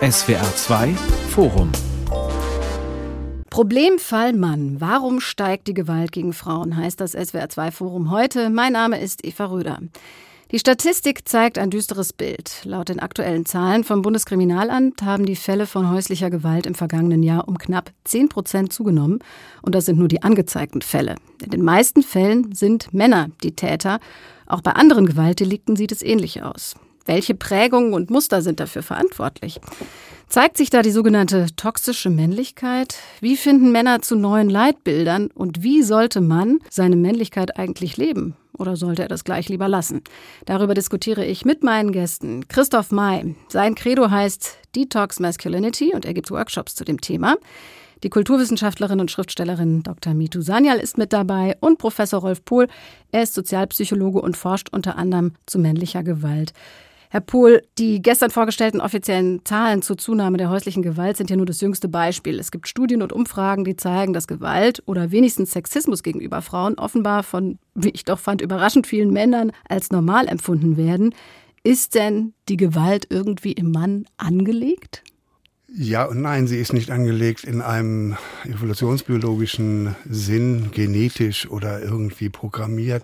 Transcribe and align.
SWR 0.00 0.54
2 0.54 0.94
Forum 1.30 1.72
Problemfall 3.50 4.34
Mann. 4.34 4.76
Warum 4.80 5.18
steigt 5.18 5.66
die 5.66 5.74
Gewalt 5.74 6.12
gegen 6.12 6.32
Frauen? 6.32 6.76
heißt 6.76 7.00
das 7.00 7.16
SWR2 7.16 7.72
Forum 7.72 8.12
heute. 8.12 8.48
Mein 8.48 8.74
Name 8.74 9.00
ist 9.00 9.24
Eva 9.26 9.46
Röder. 9.46 9.80
Die 10.52 10.60
Statistik 10.60 11.28
zeigt 11.28 11.58
ein 11.58 11.70
düsteres 11.70 12.12
Bild. 12.12 12.62
Laut 12.62 12.88
den 12.88 13.00
aktuellen 13.00 13.46
Zahlen 13.46 13.82
vom 13.82 14.02
Bundeskriminalamt 14.02 15.02
haben 15.02 15.26
die 15.26 15.34
Fälle 15.34 15.66
von 15.66 15.90
häuslicher 15.90 16.30
Gewalt 16.30 16.66
im 16.66 16.76
vergangenen 16.76 17.24
Jahr 17.24 17.48
um 17.48 17.58
knapp 17.58 17.90
10 18.04 18.28
Prozent 18.28 18.72
zugenommen. 18.72 19.18
Und 19.62 19.74
das 19.74 19.86
sind 19.86 19.98
nur 19.98 20.08
die 20.08 20.22
angezeigten 20.22 20.82
Fälle. 20.82 21.16
In 21.42 21.50
den 21.50 21.64
meisten 21.64 22.04
Fällen 22.04 22.54
sind 22.54 22.94
Männer 22.94 23.30
die 23.42 23.56
Täter. 23.56 23.98
Auch 24.46 24.60
bei 24.60 24.70
anderen 24.70 25.06
Gewaltdelikten 25.06 25.74
sieht 25.74 25.90
es 25.90 26.02
ähnlich 26.02 26.44
aus. 26.44 26.76
Welche 27.10 27.34
Prägungen 27.34 27.92
und 27.92 28.08
Muster 28.08 28.40
sind 28.40 28.60
dafür 28.60 28.84
verantwortlich? 28.84 29.60
Zeigt 30.28 30.56
sich 30.56 30.70
da 30.70 30.80
die 30.80 30.92
sogenannte 30.92 31.46
toxische 31.56 32.08
Männlichkeit? 32.08 32.94
Wie 33.20 33.36
finden 33.36 33.72
Männer 33.72 34.00
zu 34.00 34.14
neuen 34.14 34.48
Leitbildern? 34.48 35.26
Und 35.34 35.64
wie 35.64 35.82
sollte 35.82 36.20
man 36.20 36.60
seine 36.70 36.94
Männlichkeit 36.94 37.58
eigentlich 37.58 37.96
leben? 37.96 38.36
Oder 38.56 38.76
sollte 38.76 39.02
er 39.02 39.08
das 39.08 39.24
gleich 39.24 39.48
lieber 39.48 39.66
lassen? 39.66 40.02
Darüber 40.46 40.72
diskutiere 40.72 41.24
ich 41.24 41.44
mit 41.44 41.64
meinen 41.64 41.90
Gästen. 41.90 42.46
Christoph 42.46 42.92
May. 42.92 43.34
Sein 43.48 43.74
Credo 43.74 44.08
heißt 44.08 44.58
Detox 44.76 45.18
Masculinity 45.18 45.90
und 45.92 46.04
er 46.04 46.14
gibt 46.14 46.30
Workshops 46.30 46.76
zu 46.76 46.84
dem 46.84 47.00
Thema. 47.00 47.38
Die 48.04 48.08
Kulturwissenschaftlerin 48.08 49.00
und 49.00 49.10
Schriftstellerin 49.10 49.82
Dr. 49.82 50.14
Mitu 50.14 50.42
Sanyal 50.42 50.78
ist 50.78 50.96
mit 50.96 51.12
dabei 51.12 51.56
und 51.58 51.78
Professor 51.78 52.20
Rolf 52.20 52.44
Pohl. 52.44 52.68
Er 53.10 53.24
ist 53.24 53.34
Sozialpsychologe 53.34 54.20
und 54.20 54.36
forscht 54.36 54.68
unter 54.70 54.96
anderem 54.96 55.32
zu 55.46 55.58
männlicher 55.58 56.04
Gewalt. 56.04 56.52
Herr 57.12 57.20
Pohl, 57.20 57.62
die 57.76 58.00
gestern 58.00 58.30
vorgestellten 58.30 58.80
offiziellen 58.80 59.44
Zahlen 59.44 59.82
zur 59.82 59.98
Zunahme 59.98 60.36
der 60.36 60.48
häuslichen 60.48 60.80
Gewalt 60.80 61.16
sind 61.16 61.28
ja 61.28 61.34
nur 61.34 61.44
das 61.44 61.60
jüngste 61.60 61.88
Beispiel. 61.88 62.38
Es 62.38 62.52
gibt 62.52 62.68
Studien 62.68 63.02
und 63.02 63.12
Umfragen, 63.12 63.64
die 63.64 63.74
zeigen, 63.74 64.12
dass 64.12 64.28
Gewalt 64.28 64.80
oder 64.86 65.10
wenigstens 65.10 65.50
Sexismus 65.50 66.04
gegenüber 66.04 66.40
Frauen 66.40 66.74
offenbar 66.78 67.24
von, 67.24 67.58
wie 67.74 67.88
ich 67.88 68.04
doch 68.04 68.20
fand, 68.20 68.40
überraschend 68.40 68.86
vielen 68.86 69.12
Männern 69.12 69.50
als 69.68 69.90
normal 69.90 70.28
empfunden 70.28 70.76
werden. 70.76 71.12
Ist 71.64 71.96
denn 71.96 72.32
die 72.48 72.56
Gewalt 72.56 73.08
irgendwie 73.10 73.52
im 73.52 73.72
Mann 73.72 74.04
angelegt? 74.16 75.02
Ja 75.66 76.04
und 76.04 76.22
nein, 76.22 76.46
sie 76.46 76.58
ist 76.58 76.72
nicht 76.72 76.92
angelegt 76.92 77.42
in 77.42 77.60
einem 77.60 78.16
evolutionsbiologischen 78.44 79.96
Sinn, 80.08 80.70
genetisch 80.72 81.50
oder 81.50 81.82
irgendwie 81.82 82.28
programmiert 82.28 83.02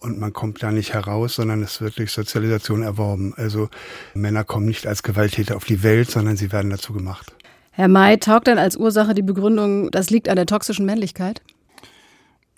und 0.00 0.18
man 0.18 0.32
kommt 0.32 0.62
da 0.62 0.72
nicht 0.72 0.94
heraus, 0.94 1.36
sondern 1.36 1.62
es 1.62 1.80
wird 1.80 1.98
durch 1.98 2.10
Sozialisation 2.10 2.82
erworben. 2.82 3.34
Also 3.36 3.68
Männer 4.14 4.44
kommen 4.44 4.66
nicht 4.66 4.86
als 4.86 5.02
Gewalttäter 5.02 5.56
auf 5.56 5.64
die 5.64 5.82
Welt, 5.82 6.10
sondern 6.10 6.36
sie 6.36 6.52
werden 6.52 6.70
dazu 6.70 6.92
gemacht. 6.92 7.34
Herr 7.72 7.88
May 7.88 8.18
taugt 8.18 8.48
dann 8.48 8.58
als 8.58 8.76
Ursache 8.76 9.14
die 9.14 9.22
Begründung, 9.22 9.90
das 9.90 10.10
liegt 10.10 10.28
an 10.28 10.36
der 10.36 10.46
toxischen 10.46 10.86
Männlichkeit? 10.86 11.42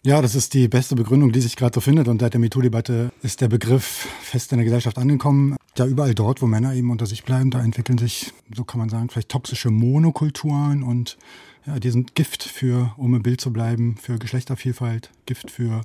Ja, 0.04 0.20
das 0.20 0.34
ist 0.34 0.54
die 0.54 0.66
beste 0.66 0.96
Begründung, 0.96 1.30
die 1.30 1.40
sich 1.40 1.54
gerade 1.54 1.74
so 1.74 1.80
findet. 1.80 2.08
Und 2.08 2.20
seit 2.20 2.32
der 2.32 2.40
MeToo-Debatte 2.40 3.12
ist 3.22 3.40
der 3.40 3.46
Begriff 3.46 4.08
fest 4.20 4.50
in 4.50 4.58
der 4.58 4.64
Gesellschaft 4.64 4.98
angekommen. 4.98 5.56
Ja, 5.78 5.86
überall 5.86 6.14
dort, 6.14 6.42
wo 6.42 6.46
Männer 6.46 6.74
eben 6.74 6.90
unter 6.90 7.06
sich 7.06 7.22
bleiben, 7.22 7.52
da 7.52 7.60
entwickeln 7.62 7.98
sich, 7.98 8.32
so 8.52 8.64
kann 8.64 8.80
man 8.80 8.88
sagen, 8.88 9.10
vielleicht 9.10 9.28
toxische 9.28 9.70
Monokulturen 9.70 10.82
und 10.82 11.18
ja, 11.66 11.78
die 11.78 11.90
sind 11.90 12.16
Gift 12.16 12.42
für, 12.42 12.92
um 12.96 13.14
im 13.14 13.22
Bild 13.22 13.40
zu 13.40 13.52
bleiben, 13.52 13.96
für 13.96 14.18
Geschlechtervielfalt, 14.18 15.10
Gift 15.24 15.52
für 15.52 15.82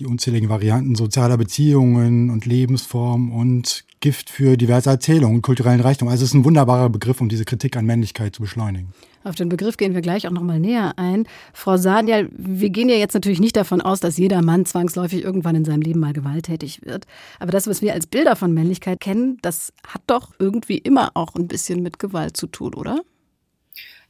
die 0.00 0.06
unzähligen 0.06 0.48
Varianten 0.48 0.94
sozialer 0.94 1.36
Beziehungen 1.36 2.30
und 2.30 2.46
Lebensformen 2.46 3.30
und 3.30 3.84
Gift 4.00 4.30
für 4.30 4.56
diverse 4.56 4.88
Erzählungen 4.88 5.36
und 5.36 5.42
kulturellen 5.42 5.80
Reichtum. 5.80 6.08
Also 6.08 6.24
es 6.24 6.30
ist 6.30 6.34
ein 6.34 6.44
wunderbarer 6.44 6.88
Begriff, 6.88 7.20
um 7.20 7.28
diese 7.28 7.44
Kritik 7.44 7.76
an 7.76 7.84
Männlichkeit 7.84 8.34
zu 8.34 8.40
beschleunigen. 8.40 8.88
Auf 9.22 9.34
den 9.34 9.50
Begriff 9.50 9.76
gehen 9.76 9.92
wir 9.94 10.00
gleich 10.00 10.26
auch 10.26 10.32
noch 10.32 10.42
mal 10.42 10.58
näher 10.58 10.94
ein. 10.96 11.26
Frau 11.52 11.76
Sadial, 11.76 12.30
wir 12.32 12.70
gehen 12.70 12.88
ja 12.88 12.96
jetzt 12.96 13.12
natürlich 13.12 13.40
nicht 13.40 13.54
davon 13.54 13.82
aus, 13.82 14.00
dass 14.00 14.16
jeder 14.16 14.40
Mann 14.40 14.64
zwangsläufig 14.64 15.22
irgendwann 15.22 15.56
in 15.56 15.66
seinem 15.66 15.82
Leben 15.82 16.00
mal 16.00 16.14
gewalttätig 16.14 16.80
wird. 16.86 17.04
Aber 17.38 17.52
das, 17.52 17.66
was 17.66 17.82
wir 17.82 17.92
als 17.92 18.06
Bilder 18.06 18.34
von 18.34 18.54
Männlichkeit 18.54 19.00
kennen, 19.00 19.36
das 19.42 19.74
hat 19.86 20.00
doch 20.06 20.30
irgendwie 20.38 20.78
immer 20.78 21.10
auch 21.12 21.34
ein 21.34 21.48
bisschen 21.48 21.82
mit 21.82 21.98
Gewalt 21.98 22.38
zu 22.38 22.46
tun, 22.46 22.72
oder? 22.72 23.02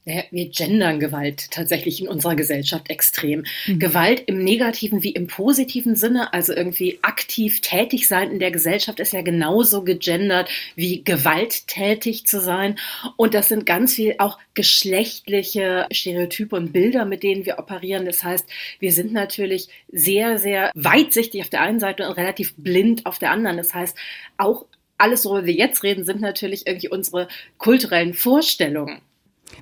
Naja, 0.07 0.23
wir 0.31 0.49
gendern 0.49 0.99
Gewalt 0.99 1.51
tatsächlich 1.51 2.01
in 2.01 2.09
unserer 2.09 2.35
Gesellschaft 2.35 2.89
extrem. 2.89 3.45
Mhm. 3.67 3.79
Gewalt 3.79 4.23
im 4.27 4.43
negativen 4.43 5.03
wie 5.03 5.11
im 5.11 5.27
positiven 5.27 5.95
Sinne, 5.95 6.33
also 6.33 6.55
irgendwie 6.55 6.99
aktiv 7.03 7.61
tätig 7.61 8.09
sein 8.09 8.31
in 8.31 8.39
der 8.39 8.51
Gesellschaft 8.51 8.99
ist 8.99 9.13
ja 9.13 9.21
genauso 9.21 9.83
gegendert 9.83 10.49
wie 10.75 11.05
gewalttätig 11.05 12.27
zu 12.27 12.41
sein. 12.41 12.79
Und 13.17 13.35
das 13.35 13.49
sind 13.49 13.67
ganz 13.67 13.95
viel 13.95 14.15
auch 14.17 14.39
geschlechtliche 14.55 15.87
Stereotype 15.93 16.57
und 16.57 16.73
Bilder, 16.73 17.05
mit 17.05 17.23
denen 17.23 17.45
wir 17.45 17.59
operieren. 17.59 18.07
Das 18.07 18.25
heißt, 18.25 18.49
wir 18.79 18.93
sind 18.93 19.13
natürlich 19.13 19.69
sehr, 19.93 20.39
sehr 20.39 20.71
weitsichtig 20.75 21.43
auf 21.43 21.51
der 21.51 21.61
einen 21.61 21.79
Seite 21.79 22.09
und 22.09 22.17
relativ 22.17 22.55
blind 22.57 23.05
auf 23.05 23.19
der 23.19 23.33
anderen. 23.33 23.59
Das 23.59 23.75
heißt, 23.75 23.97
auch 24.39 24.65
alles, 24.97 25.27
worüber 25.27 25.45
wir 25.45 25.55
jetzt 25.55 25.83
reden, 25.83 26.05
sind 26.05 26.23
natürlich 26.23 26.67
irgendwie 26.67 26.89
unsere 26.89 27.29
kulturellen 27.59 28.15
Vorstellungen. 28.15 29.03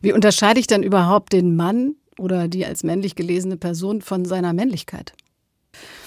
Wie 0.03 0.13
unterscheide 0.13 0.61
ich 0.61 0.67
dann 0.67 0.83
überhaupt 0.83 1.33
den 1.33 1.57
Mann 1.57 1.97
oder 2.19 2.49
die 2.49 2.65
als 2.65 2.83
männlich 2.83 3.15
gelesene 3.15 3.57
Person 3.57 4.03
von 4.03 4.25
seiner 4.25 4.53
Männlichkeit? 4.53 5.13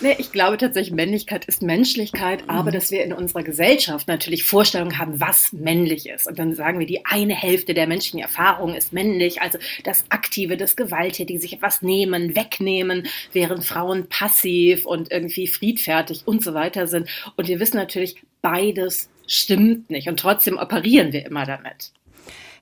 Nee, 0.02 0.16
ich 0.18 0.31
glaube 0.31 0.58
tatsächlich, 0.58 0.94
Männlichkeit 0.94 1.46
ist 1.46 1.62
Menschlichkeit, 1.62 2.44
aber 2.47 2.72
mhm. 2.72 2.74
dass 2.74 2.90
wir 2.90 3.03
in 3.03 3.14
unserer 3.14 3.44
Gesellschaft 3.44 4.08
natürlich 4.08 4.44
Vorstellungen 4.44 4.97
haben, 4.97 5.20
was 5.20 5.53
männlich 5.53 6.09
ist. 6.09 6.28
Und 6.28 6.40
dann 6.40 6.56
sagen 6.56 6.80
wir, 6.80 6.88
die 6.88 7.06
eine 7.06 7.36
Hälfte 7.36 7.75
der 7.75 7.88
menschlichen 7.88 8.20
Erfahrung 8.20 8.74
ist 8.74 8.94
männlich, 8.94 9.41
also 9.41 9.59
das 9.84 10.03
Aktive, 10.09 10.58
das 10.58 10.75
Gewalttätige, 10.75 11.40
sich 11.40 11.53
etwas 11.53 11.84
nehmen, 11.84 12.36
wegnehmen, 12.36 13.08
während 13.31 13.64
Frauen 13.64 14.08
passiv 14.08 14.86
und 14.86 15.12
irgendwie 15.12 15.47
friedfertig 15.47 16.24
und 16.25 16.44
so 16.44 16.56
weiter 16.56 16.88
sind. 16.88 17.08
Und 17.36 17.47
wir 17.47 17.59
wissen 17.59 17.78
natürlich, 17.78 18.24
beides 18.41 19.09
stimmt 19.28 19.91
nicht. 19.91 20.08
Und 20.09 20.20
trotzdem 20.20 20.58
operieren 20.58 21.14
wir 21.14 21.25
immer 21.25 21.46
damit. 21.46 21.91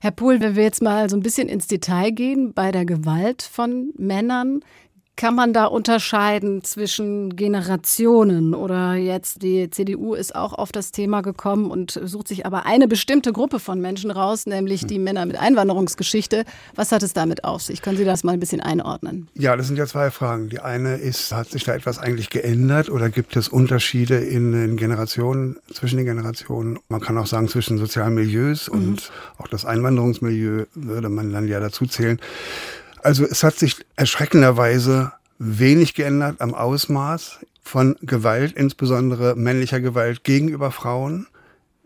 Herr 0.02 0.12
Pohl, 0.12 0.40
wenn 0.40 0.56
wir 0.56 0.62
jetzt 0.62 0.80
mal 0.80 1.10
so 1.10 1.16
ein 1.16 1.22
bisschen 1.22 1.46
ins 1.46 1.66
Detail 1.66 2.10
gehen 2.10 2.54
bei 2.54 2.72
der 2.72 2.86
Gewalt 2.86 3.42
von 3.42 3.92
Männern, 3.98 4.60
kann 5.20 5.34
man 5.34 5.52
da 5.52 5.66
unterscheiden 5.66 6.64
zwischen 6.64 7.36
Generationen 7.36 8.54
oder 8.54 8.94
jetzt 8.94 9.42
die 9.42 9.68
CDU 9.68 10.14
ist 10.14 10.34
auch 10.34 10.54
auf 10.54 10.72
das 10.72 10.92
Thema 10.92 11.20
gekommen 11.20 11.70
und 11.70 12.00
sucht 12.02 12.26
sich 12.26 12.46
aber 12.46 12.64
eine 12.64 12.88
bestimmte 12.88 13.30
Gruppe 13.30 13.60
von 13.60 13.82
Menschen 13.82 14.10
raus, 14.10 14.46
nämlich 14.46 14.86
die 14.86 14.98
Männer 14.98 15.26
mit 15.26 15.38
Einwanderungsgeschichte. 15.38 16.46
Was 16.74 16.90
hat 16.90 17.02
es 17.02 17.12
damit 17.12 17.44
auf 17.44 17.60
sich? 17.60 17.82
Können 17.82 17.98
Sie 17.98 18.06
das 18.06 18.24
mal 18.24 18.32
ein 18.32 18.40
bisschen 18.40 18.62
einordnen? 18.62 19.28
Ja, 19.34 19.54
das 19.56 19.66
sind 19.66 19.76
ja 19.76 19.84
zwei 19.84 20.10
Fragen. 20.10 20.48
Die 20.48 20.60
eine 20.60 20.96
ist, 20.96 21.32
hat 21.32 21.50
sich 21.50 21.64
da 21.64 21.74
etwas 21.74 21.98
eigentlich 21.98 22.30
geändert 22.30 22.88
oder 22.88 23.10
gibt 23.10 23.36
es 23.36 23.48
Unterschiede 23.48 24.16
in 24.16 24.52
den 24.52 24.78
Generationen, 24.78 25.58
zwischen 25.70 25.98
den 25.98 26.06
Generationen? 26.06 26.78
Man 26.88 27.02
kann 27.02 27.18
auch 27.18 27.26
sagen 27.26 27.48
zwischen 27.48 27.76
sozialen 27.76 28.14
Milieus 28.14 28.70
mhm. 28.72 28.74
und 28.74 29.12
auch 29.36 29.48
das 29.48 29.66
Einwanderungsmilieu 29.66 30.64
würde 30.74 31.10
man 31.10 31.30
dann 31.30 31.46
ja 31.46 31.60
dazu 31.60 31.84
zählen. 31.84 32.18
Also 33.02 33.24
es 33.24 33.42
hat 33.42 33.58
sich 33.58 33.76
erschreckenderweise 33.96 35.12
wenig 35.38 35.94
geändert 35.94 36.40
am 36.40 36.54
Ausmaß 36.54 37.38
von 37.62 37.96
Gewalt, 38.02 38.52
insbesondere 38.52 39.36
männlicher 39.36 39.80
Gewalt 39.80 40.22
gegenüber 40.22 40.70
Frauen, 40.70 41.26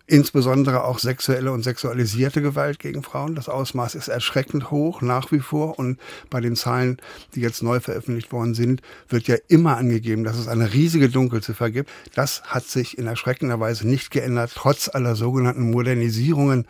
insbesondere 0.06 0.84
auch 0.84 0.98
sexuelle 0.98 1.52
und 1.52 1.62
sexualisierte 1.62 2.42
Gewalt 2.42 2.78
gegen 2.78 3.02
Frauen. 3.02 3.36
Das 3.36 3.48
Ausmaß 3.48 3.94
ist 3.94 4.08
erschreckend 4.08 4.70
hoch 4.72 5.02
nach 5.02 5.30
wie 5.30 5.38
vor 5.38 5.78
und 5.78 6.00
bei 6.30 6.41
den 6.41 6.56
Zahlen, 6.56 6.98
die 7.34 7.41
jetzt 7.41 7.62
neu 7.62 7.78
veröffentlicht 7.78 8.32
worden 8.32 8.54
sind, 8.54 8.82
wird 9.08 9.28
ja 9.28 9.36
immer 9.46 9.76
angegeben, 9.76 10.25
dass 10.25 10.36
es 10.36 10.48
eine 10.48 10.72
riesige 10.72 11.08
Dunkelziffer 11.08 11.70
gibt. 11.70 11.91
Das 12.14 12.42
hat 12.42 12.64
sich 12.64 12.98
in 12.98 13.06
erschreckender 13.06 13.60
Weise 13.60 13.86
nicht 13.86 14.10
geändert, 14.10 14.52
trotz 14.54 14.88
aller 14.88 15.14
sogenannten 15.14 15.70
Modernisierungen, 15.70 16.66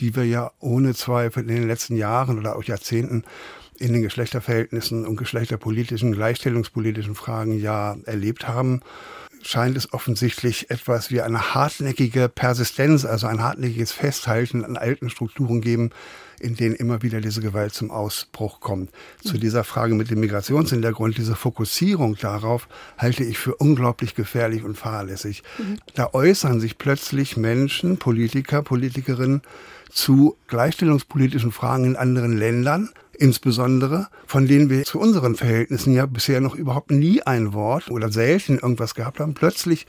die 0.00 0.16
wir 0.16 0.24
ja 0.24 0.50
ohne 0.60 0.94
Zweifel 0.94 1.42
in 1.42 1.48
den 1.48 1.68
letzten 1.68 1.96
Jahren 1.96 2.38
oder 2.38 2.56
auch 2.56 2.64
Jahrzehnten 2.64 3.24
in 3.82 3.92
den 3.92 4.02
Geschlechterverhältnissen 4.02 5.06
und 5.06 5.16
geschlechterpolitischen, 5.16 6.12
gleichstellungspolitischen 6.12 7.16
Fragen 7.16 7.58
ja 7.58 7.96
erlebt 8.04 8.46
haben, 8.46 8.80
scheint 9.42 9.76
es 9.76 9.92
offensichtlich 9.92 10.70
etwas 10.70 11.10
wie 11.10 11.20
eine 11.20 11.54
hartnäckige 11.54 12.28
Persistenz, 12.28 13.04
also 13.04 13.26
ein 13.26 13.42
hartnäckiges 13.42 13.90
Festhalten 13.90 14.64
an 14.64 14.76
alten 14.76 15.10
Strukturen 15.10 15.60
geben, 15.60 15.90
in 16.38 16.54
denen 16.54 16.76
immer 16.76 17.02
wieder 17.02 17.20
diese 17.20 17.40
Gewalt 17.40 17.74
zum 17.74 17.90
Ausbruch 17.90 18.60
kommt. 18.60 18.90
Zu 19.20 19.38
dieser 19.38 19.64
Frage 19.64 19.94
mit 19.94 20.10
dem 20.10 20.20
Migrationshintergrund, 20.20 21.16
diese 21.16 21.34
Fokussierung 21.34 22.16
darauf, 22.16 22.68
halte 22.98 23.24
ich 23.24 23.38
für 23.38 23.56
unglaublich 23.56 24.14
gefährlich 24.14 24.62
und 24.62 24.78
fahrlässig. 24.78 25.42
Mhm. 25.58 25.78
Da 25.94 26.10
äußern 26.12 26.60
sich 26.60 26.78
plötzlich 26.78 27.36
Menschen, 27.36 27.96
Politiker, 27.98 28.62
Politikerinnen 28.62 29.42
zu 29.90 30.36
gleichstellungspolitischen 30.46 31.52
Fragen 31.52 31.84
in 31.84 31.96
anderen 31.96 32.36
Ländern, 32.36 32.90
insbesondere, 33.16 34.08
von 34.26 34.46
denen 34.46 34.70
wir 34.70 34.84
zu 34.84 34.98
unseren 34.98 35.34
Verhältnissen 35.34 35.92
ja 35.92 36.06
bisher 36.06 36.40
noch 36.40 36.54
überhaupt 36.54 36.90
nie 36.90 37.22
ein 37.22 37.52
Wort 37.52 37.90
oder 37.90 38.10
selten 38.10 38.58
irgendwas 38.58 38.94
gehabt 38.94 39.20
haben, 39.20 39.34
plötzlich 39.34 39.86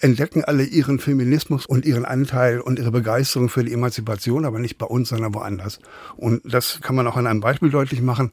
entdecken 0.00 0.44
alle 0.44 0.64
ihren 0.64 0.98
Feminismus 0.98 1.66
und 1.66 1.84
ihren 1.84 2.04
Anteil 2.04 2.60
und 2.60 2.78
ihre 2.78 2.90
Begeisterung 2.90 3.48
für 3.48 3.64
die 3.64 3.72
Emanzipation, 3.72 4.44
aber 4.44 4.58
nicht 4.58 4.78
bei 4.78 4.86
uns, 4.86 5.10
sondern 5.10 5.34
woanders. 5.34 5.78
Und 6.16 6.40
das 6.44 6.80
kann 6.80 6.96
man 6.96 7.06
auch 7.06 7.16
an 7.16 7.26
einem 7.26 7.40
Beispiel 7.40 7.70
deutlich 7.70 8.00
machen. 8.00 8.30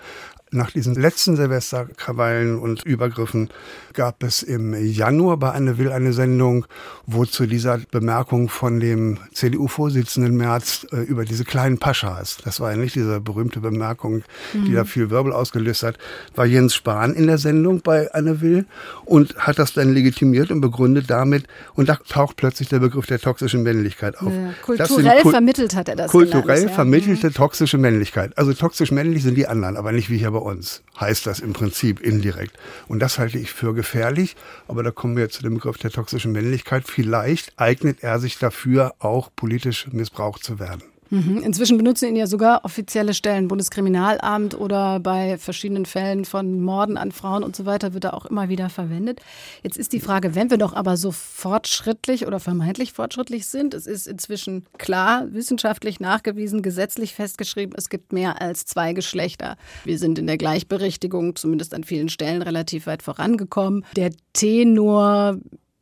Nach 0.52 0.72
diesen 0.72 0.96
letzten 0.96 1.36
Silvesterkrawallen 1.36 2.58
und 2.58 2.84
Übergriffen 2.84 3.50
gab 3.94 4.24
es 4.24 4.44
im 4.44 4.74
Januar 4.74 5.36
bei 5.36 5.52
Anne 5.52 5.78
Will 5.78 5.92
eine 5.92 6.14
Sendung, 6.14 6.66
wo 7.06 7.26
zu 7.26 7.48
dieser 7.48 7.80
Bemerkung 7.92 8.48
von 8.48 8.80
dem 8.80 9.18
CDU-Vorsitzenden 9.34 10.38
Merz 10.38 10.88
äh, 10.92 11.02
über 11.02 11.26
diese 11.26 11.44
kleinen 11.44 11.80
Paschas, 11.80 12.38
das 12.46 12.60
war 12.62 12.72
ja 12.72 12.78
nicht 12.78 12.96
diese 12.96 13.20
berühmte 13.20 13.60
Bemerkung, 13.60 14.24
die 14.54 14.72
mhm. 14.72 14.76
da 14.76 14.86
viel 14.86 15.10
Wirbel 15.10 15.34
ausgelöst 15.34 15.84
hat, 15.84 15.98
war 16.36 16.46
Jens 16.46 16.76
Spahn 16.76 17.14
in 17.14 17.28
der 17.28 17.40
Sendung 17.40 17.82
bei 17.82 18.14
Anne 18.14 18.40
Will 18.40 18.66
und 19.04 19.36
hat 19.38 19.60
das 19.60 19.74
dann 19.74 19.94
legitimiert 19.94 20.52
und 20.52 20.62
begründet 20.62 21.10
damit, 21.10 21.46
und 21.76 21.90
da 21.90 21.96
taucht 22.08 22.38
plötzlich 22.38 22.70
der 22.70 22.80
Begriff 22.80 23.06
der 23.06 23.20
toxischen 23.20 23.64
Männlichkeit 23.64 24.18
auf. 24.20 24.32
Ja, 24.32 24.54
kulturell 24.62 25.22
vermittelt 25.22 25.76
hat 25.76 25.90
er 25.90 25.96
das. 25.96 26.12
Kulturell 26.12 26.60
genannt, 26.60 26.76
vermittelte 26.76 27.28
ja. 27.28 27.34
toxische 27.34 27.78
Männlichkeit. 27.78 28.38
Also 28.38 28.54
toxisch 28.54 28.92
männlich 28.92 29.24
sind 29.24 29.36
die 29.36 29.48
anderen, 29.48 29.76
aber 29.76 29.92
nicht 29.92 30.10
wie 30.10 30.18
hier 30.18 30.37
bei 30.38 30.44
uns, 30.52 30.84
heißt 31.00 31.26
das 31.26 31.40
im 31.40 31.54
Prinzip 31.54 32.00
indirekt. 32.00 32.58
Und 32.88 33.00
das 33.00 33.18
halte 33.18 33.40
ich 33.40 33.52
für 33.52 33.74
gefährlich, 33.74 34.36
aber 34.68 34.84
da 34.84 34.92
kommen 34.92 35.16
wir 35.16 35.24
jetzt 35.24 35.36
zu 35.36 35.44
dem 35.44 35.56
Begriff 35.56 35.78
der 35.78 35.92
toxischen 35.92 36.32
Männlichkeit. 36.32 36.84
Vielleicht 36.88 37.54
eignet 37.58 38.04
er 38.04 38.20
sich 38.20 38.38
dafür, 38.38 38.94
auch 39.00 39.30
politisch 39.36 39.88
missbraucht 39.92 40.44
zu 40.44 40.60
werden. 40.60 40.84
Mhm. 41.10 41.40
Inzwischen 41.44 41.78
benutzen 41.78 42.10
ihn 42.10 42.16
ja 42.16 42.28
sogar 42.28 42.66
offizielle 42.66 43.14
Stellen, 43.14 43.48
Bundeskriminalamt 43.48 44.60
oder 44.60 45.00
bei 45.00 45.38
verschiedenen 45.38 45.86
Fällen 45.86 46.26
von 46.26 46.62
Morden 46.62 46.98
an 46.98 47.12
Frauen 47.12 47.44
und 47.44 47.56
so 47.56 47.66
weiter 47.66 47.94
wird 47.94 48.04
er 48.04 48.14
auch 48.14 48.26
immer 48.26 48.50
wieder 48.50 48.70
verwendet. 48.70 49.22
Jetzt 49.64 49.78
ist 49.78 49.94
die 49.94 50.00
Frage, 50.00 50.36
wenn 50.36 50.50
wir 50.50 50.58
doch 50.58 50.74
aber 50.74 50.98
so 50.98 51.12
fortschrittlich 51.12 52.28
oder 52.28 52.40
vermeintlich 52.40 52.94
fortschrittlich 52.94 53.48
sind, 53.48 53.74
es 53.74 53.88
ist 53.88 54.08
inzwischen 54.08 54.66
klar, 54.78 55.26
wissenschaftlich 55.32 56.00
nachgewiesen, 56.00 56.62
gesetzlich 56.62 57.14
festgeschrieben, 57.14 57.76
es 57.78 57.90
gibt 57.90 58.14
mehr 58.14 58.42
als 58.42 58.66
zwei 58.66 58.94
Geschlechter. 58.94 59.58
Wir 59.84 59.98
sind 59.98 60.20
in 60.20 60.28
der 60.28 60.38
Gleichberechtigung 60.38 61.36
zumindest 61.36 61.74
an 61.74 61.84
vielen 61.84 62.10
Stellen 62.10 62.42
relativ 62.42 62.88
weit 62.88 63.04
vorangekommen. 63.04 63.86
Der 63.96 64.12
Tenor 64.34 65.38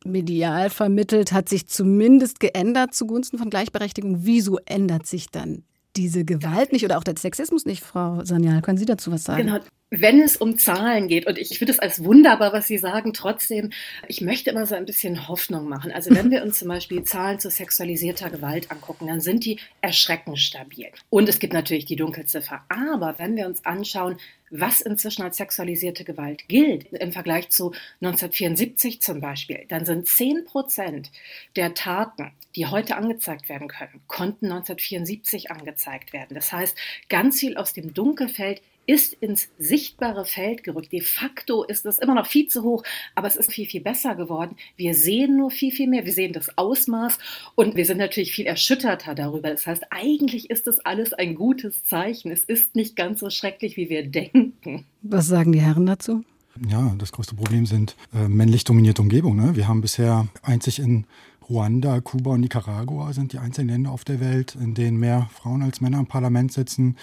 medial 0.06 0.70
vermittelt, 0.70 1.32
hat 1.32 1.48
sich 1.48 1.66
zumindest 1.66 2.40
geändert 2.40 2.94
zugunsten 2.94 3.38
von 3.38 3.50
Gleichberechtigung. 3.50 4.18
Wieso 4.20 4.58
ändert 4.66 5.06
sich 5.06 5.30
dann 5.30 5.64
diese 5.96 6.24
Gewalt 6.24 6.72
nicht 6.72 6.84
oder 6.84 6.98
auch 6.98 7.04
der 7.04 7.16
Sexismus 7.16 7.64
nicht, 7.64 7.82
Frau 7.82 8.24
Sanyal? 8.24 8.62
Können 8.62 8.78
Sie 8.78 8.84
dazu 8.84 9.10
was 9.12 9.24
sagen? 9.24 9.46
Genau. 9.46 9.60
Wenn 9.90 10.20
es 10.20 10.36
um 10.36 10.58
Zahlen 10.58 11.06
geht, 11.06 11.28
und 11.28 11.38
ich 11.38 11.58
finde 11.58 11.72
es 11.72 11.78
als 11.78 12.02
wunderbar, 12.02 12.52
was 12.52 12.66
Sie 12.66 12.76
sagen, 12.76 13.12
trotzdem, 13.12 13.70
ich 14.08 14.20
möchte 14.20 14.50
immer 14.50 14.66
so 14.66 14.74
ein 14.74 14.84
bisschen 14.84 15.28
Hoffnung 15.28 15.68
machen. 15.68 15.92
Also 15.92 16.10
wenn 16.10 16.30
wir 16.32 16.42
uns 16.42 16.58
zum 16.58 16.68
Beispiel 16.68 17.04
Zahlen 17.04 17.38
zu 17.38 17.50
sexualisierter 17.50 18.28
Gewalt 18.28 18.72
angucken, 18.72 19.06
dann 19.06 19.20
sind 19.20 19.44
die 19.44 19.60
erschreckend 19.80 20.40
stabil. 20.40 20.88
Und 21.08 21.28
es 21.28 21.38
gibt 21.38 21.52
natürlich 21.52 21.84
die 21.84 21.94
Dunkelziffer. 21.94 22.64
Aber 22.68 23.14
wenn 23.18 23.36
wir 23.36 23.46
uns 23.46 23.64
anschauen, 23.64 24.16
was 24.50 24.80
inzwischen 24.80 25.22
als 25.22 25.36
sexualisierte 25.36 26.02
Gewalt 26.02 26.48
gilt, 26.48 26.92
im 26.92 27.12
Vergleich 27.12 27.50
zu 27.50 27.72
1974 28.00 29.00
zum 29.00 29.20
Beispiel, 29.20 29.66
dann 29.68 29.84
sind 29.84 30.08
10 30.08 30.46
Prozent 30.46 31.10
der 31.54 31.74
Taten, 31.74 32.32
die 32.56 32.66
heute 32.66 32.96
angezeigt 32.96 33.48
werden 33.48 33.68
können, 33.68 34.00
konnten 34.06 34.46
1974 34.46 35.50
angezeigt 35.50 36.12
werden. 36.12 36.34
Das 36.34 36.52
heißt, 36.52 36.76
ganz 37.08 37.38
viel 37.38 37.56
aus 37.56 37.74
dem 37.74 37.94
Dunkelfeld 37.94 38.62
ist 38.86 39.14
ins 39.14 39.48
sichtbare 39.58 40.24
Feld 40.24 40.62
gerückt. 40.62 40.92
De 40.92 41.00
facto 41.00 41.64
ist 41.64 41.86
es 41.86 41.98
immer 41.98 42.14
noch 42.14 42.26
viel 42.26 42.46
zu 42.46 42.62
hoch, 42.62 42.84
aber 43.14 43.26
es 43.26 43.36
ist 43.36 43.52
viel, 43.52 43.66
viel 43.66 43.80
besser 43.80 44.14
geworden. 44.14 44.56
Wir 44.76 44.94
sehen 44.94 45.36
nur 45.36 45.50
viel, 45.50 45.72
viel 45.72 45.88
mehr. 45.88 46.04
Wir 46.04 46.12
sehen 46.12 46.32
das 46.32 46.56
Ausmaß 46.56 47.18
und 47.56 47.76
wir 47.76 47.84
sind 47.84 47.98
natürlich 47.98 48.32
viel 48.32 48.46
erschütterter 48.46 49.14
darüber. 49.14 49.50
Das 49.50 49.66
heißt, 49.66 49.84
eigentlich 49.90 50.50
ist 50.50 50.66
das 50.66 50.78
alles 50.80 51.12
ein 51.12 51.34
gutes 51.34 51.84
Zeichen. 51.84 52.30
Es 52.30 52.44
ist 52.44 52.76
nicht 52.76 52.96
ganz 52.96 53.20
so 53.20 53.28
schrecklich, 53.28 53.76
wie 53.76 53.88
wir 53.88 54.06
denken. 54.06 54.86
Was 55.02 55.26
sagen 55.26 55.52
die 55.52 55.60
Herren 55.60 55.86
dazu? 55.86 56.24
Ja, 56.68 56.94
das 56.96 57.12
größte 57.12 57.34
Problem 57.34 57.66
sind 57.66 57.96
äh, 58.14 58.28
männlich 58.28 58.64
dominierte 58.64 59.02
Umgebungen. 59.02 59.44
Ne? 59.44 59.56
Wir 59.56 59.68
haben 59.68 59.82
bisher 59.82 60.28
einzig 60.42 60.78
in 60.78 61.04
Ruanda, 61.48 62.00
Kuba 62.00 62.32
und 62.32 62.40
Nicaragua 62.40 63.12
sind 63.12 63.32
die 63.32 63.38
einzigen 63.38 63.68
Länder 63.68 63.92
auf 63.92 64.04
der 64.04 64.20
Welt, 64.20 64.56
in 64.60 64.74
denen 64.74 64.98
mehr 64.98 65.28
Frauen 65.32 65.62
als 65.62 65.80
Männer 65.80 66.00
im 66.00 66.06
Parlament 66.06 66.52
sitzen. 66.52 66.96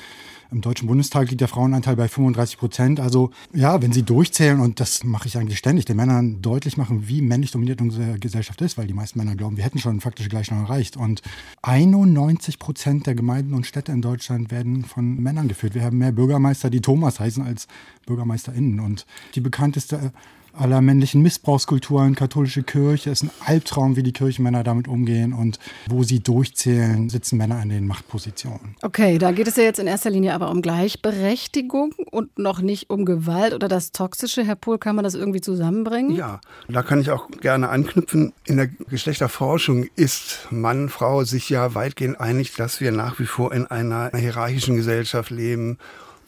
Im 0.52 0.62
Deutschen 0.62 0.88
Bundestag 0.88 1.30
liegt 1.30 1.42
der 1.42 1.48
Frauenanteil 1.48 1.96
bei 1.96 2.08
35 2.08 2.58
Prozent. 2.58 3.00
Also 3.00 3.32
ja, 3.54 3.82
wenn 3.82 3.94
Sie 3.94 4.04
durchzählen, 4.04 4.60
und 4.60 4.80
das 4.80 5.04
mache 5.04 5.28
ich 5.28 5.38
eigentlich 5.38 5.58
ständig, 5.58 5.86
den 5.86 5.96
Männern 5.96 6.42
deutlich 6.42 6.76
machen, 6.76 7.08
wie 7.08 7.22
männlich 7.22 7.52
dominiert 7.52 7.82
unsere 7.82 8.20
Gesellschaft 8.20 8.62
ist, 8.62 8.78
weil 8.78 8.86
die 8.86 8.94
meisten 8.94 9.18
Männer 9.18 9.36
glauben, 9.36 9.56
wir 9.58 9.64
hätten 9.64 9.80
schon 9.80 10.02
faktische 10.02 10.30
Gleichstellung 10.30 10.66
erreicht. 10.66 10.98
Und 10.98 11.22
91 11.62 12.60
Prozent 12.60 13.08
der 13.08 13.16
Gemeinden 13.16 13.54
und 13.54 13.66
Städte 13.66 13.94
in 13.94 14.02
Deutschland 14.02 14.52
werden 14.52 14.84
von 14.84 15.22
Männern 15.22 15.48
geführt. 15.48 15.74
Wir 15.74 15.84
haben 15.84 15.98
mehr 15.98 16.12
Bürgermeister, 16.12 16.70
die 16.70 16.82
Thomas 16.82 17.20
heißen, 17.20 17.44
als 17.44 17.68
BürgermeisterInnen. 18.06 18.82
Und 18.82 19.06
die 19.36 19.42
bekannteste 19.42 20.12
aller 20.54 20.82
männlichen 20.82 21.22
Missbrauchskulturen, 21.22 22.16
katholische 22.16 22.64
Kirche. 22.64 23.10
ist 23.10 23.24
ein 23.24 23.32
Albtraum, 23.46 23.96
wie 23.96 24.04
die 24.04 24.14
Kirchenmänner 24.14 24.64
damit 24.64 24.88
umgehen 24.88 25.34
und 25.34 25.60
wo 25.90 26.04
sie 26.04 26.22
durchzählen, 26.22 27.10
sitzen 27.10 27.38
Männer 27.38 27.62
in 27.62 27.70
den 27.70 27.88
Machtpositionen. 27.88 28.76
Okay, 28.82 29.18
da 29.18 29.32
geht 29.32 29.48
es 29.48 29.56
ja 29.56 29.64
jetzt 29.64 29.80
in 29.80 29.88
erster 29.88 30.10
Linie 30.10 30.34
aber 30.34 30.52
um 30.52 30.62
Gleichberechtigung 30.62 31.94
und 32.12 32.38
noch 32.38 32.62
nicht 32.62 32.90
um 32.90 33.06
Gewalt 33.06 33.54
oder 33.54 33.68
das 33.68 33.92
Toxische. 33.92 34.44
Herr 34.44 34.56
Pohl, 34.56 34.78
kann 34.78 34.96
man 34.96 35.04
das 35.04 35.16
irgendwie 35.16 35.42
zusammenbringen? 35.42 36.16
Ja, 36.16 36.40
da 36.68 36.84
kann 36.84 37.02
ich 37.02 37.10
auch 37.10 37.30
gerne 37.42 37.70
anknüpfen. 37.70 38.34
In 38.46 38.58
der 38.58 38.68
Geschlechterforschung 38.68 39.88
ist 39.96 40.48
Mann, 40.52 40.90
Frau 40.90 41.24
sich 41.24 41.50
ja 41.50 41.74
weitgehend 41.74 42.20
einig, 42.20 42.56
dass 42.56 42.80
wir 42.80 42.92
nach 42.92 43.20
wie 43.20 43.26
vor 43.26 43.54
in 43.54 43.66
einer 43.68 44.12
hierarchischen 44.16 44.76
Gesellschaft 44.76 45.32
leben 45.32 45.78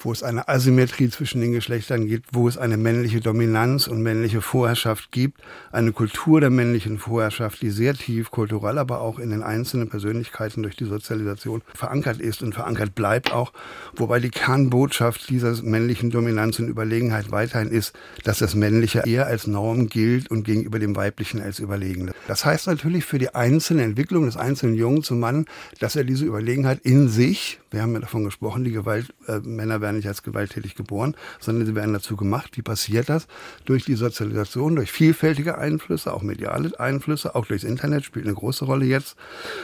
wo 0.05 0.11
es 0.11 0.21
eine 0.21 0.47
Asymmetrie 0.47 1.09
zwischen 1.09 1.41
den 1.41 1.51
Geschlechtern 1.51 2.05
gibt, 2.05 2.29
wo 2.31 2.47
es 2.47 2.57
eine 2.57 2.77
männliche 2.77 3.21
Dominanz 3.21 3.87
und 3.87 4.03
männliche 4.03 4.39
Vorherrschaft 4.39 5.11
gibt, 5.11 5.41
eine 5.71 5.91
Kultur 5.91 6.39
der 6.39 6.51
männlichen 6.51 6.99
Vorherrschaft, 6.99 7.61
die 7.63 7.71
sehr 7.71 7.95
tief 7.95 8.29
kulturell, 8.29 8.77
aber 8.77 9.01
auch 9.01 9.17
in 9.17 9.31
den 9.31 9.41
einzelnen 9.41 9.89
Persönlichkeiten 9.89 10.61
durch 10.61 10.75
die 10.75 10.85
Sozialisation 10.85 11.63
verankert 11.73 12.21
ist 12.21 12.43
und 12.43 12.53
verankert 12.53 12.93
bleibt 12.93 13.33
auch, 13.33 13.51
wobei 13.95 14.19
die 14.19 14.29
Kernbotschaft 14.29 15.27
dieser 15.29 15.61
männlichen 15.63 16.11
Dominanz 16.11 16.59
und 16.59 16.69
Überlegenheit 16.69 17.31
weiterhin 17.31 17.69
ist, 17.69 17.93
dass 18.23 18.37
das 18.37 18.53
Männliche 18.53 19.03
eher 19.05 19.25
als 19.25 19.47
Norm 19.47 19.87
gilt 19.87 20.29
und 20.29 20.43
gegenüber 20.43 20.77
dem 20.77 20.95
Weiblichen 20.95 21.41
als 21.41 21.57
Überlegene. 21.57 22.11
Das 22.27 22.45
heißt 22.45 22.67
natürlich 22.67 23.05
für 23.05 23.17
die 23.17 23.33
einzelne 23.33 23.81
Entwicklung 23.81 24.25
des 24.25 24.37
einzelnen 24.37 24.75
Jungen 24.75 25.01
zum 25.01 25.19
Mann, 25.19 25.45
dass 25.79 25.95
er 25.95 26.03
diese 26.03 26.25
Überlegenheit 26.25 26.79
in 26.83 27.09
sich, 27.09 27.59
wir 27.75 27.81
haben 27.81 27.93
ja 27.93 27.99
davon 27.99 28.23
gesprochen, 28.23 28.63
die 28.63 28.71
Gewalt, 28.71 29.13
äh, 29.27 29.39
Männer 29.39 29.81
werden 29.81 29.97
nicht 29.97 30.07
als 30.07 30.23
gewalttätig 30.23 30.75
geboren, 30.75 31.15
sondern 31.39 31.65
sie 31.65 31.75
werden 31.75 31.93
dazu 31.93 32.15
gemacht. 32.15 32.57
Wie 32.57 32.61
passiert 32.61 33.09
das? 33.09 33.27
Durch 33.65 33.83
die 33.83 33.95
Sozialisation, 33.95 34.77
durch 34.77 34.91
vielfältige 34.91 35.57
Einflüsse, 35.57 36.13
auch 36.13 36.21
mediale 36.21 36.79
Einflüsse, 36.79 37.35
auch 37.35 37.45
durchs 37.45 37.65
Internet 37.65 38.05
spielt 38.05 38.25
eine 38.25 38.33
große 38.33 38.65
Rolle 38.65 38.85
jetzt. 38.85 39.17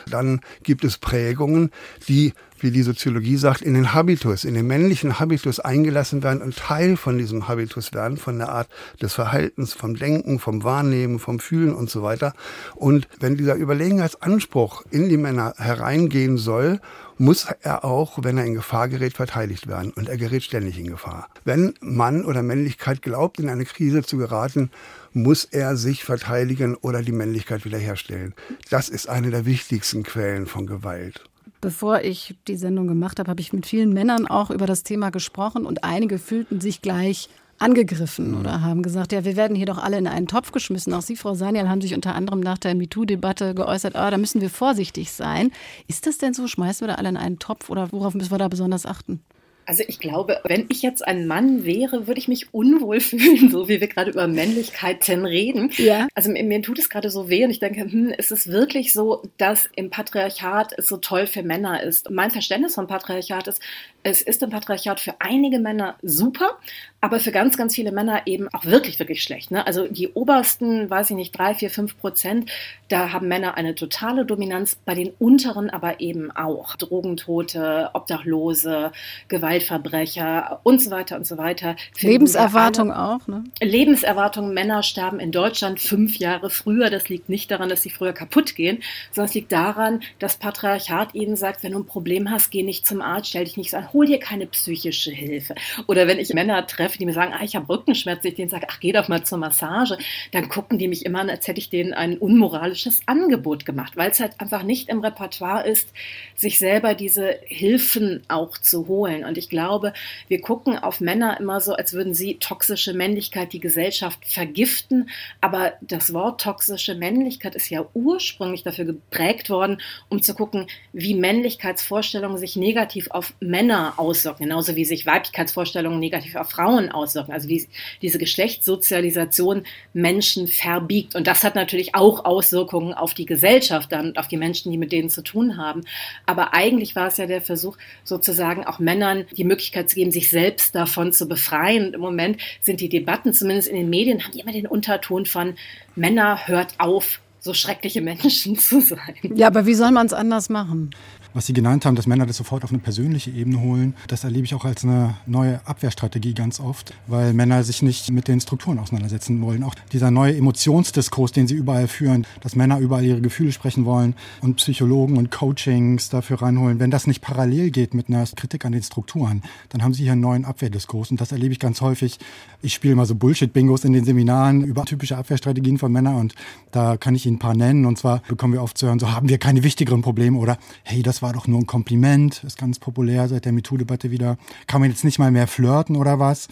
Dann 0.10 0.41
gibt 0.62 0.84
es 0.84 0.98
Prägungen, 0.98 1.72
die 2.10 2.34
wie 2.62 2.72
die 2.72 2.84
Soziologie 2.84 3.38
sagt, 3.38 3.62
in 3.62 3.74
den 3.74 3.94
Habitus, 3.94 4.44
in 4.44 4.53
den 4.53 4.68
männlichen 4.68 5.20
Habitus 5.20 5.60
eingelassen 5.60 6.22
werden 6.22 6.41
und 6.41 6.56
Teil 6.56 6.96
von 6.96 7.18
diesem 7.18 7.48
Habitus 7.48 7.94
werden, 7.94 8.18
von 8.18 8.38
der 8.38 8.50
Art 8.50 8.70
des 9.01 9.13
Verhaltens, 9.13 9.74
vom 9.74 9.96
Denken, 9.96 10.38
vom 10.38 10.63
Wahrnehmen, 10.63 11.18
vom 11.18 11.39
Fühlen 11.39 11.74
und 11.74 11.89
so 11.89 12.03
weiter. 12.03 12.34
Und 12.75 13.08
wenn 13.20 13.36
dieser 13.36 13.56
Überlegenheitsanspruch 13.56 14.84
in 14.91 15.10
die 15.10 15.18
Männer 15.18 15.56
hereingehen 15.58 16.38
soll 16.38 16.80
muss 17.22 17.46
er 17.62 17.86
auch, 17.86 18.18
wenn 18.24 18.40
er 18.40 18.46
in 18.46 18.56
Gefahr 18.56 18.90
gerät, 18.90 19.13
verteidigt 19.13 19.68
werden. 19.68 19.94
Und 19.94 20.10
er 20.10 20.18
gerät 20.18 20.42
ständig 20.42 20.80
in 20.80 20.88
Gefahr. 20.88 21.30
Wenn 21.46 21.75
Mann 21.80 22.25
oder 22.25 22.42
Männlichkeit 22.42 23.04
glaubt, 23.04 23.40
in 23.40 23.48
eine 23.48 23.66
Krise 23.66 24.01
zu 24.01 24.18
geraten, 24.18 24.72
muss 25.13 25.46
er 25.46 25.78
sich 25.78 26.04
verteidigen 26.04 26.75
oder 26.75 27.04
die 27.04 27.12
Männlichkeit 27.12 27.63
wiederherstellen. 27.63 28.34
Das 28.72 28.90
ist 28.90 29.08
eine 29.08 29.30
der 29.30 29.46
wichtigsten 29.46 30.01
Quellen 30.01 30.48
von 30.48 30.66
Gewalt. 30.66 31.24
Bevor 31.62 32.01
ich 32.01 32.36
die 32.48 32.58
Sendung 32.58 32.88
gemacht 32.88 33.20
habe, 33.20 33.30
habe 33.30 33.40
ich 33.42 33.54
mit 33.54 33.68
vielen 33.68 33.94
Männern 33.94 34.25
auch 34.25 34.50
über 34.50 34.66
das 34.66 34.82
Thema 34.82 35.12
gesprochen 35.12 35.68
und 35.68 35.84
einige 35.84 36.18
fühlten 36.18 36.60
sich 36.60 36.82
gleich 36.82 37.30
angegriffen 37.62 38.32
mhm. 38.32 38.39
oder 38.39 38.62
haben 38.62 38.82
gesagt, 38.84 39.12
ja, 39.12 39.24
wir 39.25 39.36
werden 39.36 39.56
hier 39.56 39.65
doch 39.65 39.77
alle 39.77 39.98
in 39.98 40.08
einen 40.08 40.27
Topf 40.27 40.51
geschmissen. 40.51 40.94
Auch 40.94 41.01
Sie, 41.01 41.15
Frau 41.15 41.34
Sanial, 41.34 41.70
haben 41.70 41.82
sich 41.82 41.94
unter 41.94 42.15
anderem 42.15 42.39
nach 42.39 42.58
der 42.58 42.75
MeToo-Debatte 42.75 43.53
geäußert, 43.53 43.96
ah, 43.96 44.10
da 44.12 44.18
müssen 44.18 44.41
wir 44.41 44.50
vorsichtig 44.50 45.12
sein. 45.12 45.51
Ist 45.88 46.08
das 46.08 46.18
denn 46.18 46.34
so? 46.34 46.48
Schmeißen 46.48 46.86
wir 46.86 46.94
da 46.94 46.96
alle 46.96 47.10
in 47.10 47.18
einen 47.18 47.39
Topf 47.39 47.70
oder 47.70 47.91
worauf 47.91 48.13
müssen 48.13 48.32
wir 48.32 48.38
da 48.38 48.48
besonders 48.48 48.86
achten? 48.86 49.22
Also 49.65 49.84
ich 49.88 50.00
glaube, 50.00 50.41
wenn 50.44 50.65
ich 50.70 50.82
jetzt 50.82 51.08
ein 51.08 51.27
Mann 51.27 51.63
wäre, 51.63 52.08
würde 52.08 52.20
ich 52.20 52.27
mich 52.27 52.53
unwohl 52.53 53.00
fühlen, 53.00 53.50
so 53.50 53.70
wie 53.70 53.80
wir 53.80 53.88
gerade 53.88 54.12
über 54.12 54.27
Männlichkeiten 54.27 55.25
reden. 55.25 55.72
Ja. 55.77 56.08
Also 56.15 56.32
mir, 56.32 56.44
mir 56.44 56.62
tut 56.62 56.80
es 56.80 56.89
gerade 56.89 57.10
so 57.10 57.30
weh 57.30 57.44
und 57.46 57.51
ich 57.51 57.60
denke, 57.60 57.82
hm, 57.82 58.10
ist 58.10 58.32
es 58.32 58.48
wirklich 58.48 58.91
so, 58.91 59.24
dass 59.38 59.70
im 59.75 59.89
Patriarchat 59.89 60.74
es 60.77 60.88
so 60.88 60.98
toll 60.98 61.27
für 61.27 61.44
Männer 61.44 61.84
ist? 61.84 62.10
Mein 62.10 62.32
Verständnis 62.32 62.75
von 62.75 62.88
Patriarchat 62.88 63.48
ist, 63.48 63.62
es 64.03 64.22
ist 64.22 64.41
im 64.44 64.50
Patriarchat 64.50 65.00
für 65.00 65.15
einige 65.20 65.60
Männer 65.60 65.96
super, 66.01 66.58
aber 67.01 67.20
für 67.20 67.31
ganz, 67.31 67.58
ganz 67.58 67.74
viele 67.74 67.91
Männer 67.91 68.22
eben 68.27 68.48
auch 68.53 68.63
wirklich, 68.63 69.00
wirklich 69.00 69.24
schlecht. 69.24 69.50
Ne? 69.50 69.65
Also 69.65 69.88
die 69.88 70.10
obersten, 70.10 70.88
weiß 70.88 71.10
ich 71.10 71.15
nicht, 71.15 71.38
drei, 71.38 71.55
vier, 71.55 71.72
fünf 71.72 71.98
Prozent, 71.98 72.50
da 72.89 73.12
haben 73.12 73.27
Männer 73.27 73.55
eine 73.55 73.74
totale 73.74 74.24
Dominanz, 74.24 74.77
bei 74.86 74.93
den 74.93 75.12
unteren 75.17 75.72
aber 75.72 76.00
eben 76.00 76.29
auch. 76.29 76.75
Drogentote, 76.75 77.89
Obdachlose, 77.93 78.91
Gewaltverbrecher 79.29 80.60
und 80.63 80.81
so 80.81 80.91
weiter 80.91 81.17
und 81.17 81.25
so 81.25 81.39
weiter. 81.39 81.75
Lebenserwartung 82.00 82.91
auch, 82.91 83.25
ne? 83.27 83.46
Lebenserwartung, 83.60 84.53
Männer 84.53 84.84
sterben 84.84 85.20
in 85.20 85.31
Deutschland 85.31 85.79
fünf 85.79 86.17
Jahre 86.17 86.51
früher. 86.51 86.91
Das 86.91 87.10
liegt 87.10 87.29
nicht 87.29 87.50
daran, 87.50 87.70
dass 87.70 87.81
sie 87.81 87.89
früher 87.89 88.13
kaputt 88.13 88.55
gehen, 88.55 88.84
sondern 89.12 89.29
es 89.29 89.34
liegt 89.34 89.51
daran, 89.51 90.01
dass 90.20 90.38
Patriarchat 90.38 91.15
ihnen 91.15 91.36
sagt, 91.36 91.63
wenn 91.63 91.72
du 91.72 91.79
ein 91.79 91.86
Problem 91.86 92.29
hast, 92.29 92.51
geh 92.51 92.62
nicht 92.62 92.86
zum 92.86 93.01
Arzt, 93.01 93.29
stell 93.29 93.46
dich 93.46 93.58
nicht 93.58 93.72
so 93.72 93.77
an, 93.77 93.91
hol 93.91 94.05
dir 94.05 94.20
keine 94.20 94.46
psychische 94.46 95.12
Hilfe. 95.12 95.55
Oder 95.88 96.05
wenn 96.08 96.20
ich 96.20 96.31
Männer 96.34 96.67
treffe, 96.67 96.90
treffe, 96.91 96.98
die 96.98 97.05
mir 97.05 97.13
sagen, 97.13 97.33
ah, 97.33 97.43
ich 97.43 97.55
habe 97.55 97.69
Rückenschmerzen, 97.69 98.27
ich 98.27 98.36
denen 98.36 98.50
sage, 98.50 98.67
ach, 98.69 98.79
geh 98.79 98.91
doch 98.91 99.07
mal 99.07 99.24
zur 99.24 99.38
Massage, 99.38 99.98
dann 100.31 100.50
gucken 100.50 100.77
die 100.77 100.88
mich 100.88 101.05
immer 101.05 101.19
an, 101.19 101.29
als 101.29 101.48
hätte 101.48 101.60
ich 101.60 101.69
denen 101.69 101.93
ein 101.93 102.17
unmoralisches 102.17 103.01
Angebot 103.05 103.65
gemacht, 103.65 103.93
weil 103.95 104.12
es 104.12 104.19
halt 104.19 104.39
einfach 104.39 104.63
nicht 104.63 104.89
im 104.89 105.00
Repertoire 105.00 105.67
ist, 105.67 105.89
sich 106.36 106.60
selber 106.60 106.93
diese 106.93 107.39
Hilfen 107.45 108.24
auch 108.27 108.57
zu 108.57 108.88
holen. 108.88 109.24
Und 109.24 109.38
ich 109.38 109.50
glaube, 109.50 109.93
wir 110.27 110.41
gucken 110.41 110.77
auf 110.77 111.00
Männer 111.00 111.39
immer 111.39 111.62
so, 111.62 111.74
als 111.74 111.93
würden 111.93 112.13
sie 112.13 112.36
toxische 112.36 112.93
Männlichkeit 112.93 113.53
die 113.53 113.60
Gesellschaft 113.60 114.19
vergiften. 114.25 115.10
Aber 115.39 115.74
das 115.81 116.13
Wort 116.13 116.41
toxische 116.41 116.95
Männlichkeit 116.95 117.55
ist 117.55 117.69
ja 117.69 117.86
ursprünglich 117.93 118.63
dafür 118.63 118.86
geprägt 118.86 119.50
worden, 119.50 119.81
um 120.10 120.21
zu 120.21 120.33
gucken, 120.33 120.67
wie 120.93 121.15
Männlichkeitsvorstellungen 121.15 122.38
sich 122.38 122.55
negativ 122.55 123.10
auf 123.12 123.33
Männer 123.39 123.93
auswirken, 123.98 124.43
genauso 124.43 124.75
wie 124.75 124.86
sich 124.86 125.05
Weiblichkeitsvorstellungen 125.05 126.00
negativ 126.00 126.36
auf 126.36 126.50
Frauen 126.50 126.80
Frauen 126.81 126.91
auswirken, 126.91 127.33
also 127.33 127.47
wie 127.47 127.67
diese 128.01 128.17
Geschlechtssozialisation 128.17 129.63
Menschen 129.93 130.47
verbiegt. 130.47 131.15
Und 131.15 131.27
das 131.27 131.43
hat 131.43 131.55
natürlich 131.55 131.95
auch 131.95 132.25
Auswirkungen 132.25 132.93
auf 132.93 133.13
die 133.13 133.25
Gesellschaft 133.25 133.91
dann 133.91 134.09
und 134.09 134.17
auf 134.17 134.27
die 134.27 134.38
Menschen, 134.38 134.71
die 134.71 134.77
mit 134.77 134.91
denen 134.91 135.09
zu 135.09 135.21
tun 135.21 135.57
haben. 135.57 135.81
Aber 136.25 136.53
eigentlich 136.53 136.95
war 136.95 137.07
es 137.07 137.17
ja 137.17 137.25
der 137.25 137.41
Versuch, 137.41 137.77
sozusagen 138.03 138.65
auch 138.65 138.79
Männern 138.79 139.25
die 139.35 139.43
Möglichkeit 139.43 139.89
zu 139.89 139.95
geben, 139.95 140.11
sich 140.11 140.29
selbst 140.29 140.75
davon 140.75 141.13
zu 141.13 141.27
befreien. 141.27 141.88
Und 141.88 141.93
im 141.95 142.01
Moment 142.01 142.38
sind 142.61 142.81
die 142.81 142.89
Debatten, 142.89 143.33
zumindest 143.33 143.67
in 143.67 143.75
den 143.75 143.89
Medien, 143.89 144.23
haben 144.23 144.38
immer 144.38 144.51
den 144.51 144.67
Unterton 144.67 145.25
von 145.25 145.55
Männer 145.95 146.47
hört 146.47 146.75
auf, 146.79 147.19
so 147.39 147.53
schreckliche 147.53 148.01
Menschen 148.01 148.55
zu 148.57 148.81
sein. 148.81 149.15
Ja, 149.35 149.47
aber 149.47 149.65
wie 149.65 149.73
soll 149.73 149.91
man 149.91 150.05
es 150.05 150.13
anders 150.13 150.50
machen? 150.50 150.91
Was 151.33 151.45
Sie 151.45 151.53
genannt 151.53 151.85
haben, 151.85 151.95
dass 151.95 152.07
Männer 152.07 152.25
das 152.25 152.38
sofort 152.38 152.63
auf 152.63 152.71
eine 152.71 152.79
persönliche 152.79 153.31
Ebene 153.31 153.61
holen, 153.61 153.95
das 154.07 154.23
erlebe 154.23 154.45
ich 154.45 154.53
auch 154.53 154.65
als 154.65 154.83
eine 154.83 155.15
neue 155.25 155.65
Abwehrstrategie 155.65 156.33
ganz 156.33 156.59
oft, 156.59 156.93
weil 157.07 157.33
Männer 157.33 157.63
sich 157.63 157.81
nicht 157.81 158.11
mit 158.11 158.27
den 158.27 158.41
Strukturen 158.41 158.79
auseinandersetzen 158.79 159.41
wollen. 159.41 159.63
Auch 159.63 159.75
dieser 159.91 160.11
neue 160.11 160.35
Emotionsdiskurs, 160.35 161.31
den 161.31 161.47
sie 161.47 161.55
überall 161.55 161.88
führen, 161.88 162.25
dass 162.41 162.55
Männer 162.55 162.79
überall 162.79 163.05
ihre 163.05 163.21
Gefühle 163.21 163.51
sprechen 163.51 163.85
wollen 163.85 164.15
und 164.41 164.55
Psychologen 164.55 165.17
und 165.17 165.31
Coachings 165.31 166.09
dafür 166.09 166.41
reinholen. 166.41 166.79
Wenn 166.79 166.91
das 166.91 167.07
nicht 167.07 167.21
parallel 167.21 167.71
geht 167.71 167.93
mit 167.93 168.09
einer 168.09 168.25
Kritik 168.25 168.65
an 168.65 168.71
den 168.71 168.83
Strukturen, 168.83 169.43
dann 169.69 169.83
haben 169.83 169.93
sie 169.93 170.03
hier 170.03 170.13
einen 170.13 170.21
neuen 170.21 170.45
Abwehrdiskurs. 170.45 171.11
Und 171.11 171.21
das 171.21 171.31
erlebe 171.31 171.53
ich 171.53 171.59
ganz 171.59 171.81
häufig. 171.81 172.19
Ich 172.61 172.73
spiele 172.73 172.95
mal 172.95 173.05
so 173.05 173.15
Bullshit-Bingos 173.15 173.85
in 173.85 173.93
den 173.93 174.05
Seminaren 174.05 174.63
über 174.63 174.85
typische 174.85 175.17
Abwehrstrategien 175.17 175.77
von 175.77 175.91
Männern 175.91 176.15
und 176.15 176.35
da 176.71 176.97
kann 176.97 177.15
ich 177.15 177.25
Ihnen 177.25 177.35
ein 177.35 177.39
paar 177.39 177.55
nennen. 177.55 177.85
Und 177.85 177.97
zwar 177.97 178.21
bekommen 178.27 178.53
wir 178.53 178.61
oft 178.61 178.77
zu 178.77 178.88
hören, 178.88 179.00
so 179.00 179.11
haben 179.11 179.29
wir 179.29 179.38
keine 179.38 179.63
wichtigeren 179.63 180.01
Probleme 180.01 180.38
oder 180.38 180.57
hey, 180.83 181.01
das 181.03 181.21
war 181.22 181.34
doch 181.34 181.48
nur 181.48 181.60
ein 181.60 181.68
Kompliment, 181.68 182.44
ist 182.44 182.58
ganz 182.58 182.80
populär 182.80 183.28
seit 183.28 183.46
der 183.46 183.51
MeToo-Debatte 183.51 184.12
wieder. 184.12 184.38
Kann 184.68 184.82
man 184.82 184.90
jetzt 184.90 185.04
nicht 185.04 185.20
mal 185.20 185.32
mehr 185.32 185.48
flirten 185.48 185.96
oder 185.96 186.20
was? 186.20 186.48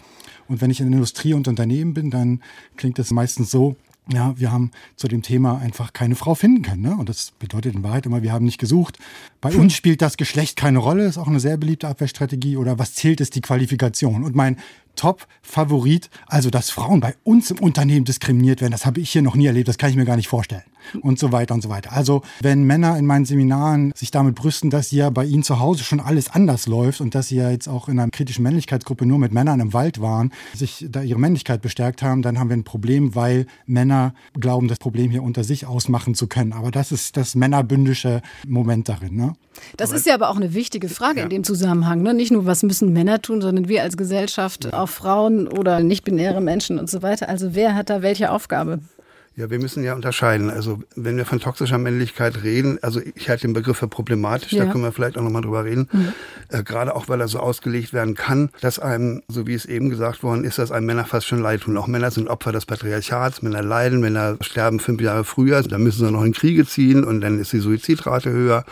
Und 0.48 0.60
wenn 0.60 0.70
ich 0.70 0.80
in 0.80 0.92
Industrie 0.92 1.34
und 1.34 1.48
Unternehmen 1.48 1.94
bin, 1.94 2.10
dann 2.10 2.42
klingt 2.76 2.98
das 2.98 3.10
meistens 3.10 3.50
so, 3.50 3.76
ja, 4.12 4.34
wir 4.36 4.50
haben 4.50 4.70
zu 4.96 5.08
dem 5.08 5.22
Thema 5.22 5.58
einfach 5.58 5.92
keine 5.92 6.16
Frau 6.16 6.34
finden 6.34 6.62
können. 6.62 6.82
Ne? 6.82 6.96
Und 6.96 7.08
das 7.08 7.32
bedeutet 7.38 7.74
in 7.74 7.82
Wahrheit 7.82 8.06
immer, 8.06 8.22
wir 8.22 8.32
haben 8.32 8.44
nicht 8.44 8.58
gesucht. 8.58 8.98
Bei 9.40 9.54
uns 9.54 9.74
spielt 9.74 10.02
das 10.02 10.16
Geschlecht 10.16 10.56
keine 10.56 10.78
Rolle, 10.78 11.06
ist 11.06 11.18
auch 11.18 11.28
eine 11.28 11.40
sehr 11.40 11.56
beliebte 11.56 11.86
Abwehrstrategie. 11.86 12.56
Oder 12.56 12.78
was 12.78 12.94
zählt, 12.94 13.20
ist 13.20 13.34
die 13.36 13.40
Qualifikation. 13.40 14.24
Und 14.24 14.34
mein 14.34 14.56
Top-Favorit, 14.96 16.10
also 16.26 16.50
dass 16.50 16.70
Frauen 16.70 17.00
bei 17.00 17.14
uns 17.22 17.50
im 17.50 17.60
Unternehmen 17.60 18.04
diskriminiert 18.04 18.60
werden, 18.60 18.72
das 18.72 18.84
habe 18.84 19.00
ich 19.00 19.10
hier 19.10 19.22
noch 19.22 19.36
nie 19.36 19.46
erlebt, 19.46 19.68
das 19.68 19.78
kann 19.78 19.90
ich 19.90 19.96
mir 19.96 20.04
gar 20.04 20.16
nicht 20.16 20.28
vorstellen 20.28 20.64
und 21.02 21.18
so 21.18 21.32
weiter 21.32 21.54
und 21.54 21.62
so 21.62 21.68
weiter. 21.68 21.92
Also 21.92 22.22
wenn 22.40 22.64
Männer 22.64 22.96
in 22.98 23.06
meinen 23.06 23.24
Seminaren 23.24 23.92
sich 23.94 24.10
damit 24.10 24.34
brüsten, 24.34 24.70
dass 24.70 24.90
ja 24.90 25.10
bei 25.10 25.24
ihnen 25.24 25.42
zu 25.42 25.60
Hause 25.60 25.84
schon 25.84 26.00
alles 26.00 26.30
anders 26.30 26.66
läuft 26.66 27.00
und 27.00 27.14
dass 27.14 27.28
sie 27.28 27.36
ja 27.36 27.50
jetzt 27.50 27.68
auch 27.68 27.88
in 27.88 27.98
einer 27.98 28.10
kritischen 28.10 28.42
Männlichkeitsgruppe 28.42 29.06
nur 29.06 29.18
mit 29.18 29.32
Männern 29.32 29.60
im 29.60 29.72
Wald 29.72 30.00
waren, 30.00 30.32
sich 30.54 30.86
da 30.88 31.02
ihre 31.02 31.18
Männlichkeit 31.18 31.62
bestärkt 31.62 32.02
haben, 32.02 32.22
dann 32.22 32.38
haben 32.38 32.48
wir 32.48 32.56
ein 32.56 32.64
Problem, 32.64 33.14
weil 33.14 33.46
Männer 33.66 34.14
glauben, 34.38 34.68
das 34.68 34.78
Problem 34.78 35.10
hier 35.10 35.22
unter 35.22 35.44
sich 35.44 35.66
ausmachen 35.66 36.14
zu 36.14 36.26
können. 36.26 36.52
Aber 36.52 36.70
das 36.70 36.92
ist 36.92 37.16
das 37.16 37.34
männerbündische 37.34 38.22
Moment 38.46 38.88
darin. 38.88 39.16
Ne? 39.16 39.34
Das 39.76 39.90
aber, 39.90 39.98
ist 39.98 40.06
ja 40.06 40.14
aber 40.14 40.30
auch 40.30 40.36
eine 40.36 40.54
wichtige 40.54 40.88
Frage 40.88 41.18
ja. 41.18 41.24
in 41.24 41.30
dem 41.30 41.44
Zusammenhang. 41.44 42.02
Ne? 42.02 42.14
Nicht 42.14 42.32
nur, 42.32 42.46
was 42.46 42.62
müssen 42.62 42.92
Männer 42.92 43.20
tun, 43.22 43.40
sondern 43.40 43.68
wir 43.68 43.82
als 43.82 43.96
Gesellschaft, 43.96 44.64
ja. 44.64 44.72
auch 44.74 44.88
Frauen 44.88 45.48
oder 45.48 45.80
nicht-binäre 45.80 46.40
Menschen 46.40 46.78
und 46.78 46.88
so 46.88 47.02
weiter. 47.02 47.28
Also 47.28 47.54
wer 47.54 47.74
hat 47.74 47.90
da 47.90 48.02
welche 48.02 48.30
Aufgabe? 48.30 48.80
Ja, 49.36 49.48
wir 49.48 49.60
müssen 49.60 49.84
ja 49.84 49.94
unterscheiden. 49.94 50.50
Also 50.50 50.80
wenn 50.96 51.16
wir 51.16 51.24
von 51.24 51.38
toxischer 51.38 51.78
Männlichkeit 51.78 52.42
reden, 52.42 52.78
also 52.82 53.00
ich 53.14 53.28
halte 53.28 53.46
den 53.46 53.52
Begriff 53.52 53.78
für 53.78 53.86
problematisch, 53.86 54.52
ja. 54.52 54.64
da 54.64 54.72
können 54.72 54.82
wir 54.82 54.90
vielleicht 54.90 55.16
auch 55.16 55.22
nochmal 55.22 55.42
drüber 55.42 55.64
reden. 55.64 55.88
Mhm. 55.92 56.12
Äh, 56.48 56.64
Gerade 56.64 56.96
auch, 56.96 57.08
weil 57.08 57.20
er 57.20 57.28
so 57.28 57.38
ausgelegt 57.38 57.92
werden 57.92 58.16
kann, 58.16 58.50
dass 58.60 58.80
einem, 58.80 59.22
so 59.28 59.46
wie 59.46 59.54
es 59.54 59.66
eben 59.66 59.88
gesagt 59.88 60.24
worden 60.24 60.42
ist, 60.42 60.58
dass 60.58 60.72
einem 60.72 60.86
Männer 60.86 61.04
fast 61.04 61.28
schon 61.28 61.40
leid 61.40 61.62
tun. 61.62 61.76
Auch 61.76 61.86
Männer 61.86 62.10
sind 62.10 62.28
Opfer 62.28 62.50
des 62.50 62.66
Patriarchats, 62.66 63.40
Männer 63.40 63.62
leiden, 63.62 64.00
Männer 64.00 64.36
sterben 64.40 64.80
fünf 64.80 65.00
Jahre 65.00 65.22
früher, 65.22 65.62
dann 65.62 65.84
müssen 65.84 66.04
sie 66.04 66.10
noch 66.10 66.24
in 66.24 66.32
Kriege 66.32 66.66
ziehen 66.66 67.04
und 67.04 67.20
dann 67.20 67.38
ist 67.38 67.52
die 67.52 67.60
Suizidrate 67.60 68.30
höher 68.30 68.64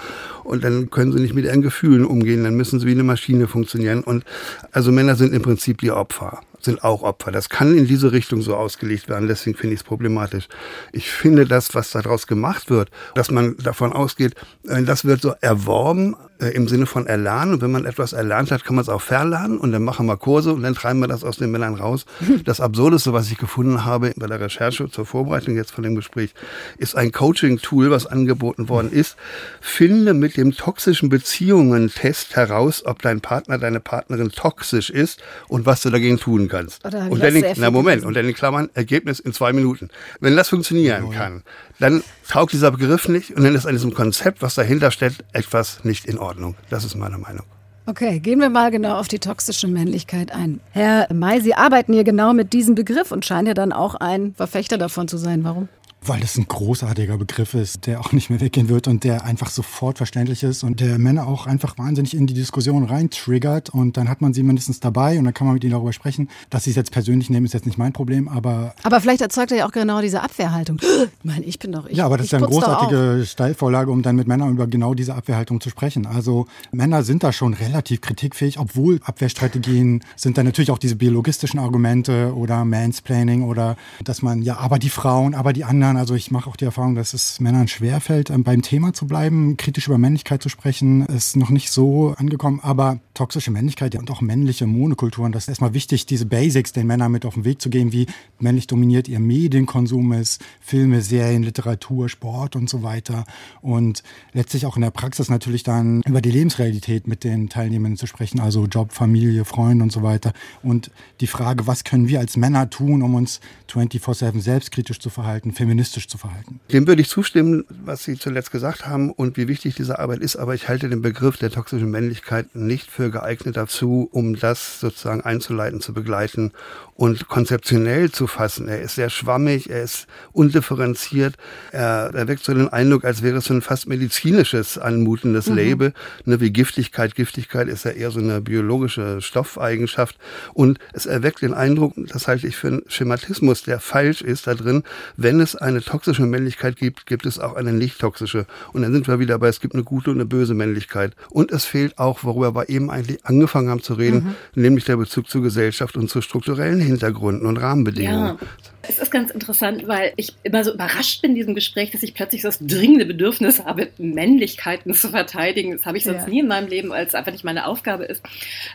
und 0.42 0.64
dann 0.64 0.90
können 0.90 1.12
sie 1.12 1.20
nicht 1.20 1.34
mit 1.34 1.44
ihren 1.44 1.62
Gefühlen 1.62 2.04
umgehen, 2.04 2.42
dann 2.42 2.56
müssen 2.56 2.80
sie 2.80 2.86
wie 2.86 2.92
eine 2.92 3.04
Maschine 3.04 3.46
funktionieren. 3.46 4.02
Und 4.02 4.24
also 4.72 4.90
Männer 4.90 5.14
sind 5.14 5.32
im 5.32 5.42
Prinzip 5.42 5.78
die 5.78 5.92
Opfer 5.92 6.40
sind 6.68 6.84
auch 6.84 7.02
Opfer. 7.02 7.32
Das 7.32 7.48
kann 7.48 7.76
in 7.76 7.86
diese 7.86 8.12
Richtung 8.12 8.42
so 8.42 8.54
ausgelegt 8.54 9.08
werden, 9.08 9.26
deswegen 9.26 9.56
finde 9.56 9.74
ich 9.74 9.80
es 9.80 9.84
problematisch. 9.84 10.48
Ich 10.92 11.10
finde 11.10 11.46
das, 11.46 11.74
was 11.74 11.90
daraus 11.90 12.26
gemacht 12.26 12.70
wird, 12.70 12.90
dass 13.14 13.30
man 13.30 13.56
davon 13.56 13.92
ausgeht, 13.92 14.34
äh, 14.68 14.82
das 14.82 15.04
wird 15.04 15.22
so 15.22 15.34
erworben 15.40 16.14
äh, 16.40 16.48
im 16.48 16.68
Sinne 16.68 16.86
von 16.86 17.06
erlernen. 17.06 17.54
Und 17.54 17.62
wenn 17.62 17.70
man 17.70 17.84
etwas 17.84 18.12
erlernt 18.12 18.50
hat, 18.50 18.64
kann 18.64 18.76
man 18.76 18.82
es 18.82 18.88
auch 18.88 19.00
verlernen 19.00 19.58
und 19.58 19.72
dann 19.72 19.82
machen 19.82 20.06
wir 20.06 20.16
Kurse 20.16 20.52
und 20.52 20.62
dann 20.62 20.74
treiben 20.74 21.00
wir 21.00 21.08
das 21.08 21.24
aus 21.24 21.36
den 21.38 21.50
Männern 21.50 21.74
raus. 21.74 22.04
Das 22.44 22.60
Absurdeste, 22.60 23.12
was 23.12 23.30
ich 23.30 23.36
gefunden 23.36 23.84
habe 23.84 24.12
bei 24.16 24.26
der 24.26 24.40
Recherche 24.40 24.88
zur 24.88 25.04
Vorbereitung 25.04 25.56
jetzt 25.56 25.72
von 25.72 25.84
dem 25.84 25.96
Gespräch, 25.96 26.32
ist 26.78 26.96
ein 26.96 27.12
Coaching-Tool, 27.12 27.90
was 27.90 28.06
angeboten 28.06 28.68
worden 28.68 28.90
ist. 28.90 29.16
Finde 29.60 30.14
mit 30.14 30.36
dem 30.36 30.52
toxischen 30.52 31.08
Beziehungen-Test 31.08 32.36
heraus, 32.36 32.84
ob 32.86 33.02
dein 33.02 33.20
Partner, 33.20 33.58
deine 33.58 33.80
Partnerin 33.80 34.30
toxisch 34.30 34.88
ist 34.88 35.20
und 35.48 35.66
was 35.66 35.82
du 35.82 35.90
dagegen 35.90 36.18
tun 36.18 36.48
kannst. 36.48 36.84
und 36.84 37.22
dann 37.22 37.36
in, 37.36 37.44
na 37.56 37.70
Moment, 37.70 38.04
und 38.04 38.14
dann 38.14 38.26
in 38.26 38.34
Klammern, 38.34 38.70
Ergebnis 38.74 39.20
in 39.20 39.32
zwei 39.32 39.52
Minuten. 39.52 39.90
Wenn 40.20 40.36
das 40.36 40.48
funktionieren 40.48 41.10
kann, 41.10 41.42
dann 41.78 42.02
taugt 42.28 42.52
dieser 42.52 42.70
Begriff 42.70 43.08
nicht 43.08 43.36
und 43.36 43.44
dann 43.44 43.54
ist 43.54 43.66
an 43.66 43.72
diesem 43.72 43.94
Konzept, 43.94 44.42
was 44.42 44.54
dahinter 44.54 44.90
steht, 44.90 45.24
etwas 45.32 45.84
nicht 45.84 46.06
in 46.06 46.18
Ordnung. 46.18 46.56
Das 46.70 46.84
ist 46.84 46.94
meine 46.94 47.18
Meinung. 47.18 47.44
Okay, 47.86 48.20
gehen 48.20 48.38
wir 48.38 48.50
mal 48.50 48.70
genau 48.70 48.98
auf 48.98 49.08
die 49.08 49.18
toxische 49.18 49.66
Männlichkeit 49.66 50.30
ein. 50.30 50.60
Herr 50.72 51.10
May, 51.10 51.40
Sie 51.40 51.54
arbeiten 51.54 51.94
hier 51.94 52.04
genau 52.04 52.34
mit 52.34 52.52
diesem 52.52 52.74
Begriff 52.74 53.12
und 53.12 53.24
scheinen 53.24 53.46
ja 53.46 53.54
dann 53.54 53.72
auch 53.72 53.94
ein 53.94 54.34
Verfechter 54.34 54.76
davon 54.76 55.08
zu 55.08 55.16
sein. 55.16 55.42
Warum? 55.42 55.68
Weil 56.02 56.22
es 56.22 56.36
ein 56.36 56.46
großartiger 56.46 57.18
Begriff 57.18 57.54
ist, 57.54 57.86
der 57.86 58.00
auch 58.00 58.12
nicht 58.12 58.30
mehr 58.30 58.40
weggehen 58.40 58.68
wird 58.68 58.88
und 58.88 59.04
der 59.04 59.24
einfach 59.24 59.50
sofort 59.50 59.98
verständlich 59.98 60.42
ist 60.42 60.62
und 60.62 60.80
der 60.80 60.98
Männer 60.98 61.26
auch 61.26 61.46
einfach 61.46 61.76
wahnsinnig 61.78 62.14
in 62.14 62.26
die 62.26 62.34
Diskussion 62.34 62.84
rein 62.84 63.10
triggert 63.10 63.70
und 63.70 63.96
dann 63.96 64.08
hat 64.08 64.20
man 64.20 64.32
sie 64.32 64.42
mindestens 64.42 64.80
dabei 64.80 65.18
und 65.18 65.24
dann 65.24 65.34
kann 65.34 65.46
man 65.46 65.54
mit 65.54 65.64
ihnen 65.64 65.72
darüber 65.72 65.92
sprechen. 65.92 66.28
Dass 66.50 66.64
sie 66.64 66.70
es 66.70 66.76
jetzt 66.76 66.92
persönlich 66.92 67.30
nehmen, 67.30 67.46
ist 67.46 67.52
jetzt 67.52 67.66
nicht 67.66 67.78
mein 67.78 67.92
Problem, 67.92 68.28
aber... 68.28 68.74
Aber 68.82 69.00
vielleicht 69.00 69.20
erzeugt 69.20 69.52
er 69.52 69.58
ja 69.58 69.66
auch 69.66 69.72
genau 69.72 70.00
diese 70.00 70.22
Abwehrhaltung. 70.22 70.78
Mein, 71.22 71.42
ich 71.42 71.58
bin 71.58 71.72
doch 71.72 71.86
ich. 71.86 71.96
Ja, 71.96 72.06
aber 72.06 72.16
das 72.16 72.26
ist 72.26 72.32
ja 72.32 72.38
eine 72.38 72.46
großartige 72.46 73.24
Steilvorlage, 73.26 73.90
um 73.90 74.02
dann 74.02 74.16
mit 74.16 74.28
Männern 74.28 74.50
über 74.50 74.66
genau 74.66 74.94
diese 74.94 75.14
Abwehrhaltung 75.14 75.60
zu 75.60 75.70
sprechen. 75.70 76.06
Also 76.06 76.46
Männer 76.72 77.02
sind 77.02 77.22
da 77.22 77.32
schon 77.32 77.54
relativ 77.54 78.00
kritikfähig, 78.00 78.58
obwohl 78.58 79.00
Abwehrstrategien 79.04 80.02
sind 80.16 80.38
dann 80.38 80.46
natürlich 80.46 80.70
auch 80.70 80.78
diese 80.78 80.96
biologistischen 80.96 81.58
Argumente 81.58 82.34
oder 82.34 82.64
Mansplaining 82.64 83.42
oder 83.42 83.76
dass 84.04 84.22
man, 84.22 84.42
ja, 84.42 84.58
aber 84.58 84.78
die 84.78 84.90
Frauen, 84.90 85.34
aber 85.34 85.52
die 85.52 85.64
anderen, 85.64 85.87
also 85.96 86.14
ich 86.14 86.30
mache 86.30 86.48
auch 86.50 86.56
die 86.56 86.64
Erfahrung, 86.64 86.94
dass 86.94 87.14
es 87.14 87.40
Männern 87.40 87.68
schwerfällt, 87.68 88.30
ähm, 88.30 88.44
beim 88.44 88.62
Thema 88.62 88.92
zu 88.92 89.06
bleiben, 89.06 89.56
kritisch 89.56 89.86
über 89.86 89.98
Männlichkeit 89.98 90.42
zu 90.42 90.48
sprechen, 90.48 91.06
ist 91.06 91.36
noch 91.36 91.50
nicht 91.50 91.70
so 91.70 92.14
angekommen. 92.16 92.60
Aber 92.62 93.00
toxische 93.14 93.50
Männlichkeit 93.50 93.96
und 93.96 94.10
auch 94.10 94.20
männliche 94.20 94.66
Monokulturen. 94.66 95.32
Das 95.32 95.44
ist 95.44 95.48
erstmal 95.48 95.74
wichtig, 95.74 96.06
diese 96.06 96.26
Basics 96.26 96.72
den 96.72 96.86
Männern 96.86 97.10
mit 97.10 97.24
auf 97.24 97.34
den 97.34 97.44
Weg 97.44 97.60
zu 97.60 97.68
geben, 97.68 97.92
wie 97.92 98.06
männlich 98.38 98.68
dominiert 98.68 99.08
ihr 99.08 99.18
Medienkonsum 99.18 100.12
ist, 100.12 100.40
Filme, 100.60 101.02
Serien, 101.02 101.42
Literatur, 101.42 102.08
Sport 102.08 102.54
und 102.54 102.70
so 102.70 102.82
weiter. 102.84 103.24
Und 103.60 104.04
letztlich 104.32 104.66
auch 104.66 104.76
in 104.76 104.82
der 104.82 104.90
Praxis 104.92 105.28
natürlich 105.28 105.64
dann 105.64 106.02
über 106.02 106.20
die 106.20 106.30
Lebensrealität 106.30 107.08
mit 107.08 107.24
den 107.24 107.48
Teilnehmern 107.48 107.96
zu 107.96 108.06
sprechen, 108.06 108.38
also 108.38 108.66
Job, 108.66 108.92
Familie, 108.92 109.44
Freunde 109.44 109.82
und 109.82 109.90
so 109.90 110.04
weiter. 110.04 110.32
Und 110.62 110.92
die 111.20 111.26
Frage, 111.26 111.66
was 111.66 111.82
können 111.82 112.06
wir 112.06 112.20
als 112.20 112.36
Männer 112.36 112.70
tun, 112.70 113.02
um 113.02 113.16
uns 113.16 113.40
24-7 113.68 114.40
selbstkritisch 114.40 115.00
zu 115.00 115.10
verhalten, 115.10 115.52
feministisch 115.52 115.77
zu 115.84 116.18
verhalten? 116.18 116.60
Dem 116.72 116.86
würde 116.86 117.02
ich 117.02 117.08
zustimmen, 117.08 117.64
was 117.68 118.04
Sie 118.04 118.18
zuletzt 118.18 118.50
gesagt 118.50 118.86
haben 118.86 119.10
und 119.10 119.36
wie 119.36 119.48
wichtig 119.48 119.74
diese 119.74 119.98
Arbeit 119.98 120.20
ist, 120.20 120.36
aber 120.36 120.54
ich 120.54 120.68
halte 120.68 120.88
den 120.88 121.02
Begriff 121.02 121.36
der 121.36 121.50
toxischen 121.50 121.90
Männlichkeit 121.90 122.54
nicht 122.54 122.90
für 122.90 123.10
geeignet 123.10 123.56
dazu, 123.56 124.08
um 124.12 124.36
das 124.36 124.80
sozusagen 124.80 125.22
einzuleiten, 125.22 125.80
zu 125.80 125.92
begleiten 125.94 126.52
und 126.94 127.28
konzeptionell 127.28 128.10
zu 128.10 128.26
fassen. 128.26 128.66
Er 128.66 128.82
ist 128.82 128.96
sehr 128.96 129.08
schwammig, 129.08 129.70
er 129.70 129.84
ist 129.84 130.08
undifferenziert, 130.32 131.36
er 131.70 132.10
erweckt 132.12 132.42
so 132.42 132.52
den 132.52 132.68
Eindruck, 132.68 133.04
als 133.04 133.22
wäre 133.22 133.36
es 133.36 133.44
so 133.44 133.54
ein 133.54 133.62
fast 133.62 133.88
medizinisches, 133.88 134.78
anmutendes 134.78 135.46
mhm. 135.46 135.56
Label, 135.56 135.92
ne, 136.24 136.40
wie 136.40 136.50
Giftigkeit. 136.50 137.14
Giftigkeit 137.14 137.68
ist 137.68 137.84
ja 137.84 137.92
eher 137.92 138.10
so 138.10 138.18
eine 138.18 138.40
biologische 138.40 139.20
Stoffeigenschaft 139.22 140.18
und 140.54 140.80
es 140.92 141.06
erweckt 141.06 141.42
den 141.42 141.54
Eindruck, 141.54 141.94
das 141.96 142.26
halte 142.26 142.48
ich 142.48 142.56
für 142.56 142.66
einen 142.66 142.82
Schematismus, 142.88 143.62
der 143.62 143.78
falsch 143.78 144.20
ist 144.20 144.48
da 144.48 144.54
drin, 144.54 144.82
wenn 145.16 145.40
es 145.40 145.54
eine 145.68 145.82
toxische 145.82 146.26
Männlichkeit 146.26 146.76
gibt, 146.76 147.06
gibt 147.06 147.26
es 147.26 147.38
auch 147.38 147.54
eine 147.54 147.72
nicht 147.72 147.98
toxische. 148.00 148.46
Und 148.72 148.82
dann 148.82 148.92
sind 148.92 149.08
wir 149.08 149.18
wieder 149.18 149.38
bei, 149.38 149.48
es 149.48 149.60
gibt 149.60 149.74
eine 149.74 149.84
gute 149.84 150.10
und 150.10 150.16
eine 150.16 150.26
böse 150.26 150.54
Männlichkeit. 150.54 151.14
Und 151.30 151.52
es 151.52 151.64
fehlt 151.64 151.98
auch, 151.98 152.24
worüber 152.24 152.54
wir 152.54 152.68
eben 152.68 152.90
eigentlich 152.90 153.24
angefangen 153.24 153.68
haben 153.68 153.82
zu 153.82 153.94
reden, 153.94 154.36
mhm. 154.54 154.62
nämlich 154.62 154.84
der 154.84 154.96
Bezug 154.96 155.28
zur 155.28 155.42
Gesellschaft 155.42 155.96
und 155.96 156.10
zu 156.10 156.20
strukturellen 156.20 156.80
Hintergründen 156.80 157.46
und 157.46 157.56
Rahmenbedingungen. 157.56 158.38
Ja. 158.40 158.48
Es 158.88 158.98
ist 158.98 159.10
ganz 159.10 159.30
interessant, 159.30 159.86
weil 159.86 160.14
ich 160.16 160.32
immer 160.44 160.64
so 160.64 160.72
überrascht 160.72 161.20
bin 161.20 161.32
in 161.32 161.36
diesem 161.36 161.54
Gespräch, 161.54 161.90
dass 161.90 162.02
ich 162.02 162.14
plötzlich 162.14 162.40
so 162.40 162.48
das 162.48 162.58
dringende 162.58 163.04
Bedürfnis 163.04 163.62
habe, 163.64 163.90
Männlichkeiten 163.98 164.94
zu 164.94 165.10
verteidigen. 165.10 165.72
Das 165.72 165.84
habe 165.84 165.98
ich 165.98 166.04
sonst 166.04 166.22
ja. 166.22 166.28
nie 166.28 166.40
in 166.40 166.48
meinem 166.48 166.68
Leben, 166.68 166.88
weil 166.88 167.06
es 167.06 167.14
einfach 167.14 167.32
nicht 167.32 167.44
meine 167.44 167.66
Aufgabe 167.66 168.04
ist. 168.04 168.22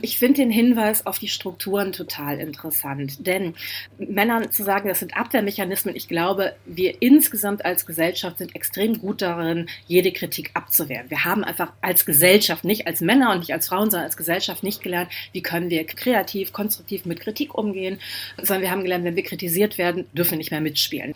Ich 0.02 0.20
finde 0.20 0.42
den 0.42 0.52
Hinweis 0.52 1.08
auf 1.08 1.18
die 1.18 1.28
Strukturen 1.28 1.94
total 1.94 2.40
interessant. 2.40 3.26
Denn 3.26 3.56
Männern 3.98 4.52
zu 4.52 4.64
sagen, 4.64 4.88
das 4.88 5.00
sind 5.00 5.18
Abwehrmechanismen, 5.18 5.96
ich 5.96 6.08
glaube, 6.08 6.54
wir 6.66 7.02
insgesamt 7.02 7.66
als 7.66 7.88
Gesellschaft 7.88 8.38
sind 8.38 8.56
extrem 8.56 9.00
gut 9.00 9.24
darin, 9.24 9.68
jede 9.88 10.12
Kritik 10.12 10.52
abzuwehren. 10.54 11.10
Wir 11.10 11.26
haben 11.26 11.44
einfach 11.44 11.74
als 11.82 12.06
Gesellschaft, 12.06 12.66
nicht 12.66 12.86
als 12.86 13.02
Männer 13.02 13.32
und 13.32 13.40
nicht 13.40 13.54
als 13.54 13.68
Frauen, 13.68 13.90
sondern 13.90 14.06
als 14.06 14.18
Gesellschaft 14.18 14.62
nicht 14.62 14.84
gelernt, 14.84 15.10
wie 15.32 15.42
können 15.42 15.72
wir 15.72 15.84
kreativ, 15.86 16.54
konstruktiv 16.54 17.06
mit 17.06 17.20
Kritik 17.20 17.56
umgehen, 17.56 18.00
sondern 18.38 18.62
wir 18.62 18.72
haben 18.72 18.84
gelernt, 18.84 19.06
wenn 19.06 19.16
wir 19.16 19.24
kritisiert 19.24 19.80
werden, 19.80 20.03
dürfen 20.14 20.38
nicht 20.38 20.52
mehr 20.52 20.62
mitspielen. 20.62 21.14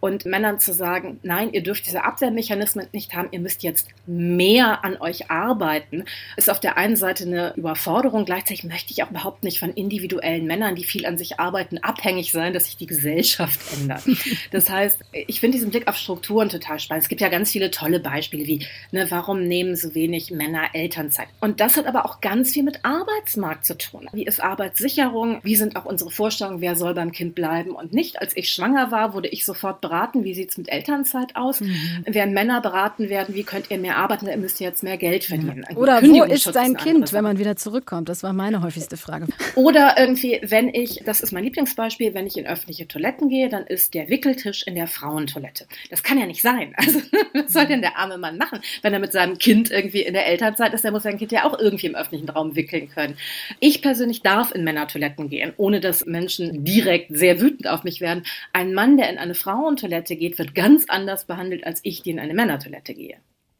Und 0.00 0.24
Männern 0.24 0.58
zu 0.58 0.72
sagen, 0.72 1.20
nein, 1.22 1.52
ihr 1.52 1.62
dürft 1.62 1.86
diese 1.86 2.04
Abwehrmechanismen 2.04 2.86
nicht 2.92 3.14
haben, 3.14 3.28
ihr 3.30 3.40
müsst 3.40 3.62
jetzt 3.62 3.88
mehr 4.06 4.84
an 4.84 4.96
euch 5.00 5.30
arbeiten, 5.30 6.04
ist 6.36 6.50
auf 6.50 6.58
der 6.58 6.76
einen 6.76 6.96
Seite 6.96 7.24
eine 7.24 7.54
Überforderung. 7.56 8.24
Gleichzeitig 8.24 8.64
möchte 8.64 8.92
ich 8.92 9.02
auch 9.02 9.10
überhaupt 9.10 9.44
nicht 9.44 9.58
von 9.58 9.70
individuellen 9.70 10.46
Männern, 10.46 10.74
die 10.74 10.84
viel 10.84 11.06
an 11.06 11.18
sich 11.18 11.38
arbeiten, 11.38 11.78
abhängig 11.78 12.32
sein, 12.32 12.52
dass 12.54 12.64
sich 12.64 12.76
die 12.76 12.86
Gesellschaft 12.86 13.60
ändert. 13.78 14.02
Das 14.50 14.68
heißt, 14.68 15.00
ich 15.12 15.40
finde 15.40 15.56
diesen 15.56 15.70
Blick 15.70 15.86
auf 15.88 15.96
Strukturen 15.96 16.48
total 16.48 16.78
spannend. 16.78 17.02
Es 17.02 17.08
gibt 17.08 17.20
ja 17.20 17.28
ganz 17.28 17.50
viele 17.50 17.70
tolle 17.70 18.00
Beispiele 18.00 18.46
wie, 18.46 18.66
ne, 18.90 19.06
warum 19.10 19.42
nehmen 19.42 19.76
so 19.76 19.94
wenig 19.94 20.30
Männer 20.30 20.68
Elternzeit? 20.72 21.28
Und 21.40 21.60
das 21.60 21.76
hat 21.76 21.86
aber 21.86 22.04
auch 22.04 22.20
ganz 22.20 22.52
viel 22.52 22.62
mit 22.62 22.84
Arbeitsmarkt 22.84 23.64
zu 23.66 23.76
tun. 23.76 24.08
Wie 24.12 24.24
ist 24.24 24.40
Arbeitssicherung? 24.40 25.40
Wie 25.42 25.56
sind 25.56 25.76
auch 25.76 25.84
unsere 25.84 26.10
Vorstellungen, 26.10 26.60
wer 26.60 26.76
soll 26.76 26.94
beim 26.94 27.12
Kind 27.12 27.34
bleiben 27.34 27.70
und 27.70 27.92
nicht? 27.92 28.20
Als 28.20 28.36
ich 28.36 28.50
schwanger 28.50 28.90
war, 28.90 29.14
wurde 29.14 29.28
ich 29.28 29.44
sofort 29.44 29.80
beraten, 29.90 30.24
wie 30.24 30.34
sieht 30.34 30.50
es 30.50 30.58
mit 30.58 30.70
Elternzeit 30.70 31.34
aus? 31.34 31.60
Mhm. 31.60 32.04
Während 32.06 32.32
Männer 32.32 32.60
beraten 32.60 33.08
werden, 33.08 33.34
wie 33.34 33.42
könnt 33.42 33.70
ihr 33.70 33.78
mehr 33.78 33.96
arbeiten, 33.96 34.26
ihr 34.26 34.36
müsst 34.36 34.60
jetzt 34.60 34.82
mehr 34.82 34.96
Geld 34.96 35.24
verdienen. 35.24 35.64
Ja. 35.68 35.76
Oder 35.76 36.02
wo 36.02 36.22
ist 36.22 36.44
sein 36.44 36.76
Kind, 36.76 37.12
wenn 37.12 37.24
man 37.24 37.38
wieder 37.38 37.56
zurückkommt? 37.56 38.08
Das 38.08 38.22
war 38.22 38.32
meine 38.32 38.62
häufigste 38.62 38.96
Frage. 38.96 39.26
Oder 39.56 39.96
irgendwie, 39.98 40.40
wenn 40.42 40.72
ich, 40.72 41.02
das 41.04 41.20
ist 41.20 41.32
mein 41.32 41.44
Lieblingsbeispiel, 41.44 42.14
wenn 42.14 42.26
ich 42.26 42.38
in 42.38 42.46
öffentliche 42.46 42.86
Toiletten 42.86 43.28
gehe, 43.28 43.48
dann 43.48 43.66
ist 43.66 43.94
der 43.94 44.08
Wickeltisch 44.08 44.62
in 44.66 44.76
der 44.76 44.86
Frauentoilette. 44.86 45.66
Das 45.90 46.02
kann 46.02 46.18
ja 46.18 46.26
nicht 46.26 46.42
sein. 46.42 46.74
Also, 46.90 47.02
was 47.34 47.52
soll 47.52 47.66
denn 47.66 47.82
der 47.82 47.98
arme 47.98 48.16
Mann 48.16 48.36
machen, 48.38 48.58
wenn 48.82 48.92
er 48.92 48.98
mit 48.98 49.12
seinem 49.12 49.38
Kind 49.38 49.70
irgendwie 49.70 50.00
in 50.00 50.14
der 50.14 50.26
Elternzeit 50.26 50.72
ist? 50.72 50.82
Der 50.82 50.90
muss 50.90 51.02
sein 51.02 51.18
Kind 51.18 51.30
ja 51.30 51.44
auch 51.44 51.56
irgendwie 51.56 51.86
im 51.86 51.94
öffentlichen 51.94 52.28
Raum 52.28 52.56
wickeln 52.56 52.88
können. 52.88 53.16
Ich 53.60 53.82
persönlich 53.82 54.22
darf 54.22 54.52
in 54.52 54.64
Männertoiletten 54.64 55.28
gehen, 55.28 55.52
ohne 55.56 55.78
dass 55.78 56.06
Menschen 56.06 56.64
direkt 56.64 57.14
sehr 57.14 57.40
wütend 57.40 57.68
auf 57.68 57.84
mich 57.84 58.00
werden. 58.00 58.24
Ein 58.52 58.72
Mann, 58.72 58.96
der 58.96 59.10
in 59.10 59.18
eine 59.18 59.34
Frauentoilette 59.80 60.16
geht, 60.16 60.38
wird 60.38 60.54
ganz 60.54 60.84
anders 60.88 61.24
behandelt, 61.24 61.64
als 61.66 61.80
ich, 61.82 62.02
die 62.02 62.10
in 62.10 62.20
eine 62.20 62.34
Männertoilette 62.34 62.94
gehe. 62.94 63.16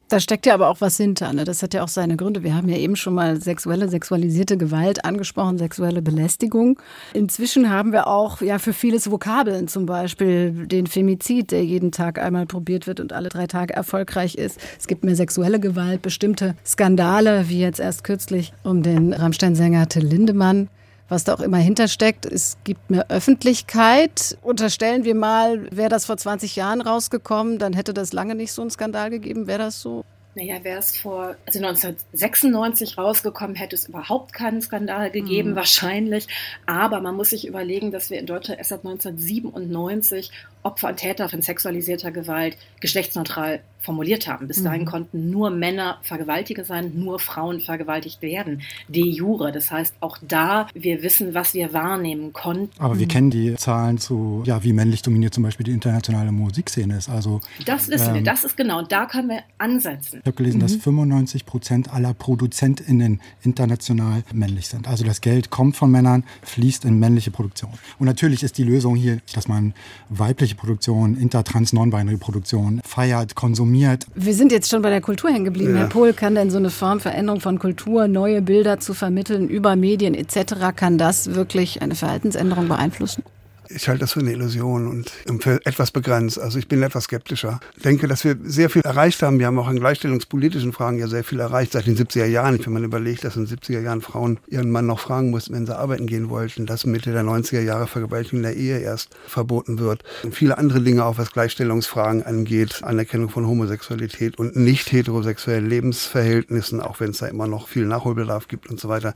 Da 0.08 0.18
steckt 0.18 0.44
ja 0.44 0.54
aber 0.54 0.68
auch 0.68 0.80
was 0.80 0.96
hinter. 0.96 1.32
Ne? 1.32 1.44
Das 1.44 1.62
hat 1.62 1.72
ja 1.72 1.84
auch 1.84 1.88
seine 1.88 2.16
Gründe. 2.16 2.42
Wir 2.42 2.56
haben 2.56 2.68
ja 2.68 2.76
eben 2.76 2.96
schon 2.96 3.14
mal 3.14 3.40
sexuelle, 3.40 3.88
sexualisierte 3.88 4.56
Gewalt 4.56 5.04
angesprochen, 5.04 5.56
sexuelle 5.56 6.02
Belästigung. 6.02 6.80
Inzwischen 7.14 7.70
haben 7.70 7.92
wir 7.92 8.08
auch 8.08 8.40
ja 8.40 8.58
für 8.58 8.72
vieles 8.72 9.08
Vokabeln, 9.08 9.68
zum 9.68 9.86
Beispiel 9.86 10.66
den 10.66 10.88
Femizid, 10.88 11.52
der 11.52 11.64
jeden 11.64 11.92
Tag 11.92 12.18
einmal 12.18 12.46
probiert 12.46 12.88
wird 12.88 12.98
und 12.98 13.12
alle 13.12 13.28
drei 13.28 13.46
Tage 13.46 13.72
erfolgreich 13.72 14.34
ist. 14.34 14.58
Es 14.76 14.88
gibt 14.88 15.04
mehr 15.04 15.14
sexuelle 15.14 15.60
Gewalt, 15.60 16.02
bestimmte 16.02 16.56
Skandale, 16.66 17.48
wie 17.48 17.60
jetzt 17.60 17.78
erst 17.78 18.02
kürzlich 18.02 18.52
um 18.64 18.82
den 18.82 19.12
Rammstein-Sänger 19.12 19.88
Till 19.88 20.06
Lindemann 20.06 20.68
was 21.10 21.24
da 21.24 21.34
auch 21.34 21.40
immer 21.40 21.58
hintersteckt. 21.58 22.24
Es 22.24 22.56
gibt 22.64 22.88
mehr 22.88 23.10
Öffentlichkeit. 23.10 24.38
Unterstellen 24.40 25.04
wir 25.04 25.14
mal, 25.14 25.68
wäre 25.70 25.90
das 25.90 26.06
vor 26.06 26.16
20 26.16 26.56
Jahren 26.56 26.80
rausgekommen, 26.80 27.58
dann 27.58 27.74
hätte 27.74 27.92
das 27.92 28.14
lange 28.14 28.34
nicht 28.34 28.52
so 28.52 28.62
einen 28.62 28.70
Skandal 28.70 29.10
gegeben. 29.10 29.46
Wäre 29.46 29.58
das 29.58 29.82
so? 29.82 30.04
Naja, 30.36 30.62
wäre 30.62 30.78
es 30.78 30.96
vor, 30.96 31.34
also 31.44 31.58
1996 31.58 32.96
rausgekommen, 32.96 33.56
hätte 33.56 33.74
es 33.74 33.88
überhaupt 33.88 34.32
keinen 34.32 34.62
Skandal 34.62 35.10
gegeben, 35.10 35.50
mhm. 35.50 35.56
wahrscheinlich. 35.56 36.28
Aber 36.66 37.00
man 37.00 37.16
muss 37.16 37.30
sich 37.30 37.48
überlegen, 37.48 37.90
dass 37.90 38.10
wir 38.10 38.20
in 38.20 38.26
Deutschland 38.26 38.58
erst 38.58 38.70
seit 38.70 38.84
1997 38.84 40.30
Opfer 40.62 40.88
und 40.88 40.96
Täter 40.98 41.28
von 41.28 41.42
sexualisierter 41.42 42.12
Gewalt 42.12 42.56
geschlechtsneutral 42.80 43.60
formuliert 43.80 44.28
haben. 44.28 44.46
Bis 44.46 44.62
dahin 44.62 44.82
mhm. 44.82 44.86
konnten 44.86 45.30
nur 45.30 45.50
Männer 45.50 45.98
Vergewaltiger 46.02 46.64
sein, 46.64 46.92
nur 46.94 47.18
Frauen 47.18 47.60
vergewaltigt 47.60 48.22
werden. 48.22 48.62
De 48.88 49.02
jure. 49.02 49.52
Das 49.52 49.70
heißt, 49.70 49.94
auch 50.00 50.18
da, 50.26 50.68
wir 50.74 51.02
wissen, 51.02 51.34
was 51.34 51.54
wir 51.54 51.72
wahrnehmen 51.72 52.32
konnten. 52.32 52.70
Aber 52.78 52.98
wir 52.98 53.08
kennen 53.08 53.30
die 53.30 53.54
Zahlen 53.56 53.98
zu, 53.98 54.42
ja, 54.46 54.62
wie 54.62 54.72
männlich 54.72 55.02
dominiert 55.02 55.34
zum 55.34 55.42
Beispiel 55.42 55.64
die 55.64 55.72
internationale 55.72 56.32
Musikszene 56.32 56.96
ist. 56.96 57.08
Also, 57.08 57.40
das 57.64 57.88
wissen 57.88 58.08
ähm, 58.08 58.14
wir, 58.16 58.22
das 58.22 58.44
ist 58.44 58.56
genau, 58.56 58.82
da 58.82 59.06
können 59.06 59.30
wir 59.30 59.42
ansetzen. 59.58 60.20
Ich 60.20 60.26
habe 60.26 60.36
gelesen, 60.36 60.58
mhm. 60.58 60.62
dass 60.62 60.76
95 60.76 61.46
Prozent 61.46 61.92
aller 61.92 62.14
ProduzentInnen 62.14 63.20
international 63.42 64.22
männlich 64.32 64.68
sind. 64.68 64.86
Also 64.88 65.04
das 65.04 65.20
Geld 65.20 65.50
kommt 65.50 65.76
von 65.76 65.90
Männern, 65.90 66.24
fließt 66.42 66.84
in 66.84 66.98
männliche 66.98 67.30
Produktion. 67.30 67.70
Und 67.98 68.06
natürlich 68.06 68.42
ist 68.42 68.58
die 68.58 68.64
Lösung 68.64 68.96
hier, 68.96 69.20
dass 69.34 69.48
man 69.48 69.74
weibliche 70.08 70.54
Produktion, 70.54 71.16
intertrans, 71.16 71.72
non-binary 71.72 72.16
Produktion 72.16 72.80
feiert, 72.84 73.34
konsumiert 73.34 73.69
konsumiert. 73.70 74.06
Wir 74.14 74.34
sind 74.34 74.52
jetzt 74.52 74.70
schon 74.70 74.82
bei 74.82 74.90
der 74.90 75.00
Kultur 75.00 75.30
hängen 75.30 75.44
geblieben. 75.44 75.74
Ja. 75.74 75.80
Herr 75.80 75.88
Pohl, 75.88 76.12
kann 76.12 76.34
denn 76.34 76.50
so 76.50 76.58
eine 76.58 76.70
Form 76.70 77.00
Veränderung 77.00 77.40
von 77.40 77.58
Kultur, 77.58 78.08
neue 78.08 78.42
Bilder 78.42 78.80
zu 78.80 78.94
vermitteln 78.94 79.48
über 79.48 79.76
Medien 79.76 80.14
etc., 80.14 80.74
kann 80.74 80.98
das 80.98 81.34
wirklich 81.34 81.82
eine 81.82 81.94
Verhaltensänderung 81.94 82.68
beeinflussen? 82.68 83.22
Ich 83.72 83.88
halte 83.88 84.00
das 84.00 84.14
für 84.14 84.20
eine 84.20 84.32
Illusion 84.32 84.88
und 84.88 85.42
für 85.44 85.64
etwas 85.64 85.92
begrenzt. 85.92 86.40
Also 86.40 86.58
ich 86.58 86.66
bin 86.66 86.82
etwas 86.82 87.04
skeptischer. 87.04 87.60
Ich 87.76 87.82
denke, 87.84 88.08
dass 88.08 88.24
wir 88.24 88.36
sehr 88.42 88.68
viel 88.68 88.82
erreicht 88.82 89.22
haben. 89.22 89.38
Wir 89.38 89.46
haben 89.46 89.58
auch 89.60 89.70
in 89.70 89.78
gleichstellungspolitischen 89.78 90.72
Fragen 90.72 90.98
ja 90.98 91.06
sehr 91.06 91.22
viel 91.22 91.38
erreicht 91.38 91.72
seit 91.72 91.86
den 91.86 91.96
70er 91.96 92.24
Jahren. 92.24 92.58
Wenn 92.64 92.72
man 92.72 92.82
überlegt, 92.82 93.22
dass 93.22 93.36
in 93.36 93.46
den 93.46 93.56
70er 93.56 93.80
Jahren 93.80 94.00
Frauen 94.00 94.40
ihren 94.48 94.72
Mann 94.72 94.86
noch 94.86 94.98
fragen 94.98 95.30
mussten, 95.30 95.54
wenn 95.54 95.66
sie 95.66 95.78
arbeiten 95.78 96.08
gehen 96.08 96.30
wollten, 96.30 96.66
dass 96.66 96.84
Mitte 96.84 97.12
der 97.12 97.22
90er 97.22 97.60
Jahre 97.60 97.86
Vergewaltigung 97.86 98.40
in 98.40 98.42
der 98.42 98.56
Ehe 98.56 98.78
erst 98.80 99.14
verboten 99.28 99.78
wird. 99.78 100.02
Und 100.24 100.34
viele 100.34 100.58
andere 100.58 100.80
Dinge 100.80 101.04
auch, 101.04 101.18
was 101.18 101.30
Gleichstellungsfragen 101.30 102.24
angeht, 102.24 102.80
Anerkennung 102.82 103.28
von 103.28 103.46
Homosexualität 103.46 104.36
und 104.36 104.56
nicht 104.56 104.90
heterosexuellen 104.90 105.68
Lebensverhältnissen, 105.68 106.80
auch 106.80 106.98
wenn 106.98 107.10
es 107.10 107.18
da 107.18 107.26
immer 107.26 107.46
noch 107.46 107.68
viel 107.68 107.86
Nachholbedarf 107.86 108.48
gibt 108.48 108.68
und 108.68 108.80
so 108.80 108.88
weiter. 108.88 109.14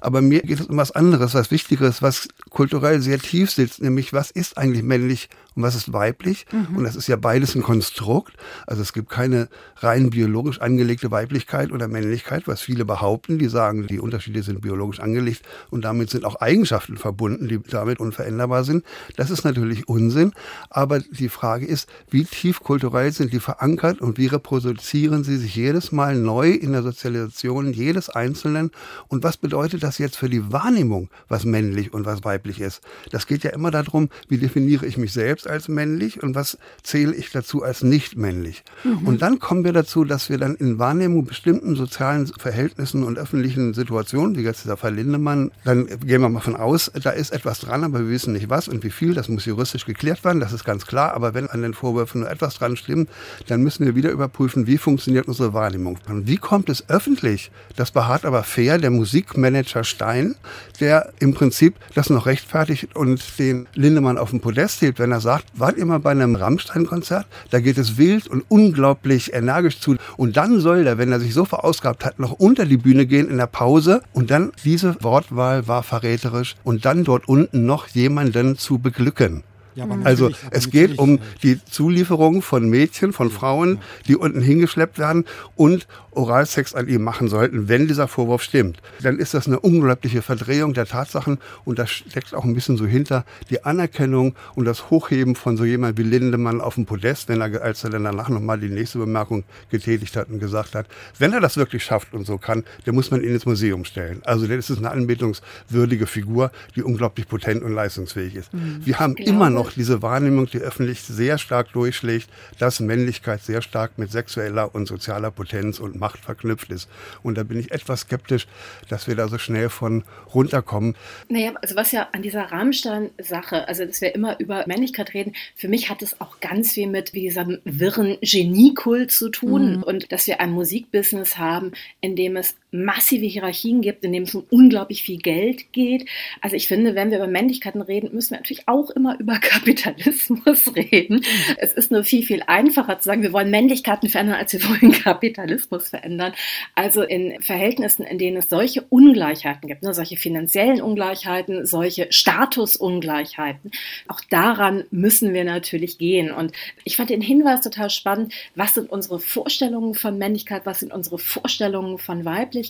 Aber 0.00 0.20
mir 0.20 0.42
geht 0.42 0.60
es 0.60 0.66
um 0.66 0.76
was 0.76 0.92
anderes, 0.92 1.34
was 1.34 1.50
Wichtigeres, 1.50 2.02
was 2.02 2.28
kulturell 2.50 3.00
sehr 3.00 3.18
tief 3.18 3.50
sitzt, 3.50 3.82
nämlich 3.82 3.95
nämlich 3.96 4.12
was 4.12 4.30
ist 4.30 4.58
eigentlich 4.58 4.82
männlich 4.82 5.30
und 5.56 5.62
was 5.62 5.74
ist 5.74 5.92
weiblich. 5.92 6.46
Mhm. 6.52 6.76
Und 6.76 6.84
das 6.84 6.96
ist 6.96 7.08
ja 7.08 7.16
beides 7.16 7.54
ein 7.54 7.62
Konstrukt. 7.62 8.34
Also 8.66 8.82
es 8.82 8.92
gibt 8.92 9.08
keine 9.08 9.48
rein 9.76 10.10
biologisch 10.10 10.60
angelegte 10.60 11.10
Weiblichkeit 11.10 11.72
oder 11.72 11.88
Männlichkeit, 11.88 12.46
was 12.46 12.60
viele 12.60 12.84
behaupten. 12.84 13.38
Die 13.38 13.48
sagen, 13.48 13.86
die 13.86 13.98
Unterschiede 13.98 14.42
sind 14.42 14.60
biologisch 14.60 15.00
angelegt 15.00 15.42
und 15.70 15.84
damit 15.84 16.10
sind 16.10 16.24
auch 16.24 16.36
Eigenschaften 16.36 16.98
verbunden, 16.98 17.48
die 17.48 17.58
damit 17.58 18.00
unveränderbar 18.00 18.64
sind. 18.64 18.84
Das 19.16 19.30
ist 19.30 19.44
natürlich 19.44 19.88
Unsinn. 19.88 20.32
Aber 20.68 21.00
die 21.00 21.30
Frage 21.30 21.64
ist, 21.64 21.88
wie 22.10 22.24
tief 22.24 22.60
kulturell 22.60 23.10
sind 23.12 23.32
die 23.32 23.40
verankert 23.40 24.00
und 24.00 24.18
wie 24.18 24.26
reproduzieren 24.26 25.24
sie 25.24 25.38
sich 25.38 25.56
jedes 25.56 25.90
Mal 25.90 26.16
neu 26.16 26.50
in 26.50 26.72
der 26.72 26.82
Sozialisation 26.82 27.72
jedes 27.72 28.10
Einzelnen? 28.10 28.70
Und 29.08 29.24
was 29.24 29.38
bedeutet 29.38 29.82
das 29.82 29.96
jetzt 29.96 30.18
für 30.18 30.28
die 30.28 30.52
Wahrnehmung, 30.52 31.08
was 31.28 31.46
männlich 31.46 31.94
und 31.94 32.04
was 32.04 32.24
weiblich 32.24 32.60
ist? 32.60 32.82
Das 33.10 33.26
geht 33.26 33.42
ja 33.42 33.50
immer 33.52 33.70
darum, 33.70 34.10
wie 34.28 34.36
definiere 34.36 34.84
ich 34.84 34.98
mich 34.98 35.12
selbst 35.14 35.45
als 35.46 35.68
männlich 35.68 36.22
und 36.22 36.34
was 36.34 36.58
zähle 36.82 37.14
ich 37.14 37.30
dazu 37.30 37.62
als 37.62 37.82
nicht 37.82 38.16
männlich. 38.16 38.64
Mhm. 38.84 39.06
Und 39.06 39.22
dann 39.22 39.38
kommen 39.38 39.64
wir 39.64 39.72
dazu, 39.72 40.04
dass 40.04 40.30
wir 40.30 40.38
dann 40.38 40.54
in 40.54 40.78
Wahrnehmung 40.78 41.24
bestimmten 41.24 41.76
sozialen 41.76 42.26
Verhältnissen 42.26 43.04
und 43.04 43.18
öffentlichen 43.18 43.74
Situationen, 43.74 44.36
wie 44.36 44.42
jetzt 44.42 44.64
dieser 44.64 44.76
Fall 44.76 44.94
Lindemann, 44.94 45.50
dann 45.64 45.86
gehen 45.86 46.20
wir 46.20 46.28
mal 46.28 46.40
von 46.40 46.56
aus, 46.56 46.90
da 47.02 47.10
ist 47.10 47.32
etwas 47.32 47.60
dran, 47.60 47.84
aber 47.84 48.00
wir 48.00 48.08
wissen 48.08 48.32
nicht 48.32 48.48
was 48.48 48.68
und 48.68 48.82
wie 48.84 48.90
viel, 48.90 49.14
das 49.14 49.28
muss 49.28 49.44
juristisch 49.44 49.86
geklärt 49.86 50.24
werden, 50.24 50.40
das 50.40 50.52
ist 50.52 50.64
ganz 50.64 50.86
klar, 50.86 51.14
aber 51.14 51.34
wenn 51.34 51.48
an 51.48 51.62
den 51.62 51.74
Vorwürfen 51.74 52.22
nur 52.22 52.30
etwas 52.30 52.54
dran 52.54 52.76
stimmt, 52.76 53.10
dann 53.46 53.62
müssen 53.62 53.84
wir 53.84 53.94
wieder 53.94 54.10
überprüfen, 54.10 54.66
wie 54.66 54.78
funktioniert 54.78 55.28
unsere 55.28 55.52
Wahrnehmung. 55.52 55.98
Und 56.08 56.26
wie 56.26 56.36
kommt 56.36 56.68
es 56.68 56.88
öffentlich? 56.88 57.50
Das 57.76 57.90
beharrt 57.90 58.24
aber 58.24 58.42
fair 58.42 58.78
der 58.78 58.90
Musikmanager 58.90 59.84
Stein, 59.84 60.34
der 60.80 61.12
im 61.18 61.34
Prinzip 61.34 61.74
das 61.94 62.10
noch 62.10 62.26
rechtfertigt 62.26 62.96
und 62.96 63.38
den 63.38 63.66
Lindemann 63.74 64.18
auf 64.18 64.30
den 64.30 64.40
Podest 64.40 64.80
hebt, 64.80 64.98
wenn 64.98 65.12
er 65.12 65.20
sagt, 65.20 65.35
sagt, 65.36 65.52
wart 65.54 65.76
ihr 65.76 65.84
mal 65.84 66.00
bei 66.00 66.12
einem 66.12 66.34
Rammstein-Konzert? 66.34 67.26
Da 67.50 67.60
geht 67.60 67.76
es 67.76 67.98
wild 67.98 68.26
und 68.26 68.44
unglaublich 68.48 69.34
energisch 69.34 69.80
zu. 69.80 69.96
Und 70.16 70.38
dann 70.38 70.60
soll 70.60 70.86
er, 70.86 70.96
wenn 70.96 71.12
er 71.12 71.20
sich 71.20 71.34
so 71.34 71.44
verausgabt 71.44 72.06
hat, 72.06 72.18
noch 72.18 72.32
unter 72.32 72.64
die 72.64 72.78
Bühne 72.78 73.04
gehen 73.04 73.28
in 73.28 73.36
der 73.36 73.46
Pause. 73.46 74.00
Und 74.14 74.30
dann, 74.30 74.52
diese 74.64 74.96
Wortwahl 75.02 75.68
war 75.68 75.82
verräterisch. 75.82 76.56
Und 76.64 76.86
dann 76.86 77.04
dort 77.04 77.28
unten 77.28 77.66
noch 77.66 77.88
jemanden 77.88 78.56
zu 78.56 78.78
beglücken. 78.78 79.42
Ja, 79.76 79.86
also 80.04 80.30
es 80.50 80.70
geht 80.70 80.98
um 80.98 81.20
die 81.42 81.62
Zulieferung 81.62 82.40
von 82.40 82.68
Mädchen, 82.68 83.12
von 83.12 83.30
Frauen, 83.30 83.78
die 84.08 84.16
unten 84.16 84.40
hingeschleppt 84.40 84.98
werden 84.98 85.26
und 85.54 85.86
Oralsex 86.12 86.74
an 86.74 86.88
ihm 86.88 87.02
machen 87.02 87.28
sollten, 87.28 87.68
wenn 87.68 87.86
dieser 87.86 88.08
Vorwurf 88.08 88.42
stimmt. 88.42 88.80
Dann 89.02 89.18
ist 89.18 89.34
das 89.34 89.46
eine 89.46 89.60
unglaubliche 89.60 90.22
Verdrehung 90.22 90.72
der 90.72 90.86
Tatsachen 90.86 91.38
und 91.64 91.78
das 91.78 91.90
steckt 91.90 92.34
auch 92.34 92.44
ein 92.44 92.54
bisschen 92.54 92.78
so 92.78 92.86
hinter 92.86 93.24
die 93.50 93.64
Anerkennung 93.64 94.34
und 94.54 94.64
das 94.64 94.88
Hochheben 94.88 95.36
von 95.36 95.58
so 95.58 95.64
jemand 95.64 95.98
wie 95.98 96.04
Lindemann 96.04 96.62
auf 96.62 96.76
dem 96.76 96.86
Podest, 96.86 97.28
wenn 97.28 97.42
er, 97.42 97.60
als 97.60 97.84
er 97.84 97.90
dann 97.90 98.04
danach 98.04 98.30
nochmal 98.30 98.58
die 98.58 98.70
nächste 98.70 98.98
Bemerkung 98.98 99.44
getätigt 99.70 100.16
hat 100.16 100.30
und 100.30 100.38
gesagt 100.38 100.74
hat, 100.74 100.86
wenn 101.18 101.34
er 101.34 101.40
das 101.40 101.58
wirklich 101.58 101.84
schafft 101.84 102.14
und 102.14 102.26
so 102.26 102.38
kann, 102.38 102.64
dann 102.86 102.94
muss 102.94 103.10
man 103.10 103.22
ihn 103.22 103.34
ins 103.34 103.44
Museum 103.44 103.84
stellen. 103.84 104.22
Also 104.24 104.46
dann 104.46 104.58
ist 104.58 104.70
es 104.70 104.78
eine 104.78 104.90
anbetungswürdige 104.90 106.06
Figur, 106.06 106.50
die 106.74 106.82
unglaublich 106.82 107.28
potent 107.28 107.62
und 107.62 107.74
leistungsfähig 107.74 108.36
ist. 108.36 108.54
Mhm. 108.54 108.80
Wir 108.84 108.98
haben 108.98 109.16
immer 109.16 109.50
noch 109.50 109.65
diese 109.72 110.02
Wahrnehmung, 110.02 110.46
die 110.46 110.58
öffentlich 110.58 111.02
sehr 111.02 111.38
stark 111.38 111.72
durchschlägt, 111.72 112.28
dass 112.58 112.80
Männlichkeit 112.80 113.42
sehr 113.42 113.62
stark 113.62 113.98
mit 113.98 114.10
sexueller 114.10 114.74
und 114.74 114.86
sozialer 114.86 115.30
Potenz 115.30 115.78
und 115.78 115.98
Macht 115.98 116.20
verknüpft 116.20 116.70
ist. 116.70 116.88
Und 117.22 117.36
da 117.36 117.42
bin 117.42 117.60
ich 117.60 117.70
etwas 117.70 118.00
skeptisch, 118.00 118.46
dass 118.88 119.06
wir 119.06 119.16
da 119.16 119.28
so 119.28 119.38
schnell 119.38 119.68
von 119.68 120.04
runterkommen. 120.34 120.94
Naja, 121.28 121.52
also 121.60 121.76
was 121.76 121.92
ja 121.92 122.08
an 122.12 122.22
dieser 122.22 122.44
Rahmenstein-Sache, 122.44 123.68
also 123.68 123.84
dass 123.84 124.00
wir 124.00 124.14
immer 124.14 124.38
über 124.40 124.64
Männlichkeit 124.66 125.14
reden, 125.14 125.34
für 125.54 125.68
mich 125.68 125.90
hat 125.90 126.02
es 126.02 126.20
auch 126.20 126.40
ganz 126.40 126.72
viel 126.72 126.86
mit 126.86 127.12
wie 127.12 127.20
diesem 127.20 127.58
wirren 127.64 128.18
Geniekult 128.20 129.10
zu 129.10 129.28
tun 129.28 129.76
mhm. 129.76 129.82
und 129.82 130.12
dass 130.12 130.26
wir 130.26 130.40
ein 130.40 130.52
Musikbusiness 130.52 131.38
haben, 131.38 131.72
in 132.00 132.16
dem 132.16 132.36
es 132.36 132.56
massive 132.84 133.26
Hierarchien 133.26 133.80
gibt, 133.80 134.04
in 134.04 134.12
dem 134.12 134.24
es 134.24 134.34
um 134.34 134.44
unglaublich 134.50 135.02
viel 135.02 135.18
Geld 135.18 135.72
geht. 135.72 136.06
Also 136.40 136.56
ich 136.56 136.68
finde, 136.68 136.94
wenn 136.94 137.10
wir 137.10 137.18
über 137.18 137.26
Männlichkeiten 137.26 137.82
reden, 137.82 138.14
müssen 138.14 138.30
wir 138.30 138.38
natürlich 138.38 138.68
auch 138.68 138.90
immer 138.90 139.16
über 139.20 139.38
Kapitalismus 139.38 140.74
reden. 140.74 141.16
Mhm. 141.16 141.56
Es 141.58 141.72
ist 141.72 141.90
nur 141.90 142.04
viel, 142.04 142.22
viel 142.22 142.42
einfacher 142.46 142.98
zu 142.98 143.04
sagen, 143.04 143.22
wir 143.22 143.32
wollen 143.32 143.50
Männlichkeiten 143.50 144.08
verändern, 144.08 144.36
als 144.36 144.52
wir 144.52 144.62
wollen 144.68 144.92
Kapitalismus 144.92 145.88
verändern. 145.88 146.32
Also 146.74 147.02
in 147.02 147.40
Verhältnissen, 147.42 148.04
in 148.04 148.18
denen 148.18 148.36
es 148.38 148.48
solche 148.48 148.82
Ungleichheiten 148.82 149.68
gibt, 149.68 149.82
ne, 149.82 149.94
solche 149.94 150.16
finanziellen 150.16 150.80
Ungleichheiten, 150.80 151.66
solche 151.66 152.08
Statusungleichheiten, 152.10 153.70
auch 154.08 154.20
daran 154.30 154.84
müssen 154.90 155.32
wir 155.34 155.44
natürlich 155.44 155.98
gehen. 155.98 156.30
Und 156.30 156.52
ich 156.84 156.96
fand 156.96 157.10
den 157.10 157.20
Hinweis 157.20 157.60
total 157.62 157.90
spannend, 157.90 158.32
was 158.54 158.74
sind 158.74 158.90
unsere 158.90 159.18
Vorstellungen 159.20 159.94
von 159.94 160.18
Männlichkeit, 160.18 160.66
was 160.66 160.80
sind 160.80 160.92
unsere 160.92 161.18
Vorstellungen 161.18 161.98
von 161.98 162.24
Weiblichkeit, 162.24 162.65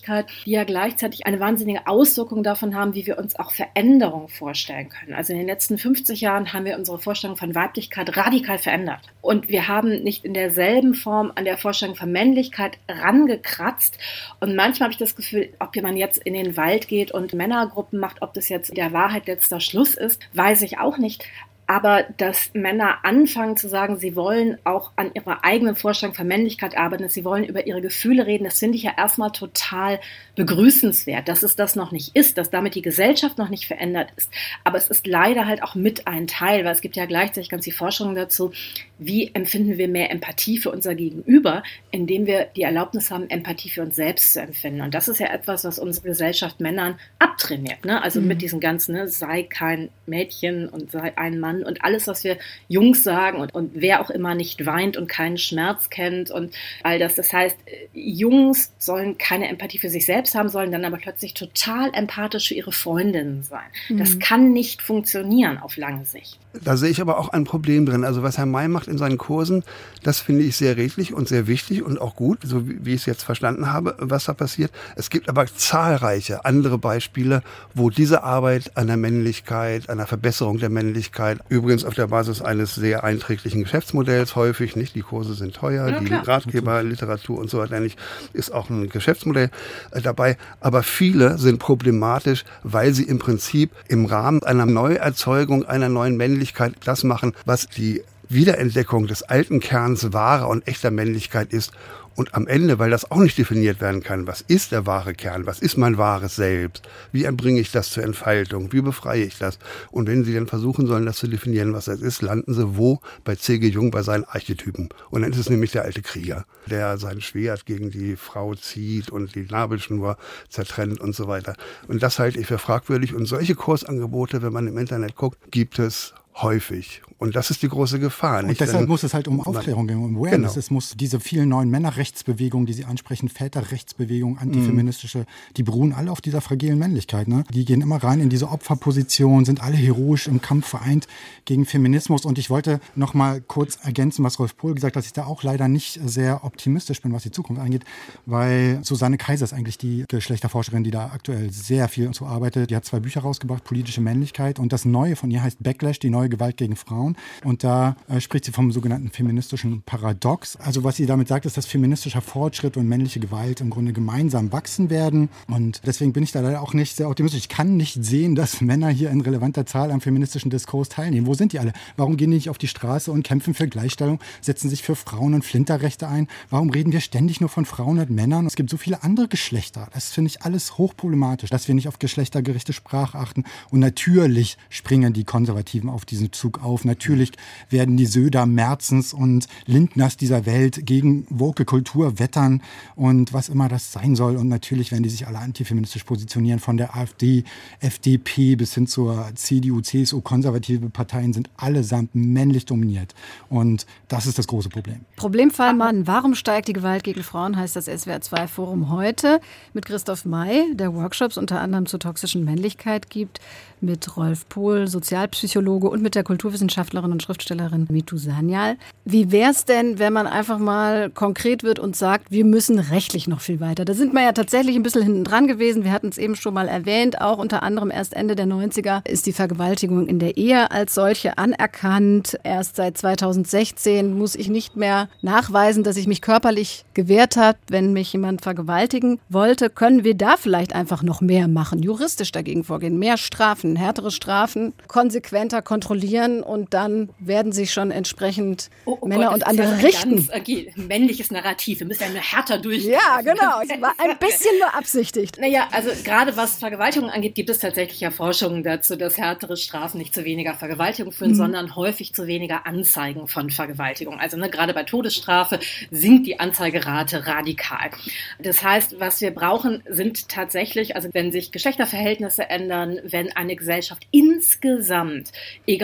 die 0.47 0.51
ja 0.51 0.65
gleichzeitig 0.65 1.27
eine 1.27 1.41
wahnsinnige 1.41 1.87
Auswirkung 1.87 2.43
davon 2.43 2.75
haben, 2.75 2.95
wie 2.95 3.07
wir 3.07 3.19
uns 3.19 3.39
auch 3.39 3.51
Veränderungen 3.51 4.29
vorstellen 4.29 4.89
können. 4.89 5.15
Also 5.15 5.33
in 5.33 5.39
den 5.39 5.47
letzten 5.49 5.79
50 5.79 6.21
Jahren 6.21 6.53
haben 6.53 6.65
wir 6.65 6.77
unsere 6.77 6.99
Vorstellung 6.99 7.37
von 7.37 7.55
Weiblichkeit 7.55 8.17
radikal 8.17 8.59
verändert. 8.59 9.01
Und 9.21 9.49
wir 9.49 9.69
haben 9.69 10.03
nicht 10.03 10.25
in 10.25 10.35
derselben 10.35 10.95
Form 10.95 11.33
an 11.35 11.45
der 11.45 11.59
Vorstellung 11.59 11.97
von 11.97 12.11
Männlichkeit 12.13 12.79
rangekratzt. 12.89 13.99
Und 14.41 14.55
manchmal 14.57 14.87
habe 14.87 14.93
ich 14.93 14.99
das 14.99 15.17
Gefühl, 15.17 15.51
ob 15.59 15.77
man 15.83 15.97
jetzt 15.97 16.19
in 16.19 16.35
den 16.35 16.57
Wald 16.57 16.89
geht 16.89 17.13
und 17.13 17.35
Männergruppen 17.35 17.99
macht, 17.99 18.23
ob 18.23 18.35
das 18.35 18.49
jetzt 18.49 18.77
der 18.77 18.93
Wahrheit 18.93 19.27
letzter 19.27 19.61
Schluss 19.61 19.95
ist, 19.95 20.21
weiß 20.33 20.63
ich 20.63 20.79
auch 20.79 20.99
nicht 20.99 21.25
aber 21.67 22.05
dass 22.17 22.51
Männer 22.55 23.05
anfangen 23.05 23.57
zu 23.57 23.69
sagen, 23.69 23.99
sie 23.99 24.15
wollen 24.15 24.59
auch 24.65 24.93
an 24.95 25.11
ihrer 25.15 25.45
eigenen 25.45 25.75
Vorstellung 25.75 26.15
von 26.15 26.27
Männlichkeit 26.27 26.77
arbeiten, 26.77 27.03
dass 27.03 27.15
sie 27.15 27.25
wollen 27.25 27.45
über 27.45 27.67
ihre 27.67 27.81
Gefühle 27.81 28.27
reden, 28.27 28.45
das 28.45 28.61
finde 28.61 28.77
ich 28.77 28.85
ja 28.85 28.93
erstmal 28.97 29.33
total 29.33 30.01
begrüßenswert, 30.37 31.29
dass 31.29 31.43
es 31.43 31.57
das 31.57 31.75
noch 31.75 31.91
nicht 31.91 32.15
ist, 32.15 32.39
dass 32.39 32.51
damit 32.51 32.77
die 32.77 32.83
Gesellschaft 32.83 33.39
noch 33.39 33.49
nicht 33.49 33.67
verändert 33.67 34.11
ist. 34.17 34.31
Aber 34.63 34.79
es 34.79 34.89
ist 34.89 35.07
leider 35.07 35.47
halt 35.47 35.63
auch 35.63 35.75
mit 35.75 36.07
ein 36.07 36.27
Teil, 36.27 36.65
weil 36.65 36.73
es 36.73 36.81
gibt 36.81 36.97
ja 36.97 37.07
gleichzeitig 37.07 37.51
ganz 37.51 37.65
die 37.65 37.73
Forschung 37.73 38.15
dazu, 38.15 38.53
wie 38.99 39.35
empfinden 39.35 39.77
wir 39.77 39.89
mehr 39.89 40.11
Empathie 40.11 40.59
für 40.59 40.71
unser 40.71 40.95
Gegenüber, 40.95 41.63
indem 41.91 42.27
wir 42.27 42.45
die 42.57 42.63
Erlaubnis 42.63 43.11
haben, 43.11 43.29
Empathie 43.29 43.71
für 43.71 43.83
uns 43.83 43.97
selbst 43.97 44.35
zu 44.35 44.41
empfinden. 44.41 44.83
Und 44.83 44.95
das 44.95 45.09
ist 45.09 45.19
ja 45.19 45.27
etwas, 45.27 45.65
was 45.65 45.79
unsere 45.79 46.09
Gesellschaft 46.09 46.61
Männern 46.61 46.99
abtrainiert. 47.19 47.85
Ne? 47.85 48.01
Also 48.03 48.21
mhm. 48.21 48.29
mit 48.29 48.43
diesen 48.43 48.61
ganzen, 48.61 48.95
ne, 48.95 49.09
sei 49.09 49.43
kein 49.43 49.91
Mädchen 50.07 50.69
und 50.69 50.91
sei 50.91 51.17
ein 51.17 51.41
Mann 51.41 51.56
und 51.65 51.85
alles, 51.85 52.07
was 52.07 52.25
wir 52.25 52.39
Jungs 52.69 53.03
sagen 53.03 53.39
und, 53.39 53.55
und 53.55 53.73
wer 53.75 54.01
auch 54.01 54.11
immer 54.11 54.35
nicht 54.35 54.67
weint 54.67 54.97
und 54.97 55.09
keinen 55.09 55.39
Schmerz 55.39 55.91
kennt 55.91 56.31
und 56.31 56.55
all 56.83 56.99
das. 56.99 57.15
Das 57.15 57.33
heißt, 57.33 57.57
Jungs 57.93 58.73
sollen 58.79 59.19
keine 59.19 59.49
Empathie 59.49 59.79
für 59.79 59.91
sich 59.91 60.07
selbst 60.07 60.35
haben, 60.35 60.49
sollen 60.49 60.73
dann 60.73 60.85
aber 60.85 60.99
plötzlich 60.99 61.35
total 61.35 61.91
empathisch 61.93 62.49
für 62.49 62.55
ihre 62.55 62.73
Freundinnen 62.73 63.43
sein. 63.43 63.67
Mhm. 63.89 63.99
Das 63.99 64.19
kann 64.19 64.53
nicht 64.53 64.83
funktionieren 64.83 65.59
auf 65.59 65.77
lange 65.77 66.05
Sicht. 66.05 66.39
Da 66.65 66.77
sehe 66.77 66.91
ich 66.91 67.01
aber 67.01 67.19
auch 67.19 67.31
ein 67.31 67.45
Problem 67.45 67.87
drin. 67.87 68.05
Also 68.05 68.23
was 68.23 68.39
Herr 68.39 68.47
May 68.47 68.69
macht 68.69 68.89
in 68.89 68.99
seinen 68.99 69.19
Kursen, 69.19 69.63
das 70.03 70.21
finde 70.21 70.45
ich 70.45 70.57
sehr 70.57 70.77
redlich 70.77 71.13
und 71.13 71.29
sehr 71.29 71.47
wichtig 71.47 71.83
und 71.83 72.01
auch 72.01 72.17
gut, 72.17 72.39
so 72.43 72.69
wie, 72.69 72.85
wie 72.85 72.95
ich 72.95 73.01
es 73.01 73.07
jetzt 73.07 73.23
verstanden 73.23 73.73
habe, 73.73 73.97
was 73.99 74.25
da 74.25 74.35
passiert. 74.35 74.71
Es 74.97 75.11
gibt 75.11 75.29
aber 75.29 75.47
zahlreiche 75.47 76.45
andere 76.45 76.79
Beispiele, 76.79 77.43
wo 77.75 77.91
diese 77.91 78.23
Arbeit 78.23 78.77
an 78.77 78.87
der 78.87 78.97
Männlichkeit, 78.97 79.89
an 79.89 79.99
der 79.99 80.07
Verbesserung 80.07 80.59
der 80.59 80.71
Männlichkeit 80.71 81.39
Übrigens 81.49 81.85
auf 81.85 81.95
der 81.95 82.09
Basis 82.09 82.43
eines 82.43 82.75
sehr 82.75 83.05
einträglichen 83.05 83.63
Geschäftsmodells 83.63 84.37
häufig, 84.37 84.77
nicht? 84.77 84.95
Die 84.95 85.03
Kurse 85.03 85.35
sind 85.35 85.55
teuer, 85.55 85.89
ja, 85.89 86.01
die 86.01 86.13
Ratgeberliteratur 86.13 87.39
und 87.39 87.51
so 87.51 87.59
weiter 87.59 87.81
nicht, 87.81 87.99
ist 88.33 88.53
auch 88.53 88.71
ein 88.71 88.89
Geschäftsmodell 88.89 89.51
äh, 89.93 90.01
dabei. 90.01 90.37
Aber 90.61 90.83
viele 90.83 91.39
sind 91.39 91.59
problematisch, 91.59 92.45
weil 92.63 92.95
sie 92.95 93.05
im 93.05 93.19
Prinzip 93.19 93.71
im 93.89 94.07
Rahmen 94.07 94.43
einer 94.43 94.67
Neuerzeugung 94.67 95.65
einer 95.65 95.89
neuen 95.89 96.17
Männlichkeit 96.17 96.75
das 96.85 97.05
machen, 97.05 97.35
was 97.45 97.69
die 97.69 98.03
Wiederentdeckung 98.29 99.07
des 99.07 99.23
alten 99.23 99.61
Kerns 99.61 100.13
wahrer 100.13 100.49
und 100.49 100.67
echter 100.67 100.91
Männlichkeit 100.91 101.53
ist 101.53 101.73
und 102.17 102.35
am 102.35 102.47
Ende, 102.47 102.79
weil 102.79 102.91
das 102.91 103.11
auch 103.11 103.19
nicht 103.19 103.39
definiert 103.39 103.81
werden 103.81 104.03
kann, 104.03 104.27
was 104.27 104.41
ist 104.41 104.73
der 104.73 104.87
wahre 104.87 105.15
Kern, 105.15 105.47
was 105.47 105.61
ist 105.61 105.77
mein 105.77 105.99
wahres 105.99 106.37
Selbst, 106.37 106.89
wie 107.13 107.25
erbringe 107.25 107.61
ich 107.61 107.71
das 107.71 107.91
zur 107.91 108.03
Entfaltung, 108.03 108.73
wie 108.73 108.81
befreie 108.81 109.25
ich 109.25 109.39
das? 109.39 109.59
Und 109.91 110.09
wenn 110.09 110.25
Sie 110.25 110.35
dann 110.35 110.47
versuchen 110.47 110.87
sollen, 110.87 111.07
das 111.07 111.19
zu 111.19 111.29
definieren, 111.29 111.75
was 111.75 111.85
das 111.85 112.01
ist, 112.01 112.23
landen 112.23 112.55
Sie 112.55 112.77
wo? 112.77 113.01
Bei 113.25 113.37
C.G. 113.37 113.69
Jung, 113.69 113.91
bei 113.91 114.03
seinen 114.03 114.25
Archetypen. 114.25 114.89
Und 115.11 115.23
dann 115.23 115.33
ist 115.33 115.39
es 115.39 115.51
nämlich 115.51 115.73
der 115.73 115.83
alte 115.83 116.03
Krieger, 116.03 116.47
der 116.67 116.97
sein 116.99 117.21
Schwert 117.21 117.67
gegen 117.67 117.91
die 117.91 118.17
Frau 118.17 118.55
zieht 118.55 119.11
und 119.11 119.35
die 119.35 119.45
Nabelschnur 119.45 120.17
zertrennt 120.49 121.01
und 121.01 121.15
so 121.15 121.29
weiter. 121.29 121.55
Und 121.87 122.03
das 122.03 122.19
halte 122.19 122.41
ich 122.41 122.47
für 122.47 122.59
fragwürdig. 122.59 123.15
Und 123.15 123.27
solche 123.27 123.55
Kursangebote, 123.55 124.43
wenn 124.43 124.53
man 124.53 124.67
im 124.67 124.79
Internet 124.79 125.17
guckt, 125.17 125.39
gibt 125.51 125.79
es 125.79 126.15
häufig. 126.43 127.03
Und 127.19 127.35
das 127.35 127.51
ist 127.51 127.63
die 127.63 127.69
große 127.69 127.99
Gefahr. 127.99 128.45
Und 128.45 128.61
deshalb 128.61 128.81
Denn, 128.81 128.89
muss 128.89 129.03
es 129.03 129.15
halt 129.15 129.27
um 129.27 129.41
Aufklärung 129.41 129.87
gehen, 129.87 129.97
um 129.97 130.17
Awareness. 130.17 130.53
Genau. 130.53 130.59
Es 130.59 130.71
muss 130.71 130.95
diese 130.97 131.19
vielen 131.19 131.49
neuen 131.49 131.71
Männerrechtsbewegungen, 131.71 132.67
die 132.67 132.75
Sie 132.75 132.85
ansprechen, 132.85 133.31
Väterrechtsbewegungen, 133.31 134.37
antifeministische, 134.37 135.21
mm. 135.21 135.55
die 135.57 135.63
beruhen 135.63 135.95
alle 135.95 136.13
auf 136.13 136.21
dieser 136.21 136.43
fragilen 136.43 136.79
Männlichkeit. 136.79 137.27
Ne? 137.27 137.45
Die 137.55 137.65
gehen 137.65 137.81
immer 137.81 137.97
rein 137.97 138.21
in 138.21 138.29
diese 138.29 138.51
Opferposition, 138.51 139.47
sind 139.47 139.63
alle 139.63 139.77
heroisch 139.77 140.29
im 140.29 140.43
Kampf 140.43 140.69
vereint 140.69 141.09
gegen 141.47 141.65
Feminismus. 141.65 142.27
Und 142.27 142.37
ich 142.37 142.51
wollte 142.51 142.81
noch 142.97 143.15
mal 143.15 143.41
kurz 143.41 143.79
ergänzen, 143.83 144.23
was 144.23 144.39
Rolf 144.39 144.55
Pohl 144.59 144.75
gesagt 144.75 144.97
hat, 144.97 145.01
dass 145.01 145.07
ich 145.07 145.15
da 145.15 145.25
auch 145.25 145.43
leider 145.43 145.69
nicht 145.69 145.99
sehr 146.05 146.45
optimistisch 146.45 147.01
bin, 147.01 147.15
was 147.15 147.23
die 147.23 147.31
Zukunft 147.31 147.63
angeht, 147.63 147.85
weil 148.27 148.81
Susanne 148.83 149.17
Kaiser 149.17 149.45
ist 149.45 149.55
eigentlich 149.55 149.79
die 149.79 150.05
Geschlechterforscherin, 150.09 150.85
die 150.85 150.91
da 150.91 151.07
aktuell 151.15 151.51
sehr 151.51 151.89
viel 151.89 152.11
zu 152.11 152.27
arbeitet. 152.27 152.71
Die 152.71 152.77
hat 152.77 152.85
zwei 152.85 153.01
Bücher 153.01 153.23
rausgebracht, 153.23 153.65
Politische 153.65 154.03
Männlichkeit. 154.03 154.59
Und 154.59 154.75
das 154.75 154.85
Neue 154.85 155.17
von 155.17 155.31
ihr 155.31 155.43
heißt 155.43 155.63
Backlash, 155.63 155.99
die 155.99 156.11
neue 156.11 156.26
Gewalt 156.29 156.57
gegen 156.57 156.77
Frauen. 156.77 157.17
Und 157.45 157.65
da 157.65 157.97
äh, 158.09 158.21
spricht 158.21 158.45
sie 158.45 158.53
vom 158.53 158.73
sogenannten 158.73 159.11
feministischen 159.11 159.83
Paradox. 159.83 160.57
Also 160.57 160.85
was 160.85 160.97
sie 160.97 161.07
damit 161.07 161.29
sagt, 161.29 161.47
ist, 161.47 161.57
dass 161.57 161.67
feministischer 161.67 162.21
Fortschritt 162.21 162.77
und 162.77 162.89
männliche 162.89 163.21
Gewalt 163.21 163.61
im 163.61 163.71
Grunde 163.71 163.93
gemeinsam 163.93 164.53
wachsen 164.53 164.91
werden. 164.91 165.29
Und 165.49 165.83
deswegen 165.87 166.13
bin 166.13 166.23
ich 166.23 166.33
da 166.33 166.41
leider 166.41 166.63
auch 166.63 166.75
nicht 166.75 166.97
sehr 166.97 167.09
optimistisch. 167.09 167.41
Ich 167.41 167.49
kann 167.49 167.77
nicht 167.77 168.05
sehen, 168.05 168.35
dass 168.35 168.61
Männer 168.61 168.89
hier 168.89 169.11
in 169.11 169.21
relevanter 169.21 169.67
Zahl 169.67 169.91
am 169.91 170.01
feministischen 170.01 170.51
Diskurs 170.51 170.89
teilnehmen. 170.89 171.27
Wo 171.27 171.35
sind 171.35 171.53
die 171.53 171.59
alle? 171.59 171.73
Warum 171.97 172.17
gehen 172.17 172.31
die 172.31 172.37
nicht 172.37 172.51
auf 172.51 172.59
die 172.59 172.69
Straße 172.69 173.11
und 173.11 173.23
kämpfen 173.23 173.55
für 173.55 173.69
Gleichstellung, 173.69 174.21
setzen 174.41 174.69
sich 174.69 174.83
für 174.83 174.97
Frauen- 174.97 175.35
und 175.35 175.45
Flinterrechte 175.45 176.09
ein? 176.09 176.29
Warum 176.51 176.71
reden 176.71 176.93
wir 176.93 177.01
ständig 177.01 177.41
nur 177.41 177.49
von 177.51 177.65
Frauen 177.65 177.99
und 177.99 178.11
Männern? 178.11 178.47
Es 178.47 178.57
gibt 178.57 178.71
so 178.71 178.77
viele 178.77 179.03
andere 179.03 179.29
Geschlechter. 179.29 179.89
Das 179.95 180.13
finde 180.13 180.29
ich 180.29 180.43
alles 180.43 180.79
hochproblematisch, 180.79 181.51
dass 181.51 181.69
wir 181.69 181.75
nicht 181.75 181.89
auf 181.89 181.99
geschlechtergerechte 181.99 182.73
Sprache 182.73 183.19
achten. 183.19 183.45
Und 183.71 183.81
natürlich 183.81 184.59
springen 184.69 185.13
die 185.13 185.25
Konservativen 185.25 185.91
auf 185.91 186.05
diesen 186.17 186.33
Zug 186.33 186.63
auf. 186.63 186.85
Natürlich 186.85 187.33
werden 187.71 187.97
die 187.97 188.07
Söder, 188.07 188.47
Merzens 188.47 189.13
und 189.13 189.47
Lindners 189.67 190.17
dieser 190.17 190.47
Welt 190.47 190.87
gegen 190.87 191.27
woke 191.31 191.65
Kultur 191.65 192.19
wettern 192.19 192.63
und 192.95 193.33
was 193.33 193.49
immer 193.49 193.69
das 193.69 193.93
sein 193.93 194.17
soll. 194.17 194.37
Und 194.37 194.49
natürlich 194.49 194.91
werden 194.91 195.03
die 195.03 195.09
sich 195.09 195.27
alle 195.27 195.39
antifeministisch 195.39 196.05
positionieren, 196.05 196.59
von 196.59 196.77
der 196.77 196.97
AfD, 196.97 197.45
FDP 197.81 198.57
bis 198.57 198.75
hin 198.75 198.87
zur 198.87 199.31
CDU, 199.35 199.81
CSU. 199.81 200.21
Konservative 200.21 200.89
Parteien 200.91 201.33
sind 201.33 201.51
allesamt 201.57 202.15
männlich 202.15 202.65
dominiert. 202.65 203.15
Und 203.49 203.87
das 204.09 204.27
ist 204.27 204.39
das 204.39 204.47
große 204.47 204.69
Problem. 204.69 205.01
Problemfall 205.17 205.75
Mann, 205.75 206.07
warum 206.07 206.35
steigt 206.35 206.69
die 206.69 206.73
Gewalt 206.73 207.05
gegen 207.05 207.23
Frauen, 207.23 207.57
heißt 207.57 207.77
das 207.77 207.89
SWR2 207.89 208.47
Forum 208.47 208.91
heute 208.91 209.41
mit 209.73 209.87
Christoph 209.87 210.25
May, 210.25 210.75
der 210.75 210.95
Workshops 210.95 211.37
unter 211.37 211.61
anderem 211.61 211.87
zur 211.87 212.01
toxischen 212.01 212.45
Männlichkeit 212.45 213.11
gibt 213.11 213.41
mit 213.81 214.17
Rolf 214.17 214.49
Pohl, 214.49 214.89
Sozialpsychologe 214.89 215.89
und 215.89 216.03
mit 216.03 216.06
der 216.15 216.25
Kulturwissenschaftlerin 216.25 217.13
und 217.13 217.23
Schriftstellerin 217.23 217.87
Mitu 217.91 218.17
Sanyal. 218.17 218.77
Wie 219.05 219.33
wäre 219.33 219.51
es 219.51 219.65
denn, 219.65 219.99
wenn 219.99 220.13
man 220.13 220.27
einfach 220.27 220.59
mal 220.59 221.11
konkret 221.11 221.63
wird 221.63 221.79
und 221.79 221.97
sagt, 221.97 222.31
wir 222.31 222.45
müssen 222.45 222.79
rechtlich 222.79 223.29
noch 223.29 223.41
viel 223.41 223.61
weiter? 223.61 223.85
Da 223.85 223.95
sind 223.95 224.15
wir 224.15 224.23
ja 224.23 224.33
tatsächlich 224.33 224.77
ein 224.77 224.83
bisschen 224.83 225.03
hinten 225.03 225.25
dran 225.25 225.47
gewesen. 225.47 225.85
Wir 225.85 225.93
hatten 225.93 226.09
es 226.09 226.19
eben 226.19 226.37
schon 226.37 226.55
mal 226.55 226.69
erwähnt. 226.69 227.21
Auch 227.21 227.39
unter 227.39 227.63
anderem 227.63 227.91
erst 227.91 228.15
Ende 228.15 228.37
der 228.37 228.47
90er 228.47 229.07
ist 229.09 229.27
die 229.27 229.33
Vergewaltigung 229.33 230.07
in 230.07 230.19
der 230.19 230.37
Ehe 230.37 230.71
als 230.71 230.95
solche 230.95 231.39
anerkannt. 231.39 232.39
Erst 232.45 232.77
seit 232.77 232.97
2016 232.97 234.17
muss 234.17 234.35
ich 234.35 234.49
nicht 234.49 234.77
mehr 234.77 235.09
nachweisen, 235.23 235.83
dass 235.83 235.97
ich 235.97 236.07
mich 236.07 236.23
körperlich 236.23 236.85
gewehrt 236.95 237.37
hat, 237.37 237.57
wenn 237.69 237.93
mich 237.93 238.13
jemand 238.13 238.43
vergewaltigen 238.43 239.19
wollte. 239.29 239.71
Können 239.71 240.05
wir 240.05 240.15
da 240.15 240.37
vielleicht 240.37 240.75
einfach 240.75 241.03
noch 241.03 241.21
mehr 241.21 241.49
machen, 241.49 241.83
juristisch 241.83 242.33
dagegen 242.33 242.65
vorgehen, 242.65 242.99
mehr? 242.99 243.17
Strafen, 243.17 243.77
härtere 243.77 244.11
Strafen, 244.11 244.73
konsequenter 244.89 245.63
kontrollieren 245.63 245.96
und 246.43 246.75
dann 246.75 247.11
werden 247.19 247.53
sich 247.53 247.73
schon 247.73 247.91
entsprechend 247.91 248.71
oh, 248.85 248.99
oh 249.01 249.07
Männer 249.07 249.27
Gott, 249.27 249.35
und 249.35 249.47
andere 249.47 249.83
richten. 249.83 250.27
Ganz, 250.27 250.77
männliches 250.77 251.31
Narrativ. 251.31 251.81
Wir 251.81 251.87
müssen 251.87 252.15
ja 252.15 252.21
härter 252.21 252.59
durch. 252.59 252.85
Ja, 252.85 253.21
genau. 253.23 253.61
Es 253.63 253.81
war 253.81 253.95
ein 253.99 254.17
bisschen 254.21 254.59
beabsichtigt. 254.61 255.39
Naja, 255.39 255.69
also 255.73 255.91
gerade 256.05 256.37
was 256.37 256.59
Vergewaltigung 256.59 257.11
angeht, 257.11 257.35
gibt 257.35 257.51
es 257.51 257.59
tatsächlich 257.59 258.01
ja 258.01 258.11
Forschungen 258.11 258.63
dazu, 258.63 258.97
dass 258.97 259.19
härtere 259.19 259.57
Strafen 259.57 259.99
nicht 259.99 260.15
zu 260.15 260.25
weniger 260.25 260.55
Vergewaltigung 260.55 261.13
führen, 261.13 261.33
mhm. 261.33 261.37
sondern 261.37 261.77
häufig 261.77 262.15
zu 262.15 262.27
weniger 262.27 262.67
Anzeigen 262.67 263.29
von 263.29 263.51
Vergewaltigung. 263.51 264.19
Also 264.19 264.37
ne, 264.37 264.51
gerade 264.51 264.75
bei 264.75 264.85
Todesstrafe 264.85 265.59
sinkt 265.91 266.27
die 266.27 266.41
Anzeigerate 266.41 267.27
radikal. 267.27 267.91
Das 268.39 268.63
heißt, 268.63 269.01
was 269.01 269.21
wir 269.21 269.33
brauchen, 269.33 269.83
sind 269.89 270.29
tatsächlich, 270.29 270.97
also 270.97 271.09
wenn 271.13 271.33
sich 271.33 271.53
Geschlechterverhältnisse 271.53 272.49
ändern, 272.49 272.99
wenn 273.05 273.33
eine 273.33 273.57
Gesellschaft 273.57 274.07
insgesamt 274.11 275.33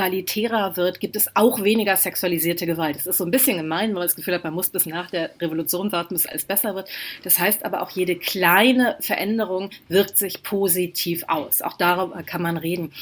egalitärer 0.02 0.76
wird, 0.76 1.00
gibt 1.00 1.16
es 1.16 1.34
auch 1.36 1.62
weniger 1.62 1.96
sexualisierte 1.96 2.66
Gewalt. 2.66 2.96
Das 2.96 3.06
ist 3.06 3.18
so 3.18 3.24
ein 3.24 3.30
bisschen 3.30 3.56
gemein, 3.56 3.90
weil 3.90 3.94
man 3.94 4.02
das 4.02 4.16
Gefühl 4.16 4.34
hat, 4.34 4.44
man 4.44 4.54
muss 4.54 4.70
bis 4.70 4.86
nach 4.86 5.10
der 5.10 5.30
Revolution 5.40 5.92
warten, 5.92 6.14
bis 6.14 6.26
alles 6.26 6.44
besser 6.44 6.74
wird. 6.74 6.88
Das 7.22 7.38
heißt 7.38 7.64
aber 7.64 7.82
auch, 7.82 7.90
jede 7.90 8.16
kleine 8.16 8.96
Veränderung 9.00 9.70
wirkt 9.88 10.18
sich 10.18 10.42
positiv 10.42 11.24
aus. 11.28 11.62
Auch 11.62 11.76
darüber 11.76 12.22
kann 12.22 12.42
man 12.42 12.56
reden. 12.56 12.92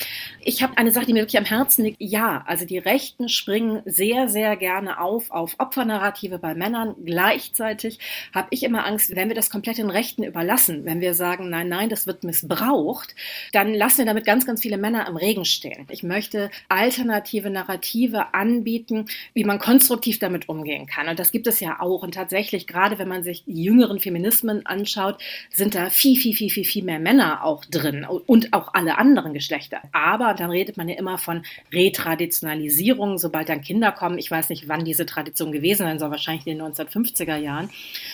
Ich 0.43 0.63
habe 0.63 0.77
eine 0.77 0.93
Sache, 0.93 1.07
die 1.07 1.13
mir 1.13 1.21
wirklich 1.21 1.39
am 1.39 1.45
Herzen 1.45 1.85
liegt. 1.85 1.97
Ja, 2.01 2.45
also 2.47 2.67
die 2.67 2.79
Rechten 2.79 3.29
springen 3.29 3.83
sehr, 3.87 4.29
sehr 4.29 4.57
gerne 4.57 5.01
auf, 5.01 5.31
auf 5.31 5.55
Opfernarrative 5.59 6.39
bei 6.39 6.55
Männern. 6.55 6.95
Gleichzeitig 7.05 7.99
habe 8.35 8.49
ich 8.51 8.63
immer 8.63 8.87
Angst, 8.87 9.17
wenn 9.17 9.29
wir 9.29 9.35
das 9.35 9.51
komplett 9.51 9.79
den 9.79 9.91
Rechten 9.91 10.23
überlassen, 10.23 10.85
wenn 10.85 11.01
wir 11.01 11.15
sagen, 11.15 11.49
nein, 11.49 11.69
nein, 11.69 11.89
das 11.89 12.07
wird 12.07 12.25
missbraucht, 12.25 13.15
dann 13.53 13.75
lassen 13.75 13.99
wir 13.99 14.07
damit 14.07 14.25
ganz, 14.25 14.47
ganz 14.47 14.63
viele 14.63 14.77
Männer 14.77 15.07
im 15.09 15.17
Regen 15.17 15.45
stehen. 15.45 15.87
Ich 15.91 16.03
möchte 16.03 16.51
alternative 16.81 17.51
Narrative 17.51 18.33
anbieten, 18.33 19.05
wie 19.35 19.45
man 19.45 19.59
konstruktiv 19.59 20.19
damit 20.19 20.49
umgehen 20.49 20.87
kann. 20.87 21.09
Und 21.09 21.19
das 21.19 21.31
gibt 21.31 21.47
es 21.47 21.61
ja 21.61 21.79
auch. 21.79 22.03
Und 22.03 22.15
tatsächlich, 22.15 22.67
gerade 22.67 22.99
wenn 22.99 23.07
man 23.07 23.23
sich 23.23 23.45
die 23.45 23.63
jüngeren 23.63 24.01
Feminismen 24.01 24.65
anschaut, 24.65 25.21
sind 25.51 25.75
da 25.75 25.91
viel, 25.91 26.17
viel, 26.17 26.35
viel, 26.35 26.49
viel, 26.49 26.65
viel 26.65 26.83
mehr 26.83 26.99
Männer 26.99 27.45
auch 27.45 27.67
drin 27.67 28.07
und 28.07 28.55
auch 28.55 28.73
alle 28.73 28.97
anderen 28.97 29.35
Geschlechter. 29.35 29.83
Aber 29.93 30.33
dann 30.33 30.51
redet 30.51 30.79
man 30.79 30.89
ja 30.89 30.97
immer 30.97 31.19
von 31.19 31.43
Retraditionalisierung, 31.71 33.19
sobald 33.19 33.51
dann 33.51 33.61
Kinder 33.61 33.93
kommen. 33.93 34.17
Ich 34.17 34.31
weiß 34.31 34.49
nicht, 34.49 34.67
wann 34.67 34.87
diese 34.87 35.05
Tradition 35.05 35.53
gewesen 35.53 35.85
sein 35.85 35.99
soll, 35.99 36.11
wahrscheinlich 36.11 36.47
in 36.47 36.57
den 36.57 36.67
1950er 36.67 37.37
Jahren, 37.37 37.69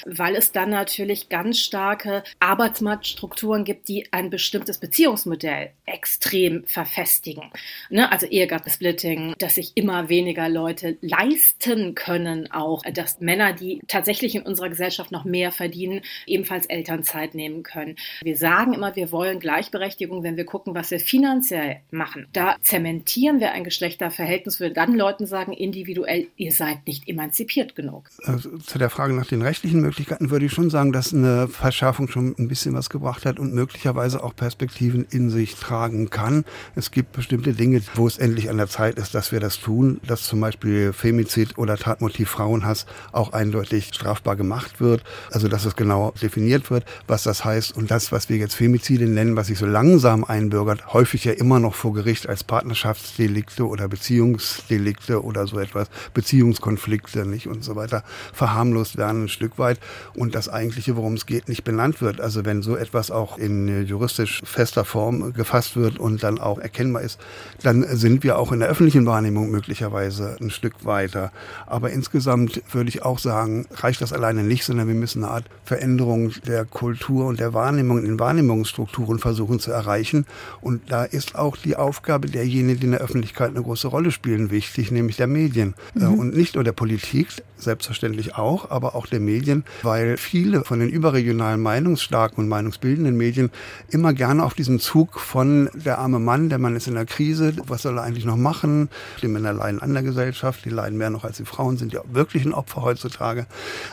weil 0.07 0.35
es 0.35 0.51
dann 0.51 0.71
natürlich 0.71 1.29
ganz 1.29 1.61
starke 1.61 2.25
Arbeitsmarktstrukturen 2.41 3.63
gibt, 3.63 3.87
die 3.87 4.13
ein 4.13 4.29
bestimmtes 4.29 4.79
Beziehungsmodell 4.79 5.71
extrem 5.85 6.65
verfestigen. 6.65 7.45
Ne? 7.91 8.11
Also 8.11 8.27
Ehegattensplitting, 8.57 9.35
dass 9.39 9.57
sich 9.57 9.73
immer 9.75 10.09
weniger 10.09 10.49
Leute 10.49 10.97
leisten 11.01 11.95
können, 11.95 12.51
auch 12.51 12.83
dass 12.95 13.21
Männer, 13.21 13.53
die 13.53 13.81
tatsächlich 13.87 14.35
in 14.35 14.43
unserer 14.43 14.69
Gesellschaft 14.69 15.13
noch 15.13 15.25
mehr 15.25 15.53
verdienen, 15.53 16.01
ebenfalls 16.27 16.67
Elternzeit 16.67 17.35
nehmen 17.35 17.63
können. 17.63 17.97
Wir 18.23 18.37
sagen 18.37 18.73
immer, 18.73 18.97
wir 18.97 19.13
wollen 19.13 19.41
Gleichberechtigung, 19.41 20.23
wenn 20.23 20.37
wir 20.37 20.45
gucken, 20.45 20.75
was 20.75 20.91
wir 20.91 21.01
finanziell 21.01 21.81
machen. 21.91 22.27
Da 22.33 22.57
zementieren 22.63 23.41
wir 23.41 23.53
ein 23.53 23.65
Geschlechterverhältnis, 23.65 24.61
wir 24.61 24.71
dann 24.71 24.95
Leuten 24.95 25.27
sagen, 25.27 25.53
individuell, 25.53 26.29
ihr 26.37 26.53
seid 26.53 26.87
nicht 26.87 27.09
emanzipiert 27.09 27.75
genug. 27.75 28.09
Also 28.25 28.59
zu 28.59 28.79
der 28.79 28.91
Frage 28.91 29.15
nach 29.15 29.27
den 29.27 29.43
rechtlichen 29.43 29.81
Möglichkeiten 29.81 30.31
würde 30.31 30.47
ich 30.47 30.53
schon 30.53 30.71
sagen, 30.71 30.93
dass 30.93 31.13
eine 31.13 31.49
Verschärfung 31.49 32.09
schon 32.09 32.35
ein 32.39 32.49
bisschen 32.49 32.75
was 32.75 32.91
gebracht 32.91 33.27
hat 33.27 33.39
und 33.39 33.55
möglicherweise 33.55 34.23
auch 34.23 34.35
Perspektiven 34.35 35.07
in 35.11 35.31
sich 35.31 35.55
tragen 35.57 36.11
kann. 36.11 36.45
Es 36.75 36.91
gibt 36.91 37.13
bestimmte 37.13 37.53
Dinge, 37.53 37.83
wo 37.95 38.07
es 38.07 38.19
endlich 38.19 38.46
an 38.49 38.57
der 38.57 38.69
Zeit 38.69 38.97
ist, 38.97 39.15
dass 39.15 39.33
wir 39.33 39.41
das 39.41 39.59
tun, 39.59 40.01
dass 40.07 40.23
zum 40.23 40.41
Beispiel 40.41 40.93
Femizid 40.93 41.59
oder 41.59 41.77
Tatmotiv 41.77 42.31
Frauenhass 42.31 42.87
auch 43.13 43.33
eindeutig 43.33 43.91
strafbar 43.93 44.37
gemacht 44.37 44.81
wird. 44.81 45.03
Also 45.31 45.49
dass 45.49 45.65
es 45.65 45.77
genau 45.77 46.13
definiert 46.23 46.71
wird, 46.71 46.85
was 47.07 47.23
das 47.23 47.45
heißt. 47.45 47.77
Und 47.77 47.91
das, 47.91 48.13
was 48.13 48.29
wir 48.29 48.37
jetzt 48.37 48.55
Femizide 48.55 49.07
nennen, 49.07 49.37
was 49.37 49.49
sich 49.49 49.59
so 49.59 49.67
langsam 49.67 50.25
einbürgert, 50.25 50.93
häufig 50.93 51.25
ja 51.25 51.33
immer 51.33 51.61
noch 51.61 51.75
vor 51.75 51.93
Gericht 51.93 52.29
als 52.29 52.45
Partnerschaftsdelikte 52.45 53.67
oder 53.67 53.89
Beziehungsdelikte 53.89 55.23
oder 55.23 55.47
so 55.47 55.59
etwas, 55.59 55.89
Beziehungskonflikte 56.15 57.27
nicht 57.27 57.47
und 57.47 57.65
so 57.65 57.77
weiter, 57.77 58.03
verharmlost 58.33 58.97
werden 58.97 59.25
ein 59.25 59.29
Stück 59.29 59.59
weit 59.59 59.79
und 60.15 60.35
das 60.35 60.49
eigentliche, 60.49 60.97
worum 60.97 61.15
es 61.15 61.27
geht, 61.27 61.49
nicht 61.49 61.65
benannt 61.65 62.01
wird. 62.01 62.21
Also 62.21 62.45
wenn 62.45 62.63
so 62.63 62.77
etwas 62.77 63.11
auch 63.11 63.39
in 63.39 63.87
juristisch 63.87 64.43
fester 64.45 64.85
Form 64.85 65.33
gefasst 65.33 65.77
wird 65.77 65.99
und 65.99 66.23
dann 66.23 66.39
auch 66.39 66.59
erkennbar 66.59 67.03
ist, 67.03 67.19
dann 67.63 67.85
sind 67.97 68.23
wir 68.23 68.36
auch 68.39 68.53
in 68.53 68.61
der 68.61 68.69
öffentlichen 68.69 69.07
Wahrnehmung 69.07 69.51
möglicherweise 69.51 70.37
ein 70.41 70.51
Stück 70.51 70.85
weiter. 70.85 71.33
Aber 71.67 71.91
insgesamt 71.91 72.63
würde 72.73 72.89
ich 72.89 73.03
auch 73.03 73.19
sagen, 73.19 73.67
reicht 73.75 74.01
das 74.01 74.13
alleine 74.13 74.43
nicht, 74.43 74.65
sondern 74.65 74.89
wir 74.89 74.95
müssen 74.95 75.25
eine 75.25 75.33
Art 75.33 75.45
Veränderung 75.65 76.33
der 76.47 76.65
Kultur 76.65 77.27
und 77.27 77.41
der 77.41 77.55
Wahrnehmung 77.55 78.05
in 78.05 78.19
Wahrnehmungsstrukturen 78.19 79.19
versuchen 79.19 79.61
zu 79.61 79.73
erreichen. 79.73 80.27
Und 80.61 80.91
da 80.91 81.05
ist 81.05 81.35
auch 81.35 81.57
die 81.57 81.77
Aufgabe 81.77 82.29
derjenigen, 82.29 82.81
die 82.81 82.87
in 82.87 82.93
der 82.93 83.01
Öffentlichkeit 83.01 83.51
eine 83.51 83.63
große 83.63 83.89
Rolle 83.89 84.11
spielen, 84.11 84.51
wichtig, 84.51 84.91
nämlich 84.91 85.17
der 85.17 85.27
Medien 85.27 85.75
äh, 85.95 86.05
mhm. 86.05 86.19
und 86.19 86.37
nicht 86.37 86.55
nur 86.55 86.65
der 86.65 86.73
Politik. 86.73 87.29
selbstverständlich 87.59 88.37
auch, 88.37 88.71
aber 88.71 88.95
auch 88.95 89.07
der 89.07 89.21
Medien, 89.21 89.65
weil 89.83 90.19
viele 90.19 90.63
von 90.65 90.79
den 90.79 90.91
überregionalen 90.91 91.61
meinungsstarken 91.61 92.45
und 92.45 92.49
meinungsbildenden 92.49 93.17
Medien 93.17 93.51
immer 93.89 94.13
gerne 94.13 94.45
auf 94.45 94.53
diesen 94.53 94.79
Zug 94.79 95.19
von 95.19 95.71
der 95.75 95.99
arme 95.99 96.19
Mann, 96.19 96.51
der 96.51 96.59
Mann 96.59 96.77
ist 96.77 96.87
in 96.87 96.95
der 96.95 97.07
Krise, 97.07 97.55
was 97.67 97.83
soll 97.83 97.97
er 97.97 98.05
eigentlich 98.05 98.26
noch 98.27 98.37
machen? 98.37 98.89
Die 99.23 99.29
Männer 99.29 99.53
leiden 99.53 99.81
an 99.81 99.95
der 99.95 100.03
Gesellschaft, 100.03 100.65
die 100.65 100.71
leiden 100.71 100.99
mehr 100.99 101.11
noch 101.11 101.25
als 101.25 101.39
die 101.39 101.45
Frauen, 101.45 101.77
sind 101.77 101.93
ja 101.93 102.01
wirklich 102.11 102.45
ein 102.45 102.53
Opfer 102.53 102.83
heutzutage. 102.83 103.47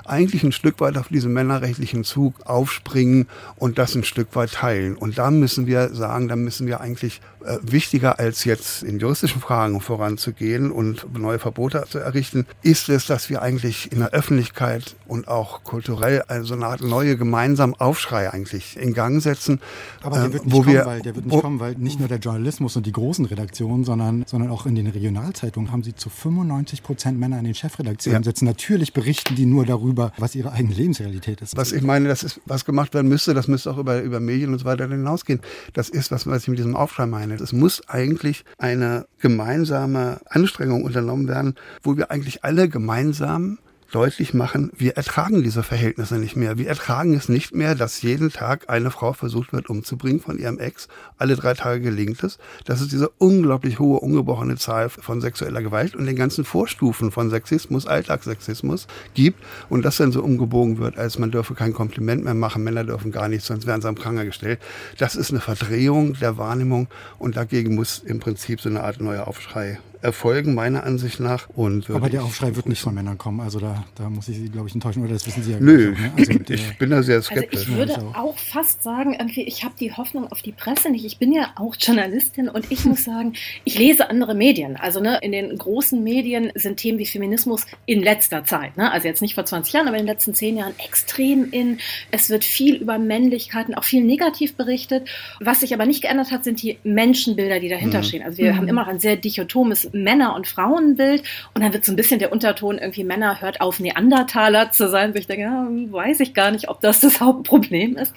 Eigentlich 0.06 0.44
ein 0.44 0.52
Stück 0.52 0.80
weit 0.82 0.98
auf 0.98 1.08
diesen 1.08 1.34
männerrechtlichen 1.34 2.04
Zug 2.04 2.36
aufspringen 2.46 3.28
und 3.56 3.78
das 3.78 3.96
ein 3.96 4.04
Stück 4.04 4.36
weit 4.36 4.54
teilen. 4.54 4.96
Und 4.96 5.18
da 5.18 5.32
müssen 5.32 5.68
wir 5.68 5.94
sagen, 5.94 6.28
da 6.28 6.36
müssen 6.36 6.68
wir 6.68 6.82
eigentlich 6.82 7.22
äh, 7.46 7.58
wichtiger 7.62 8.20
als 8.20 8.46
jetzt 8.46 8.84
in 8.84 9.00
juristischen 9.00 9.42
Fragen 9.42 9.82
voranzugehen 9.82 10.72
und 10.72 11.18
neue 11.18 11.40
Verbote 11.40 11.84
zu 11.90 12.00
errichten, 12.00 12.46
ist 12.62 12.90
es, 12.90 13.06
dass 13.06 13.30
wir 13.30 13.42
eigentlich 13.42 13.92
in 13.92 14.00
der 14.00 14.10
Öffentlichkeit 14.12 14.96
und 15.08 15.28
auch 15.28 15.64
kulturell 15.64 16.24
also 16.28 16.54
eine 16.54 16.68
Art 16.68 16.82
neue 16.82 17.18
gemeinsamen 17.18 17.74
Aufschrei 17.76 18.32
eigentlich 18.32 18.78
in 18.78 18.94
Gang 18.94 19.22
setzen. 19.22 19.60
Aber 20.02 20.18
der 20.18 20.26
äh, 20.26 20.34
wird 20.34 20.46
nicht, 20.46 20.56
wo 20.56 20.62
kommen, 20.62 20.74
wir, 20.74 20.86
weil, 20.86 21.02
der 21.02 21.16
wird 21.16 21.26
nicht 21.26 21.36
wo, 21.36 21.42
kommen, 21.42 21.60
weil 21.60 21.76
nicht 21.76 22.00
nur 22.00 22.08
der 22.08 22.20
Journalismus 22.20 22.76
und 22.78 22.86
die 22.86 22.92
großen 22.92 23.26
Redaktionen, 23.26 23.84
sondern, 23.84 24.24
sondern 24.26 24.50
auch 24.50 24.66
in 24.66 24.76
den 24.76 24.88
Regionalzeitungen 24.88 25.72
haben 25.72 25.84
sie 25.84 25.96
zu 25.96 26.10
95 26.10 26.84
Prozent 26.84 27.20
Männer 27.20 27.40
in 27.40 27.46
den 27.46 27.56
Chefredaktionen 27.56 28.22
Ja. 28.22 28.24
sitzen. 28.24 28.46
Natürlich 28.46 28.94
berichten 28.94 29.36
die 29.36 29.46
nur 29.46 29.66
darüber, 29.66 30.14
was 30.18 30.36
ihre 30.36 30.52
eigene 30.52 30.74
Lebensrealität 30.74 31.42
ist. 31.42 31.58
Was 31.58 31.72
ich 31.72 31.82
meine, 31.84 32.08
das 32.08 32.24
ist, 32.24 32.40
was 32.46 32.66
gemacht 32.66 32.94
werden 32.94 33.08
müsste, 33.10 33.34
das 33.34 33.48
müsste 33.48 33.72
auch 33.72 33.78
über, 33.78 34.02
über 34.02 34.20
Medien 34.20 34.54
und 34.54 34.60
so 34.60 34.66
weiter 34.66 34.88
hinausgehen. 34.88 35.42
Das 35.74 35.90
ist, 35.90 36.12
was, 36.12 36.26
was 36.28 36.44
ich 36.44 36.48
mit 36.48 36.58
diesem 36.60 36.76
Aufschrei 36.76 37.06
meine. 37.06 37.33
Es 37.42 37.54
muss 37.54 37.88
eigentlich 37.88 38.46
eine 38.58 39.06
gemeinsame 39.20 40.22
Anstrengung 40.26 40.84
unternommen 40.84 41.28
werden, 41.28 41.56
wo 41.82 41.98
wir 41.98 42.12
eigentlich 42.12 42.44
alle 42.44 42.70
gemeinsam 42.70 43.60
deutlich 43.94 44.34
machen, 44.34 44.72
wir 44.76 44.98
ertragen 44.98 45.44
diese 45.44 45.62
Verhältnisse 45.62 46.16
nicht 46.16 46.36
mehr. 46.36 46.58
Wir 46.58 46.68
ertragen 46.68 47.14
es 47.14 47.30
nicht 47.30 47.54
mehr, 47.54 47.76
dass 47.76 48.02
jeden 48.02 48.32
Tag 48.32 48.70
eine 48.70 48.90
Frau 48.90 49.14
versucht 49.14 49.54
wird 49.54 49.70
umzubringen 49.70 50.20
von 50.20 50.40
ihrem 50.40 50.60
Ex. 50.60 50.88
Alle 51.18 51.36
drei 51.36 51.54
Tage 51.54 51.80
gelingt 51.80 52.24
es. 52.24 52.40
Das 52.66 52.82
ist 52.82 52.92
diese 52.92 53.10
unglaublich 53.10 53.80
hohe, 53.80 54.00
ungebrochene 54.00 54.58
Zahl 54.58 54.90
von 54.90 55.22
sexueller 55.22 55.62
Gewalt 55.62 55.96
und 55.96 56.08
den 56.08 56.16
ganzen 56.16 56.44
Vorstufen 56.44 57.12
von 57.12 57.30
Sexismus, 57.30 57.86
Alltagssexismus 57.86 58.88
gibt 59.14 59.40
und 59.70 59.86
das 59.86 59.98
dann 59.98 60.12
so 60.12 60.24
umgebogen 60.24 60.80
wird, 60.80 60.98
als 60.98 61.20
man 61.20 61.30
dürfe 61.30 61.54
kein 61.54 61.74
Kompliment 61.74 62.24
mehr 62.24 62.34
machen, 62.34 62.64
Männer 62.64 62.84
dürfen 62.84 63.12
gar 63.12 63.28
nichts, 63.28 63.46
sonst 63.46 63.68
werden 63.68 63.82
sie 63.82 63.88
am 63.88 63.96
Pranger 63.96 64.26
gestellt. 64.26 64.60
Das 64.98 65.16
ist 65.16 65.30
eine 65.30 65.40
Verdrehung 65.40 66.14
der 66.14 66.38
Wahrnehmung 66.38 66.88
und 67.20 67.38
dagegen 67.38 67.76
muss 67.76 68.00
im 68.00 68.20
Prinzip 68.20 68.60
so 68.60 68.70
eine 68.70 68.84
Art 68.84 69.02
neuer 69.02 69.28
Aufschrei 69.28 69.80
erfolgen, 70.04 70.54
meiner 70.54 70.84
Ansicht 70.84 71.20
nach. 71.20 71.48
Und 71.56 71.90
Aber 71.90 72.10
der 72.10 72.24
Aufschrei 72.24 72.56
wird 72.56 72.68
nicht 72.70 72.82
von 72.82 72.94
Männern 72.94 73.18
kommen. 73.18 73.40
Also 73.42 73.60
da, 73.60 73.84
da 73.96 74.10
muss 74.10 74.28
ich 74.28 74.38
Sie, 74.38 74.50
glaube 74.50 74.68
ich, 74.68 74.76
enttäuschen. 74.76 75.04
Oder 75.04 75.14
das 75.14 75.26
wissen 75.26 75.44
Sie 75.44 75.52
ja 75.54 75.60
Nö, 75.60 75.94
auch, 75.96 76.00
ne? 76.00 76.12
also 76.18 76.32
ich 76.50 76.78
bin 76.78 76.90
da 76.90 77.02
sehr 77.04 77.16
Also 77.18 77.32
skeptisch. 77.32 77.62
ich 77.64 77.76
würde 77.76 77.98
auch. 78.16 78.38
fast 78.38 78.84
sagen, 78.84 79.14
irgendwie, 79.18 79.44
ich 79.44 79.64
habe 79.64 79.74
die 79.80 79.92
Hoffnung 79.94 80.32
auf 80.32 80.42
die 80.42 80.52
Presse 80.52 80.90
nicht. 80.90 81.06
Ich 81.06 81.18
bin 81.18 81.32
ja 81.32 81.52
auch 81.56 81.76
Journalistin 81.80 82.50
und 82.50 82.72
ich 82.72 82.86
muss 82.86 83.04
sagen, 83.04 83.34
ich 83.64 83.78
lese 83.78 84.10
andere 84.10 84.36
Medien. 84.36 84.76
Also 84.76 85.00
ne, 85.00 85.20
in 85.22 85.32
den 85.32 85.58
großen 85.58 86.04
Medien 86.04 86.52
sind 86.56 86.78
Themen 86.78 87.00
wie 87.00 87.06
Feminismus 87.06 87.66
in 87.86 88.02
letzter 88.02 88.44
Zeit, 88.44 88.78
ne, 88.78 88.92
also 88.92 89.08
jetzt 89.08 89.22
nicht 89.22 89.36
vor 89.36 89.46
20 89.46 89.74
Jahren, 89.74 89.88
aber 89.88 89.98
in 89.98 90.04
den 90.06 90.14
letzten 90.14 90.34
10 90.34 90.58
Jahren 90.58 90.74
extrem 90.84 91.50
in. 91.52 91.80
Es 92.12 92.30
wird 92.30 92.44
viel 92.46 92.76
über 92.76 92.98
Männlichkeiten, 93.00 93.74
auch 93.76 93.84
viel 93.84 94.04
negativ 94.04 94.56
berichtet. 94.56 95.08
Was 95.40 95.62
sich 95.62 95.74
aber 95.74 95.86
nicht 95.86 96.02
geändert 96.02 96.32
hat, 96.32 96.44
sind 96.44 96.62
die 96.62 96.78
Menschenbilder, 96.84 97.60
die 97.60 97.70
dahinter 97.70 98.00
Mhm. 98.00 98.04
stehen. 98.04 98.24
Also 98.24 98.38
wir 98.40 98.56
haben 98.58 98.68
immer 98.68 98.82
noch 98.82 98.88
ein 98.90 99.00
sehr 99.00 99.16
dichotomes 99.16 99.90
Männer- 99.94 100.36
und 100.36 100.48
Frauenbild 100.48 101.24
und 101.54 101.64
dann 101.64 101.74
wird 101.74 101.86
so 101.86 101.92
ein 101.92 101.96
bisschen 101.96 102.20
der 102.20 102.32
Unterton 102.32 102.78
irgendwie 102.78 103.04
Männer 103.04 103.42
hört 103.42 103.62
auf 103.62 103.80
Neandertaler 103.80 104.72
zu 104.72 104.90
sein, 104.90 105.14
wo 105.14 105.20
ich 105.20 105.28
denke, 105.28 105.44
ja, 105.44 105.68
weiß 105.70 106.20
ich 106.20 106.34
gar 106.34 106.52
nicht, 106.52 106.70
ob 106.70 106.82
das 106.82 107.00
das 107.00 107.22
Hauptproblem 107.22 107.98
ist. 107.98 108.14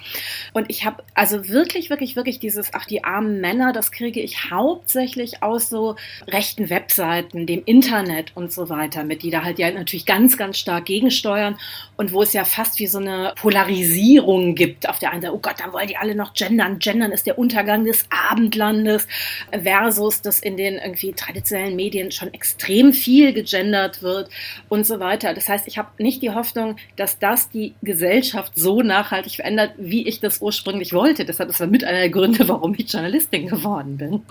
Und 0.53 0.67
ich 0.69 0.85
habe 0.85 1.03
also 1.15 1.49
wirklich, 1.49 1.91
wirklich, 1.91 2.17
wirklich 2.17 2.39
dieses, 2.39 2.73
ach, 2.73 2.87
die 2.87 3.05
armen 3.05 3.41
Männer, 3.41 3.73
das 3.73 3.93
kriege 3.93 4.21
ich 4.21 4.51
hauptsächlich 4.51 5.43
aus 5.43 5.69
so 5.69 5.97
rechten 6.27 6.71
Webseiten, 6.71 7.47
dem 7.47 7.63
Internet 7.65 8.33
und 8.35 8.53
so 8.53 8.69
weiter 8.69 9.05
mit, 9.05 9.23
die 9.23 9.31
da 9.31 9.43
halt 9.43 9.59
ja 9.59 9.71
natürlich 9.71 10.07
ganz, 10.07 10.37
ganz 10.37 10.59
stark 10.59 10.87
gegensteuern 10.87 11.57
und 11.97 12.13
wo 12.13 12.23
es 12.23 12.33
ja 12.33 12.45
fast 12.45 12.79
wie 12.79 12.87
so 12.87 12.99
eine 12.99 13.33
Polarisierung 13.37 14.55
gibt. 14.55 14.89
Auf 14.89 14.99
der 14.99 15.13
einen 15.13 15.23
Seite, 15.23 15.35
oh 15.35 15.39
Gott, 15.39 15.57
dann 15.59 15.73
wollen 15.73 15.89
die 15.89 15.97
alle 15.97 16.15
noch 16.15 16.35
gendern. 16.35 16.79
Gendern 16.79 17.13
ist 17.13 17.27
der 17.27 17.39
Untergang 17.39 17.85
des 17.85 18.07
Abendlandes 18.31 19.07
versus, 19.51 20.23
dass 20.23 20.41
in 20.41 20.57
den 20.57 20.75
irgendwie 20.75 21.13
traditionellen 21.13 21.66
Medien 21.75 22.13
schon 22.13 22.33
extrem 22.33 22.93
viel 22.93 23.33
gegendert 23.33 24.03
wird 24.03 24.29
und 24.69 24.87
so 24.87 25.01
weiter. 25.01 25.35
Das 25.35 25.49
heißt, 25.49 25.67
ich 25.67 25.79
habe 25.79 25.89
nicht 25.99 26.23
die 26.23 26.31
Hoffnung, 26.31 26.77
dass 26.97 27.19
das 27.19 27.51
die 27.51 27.75
Gesellschaft 27.83 28.53
so 28.55 28.83
nachhaltig 28.83 29.37
verändert, 29.37 29.73
wie 29.79 30.07
ich 30.07 30.21
das 30.21 30.41
ursprünglich 30.41 30.93
wollte. 30.93 31.25
Deshalb 31.25 31.51
ist 31.51 31.61
das 31.61 31.69
mit 31.69 31.83
einer 31.83 31.99
der 31.99 32.11
Gründe, 32.11 32.49
warum 32.49 32.75
ich 32.77 32.93
Journalistin 32.93 33.49
geworden 33.49 33.97
bin. 33.97 34.23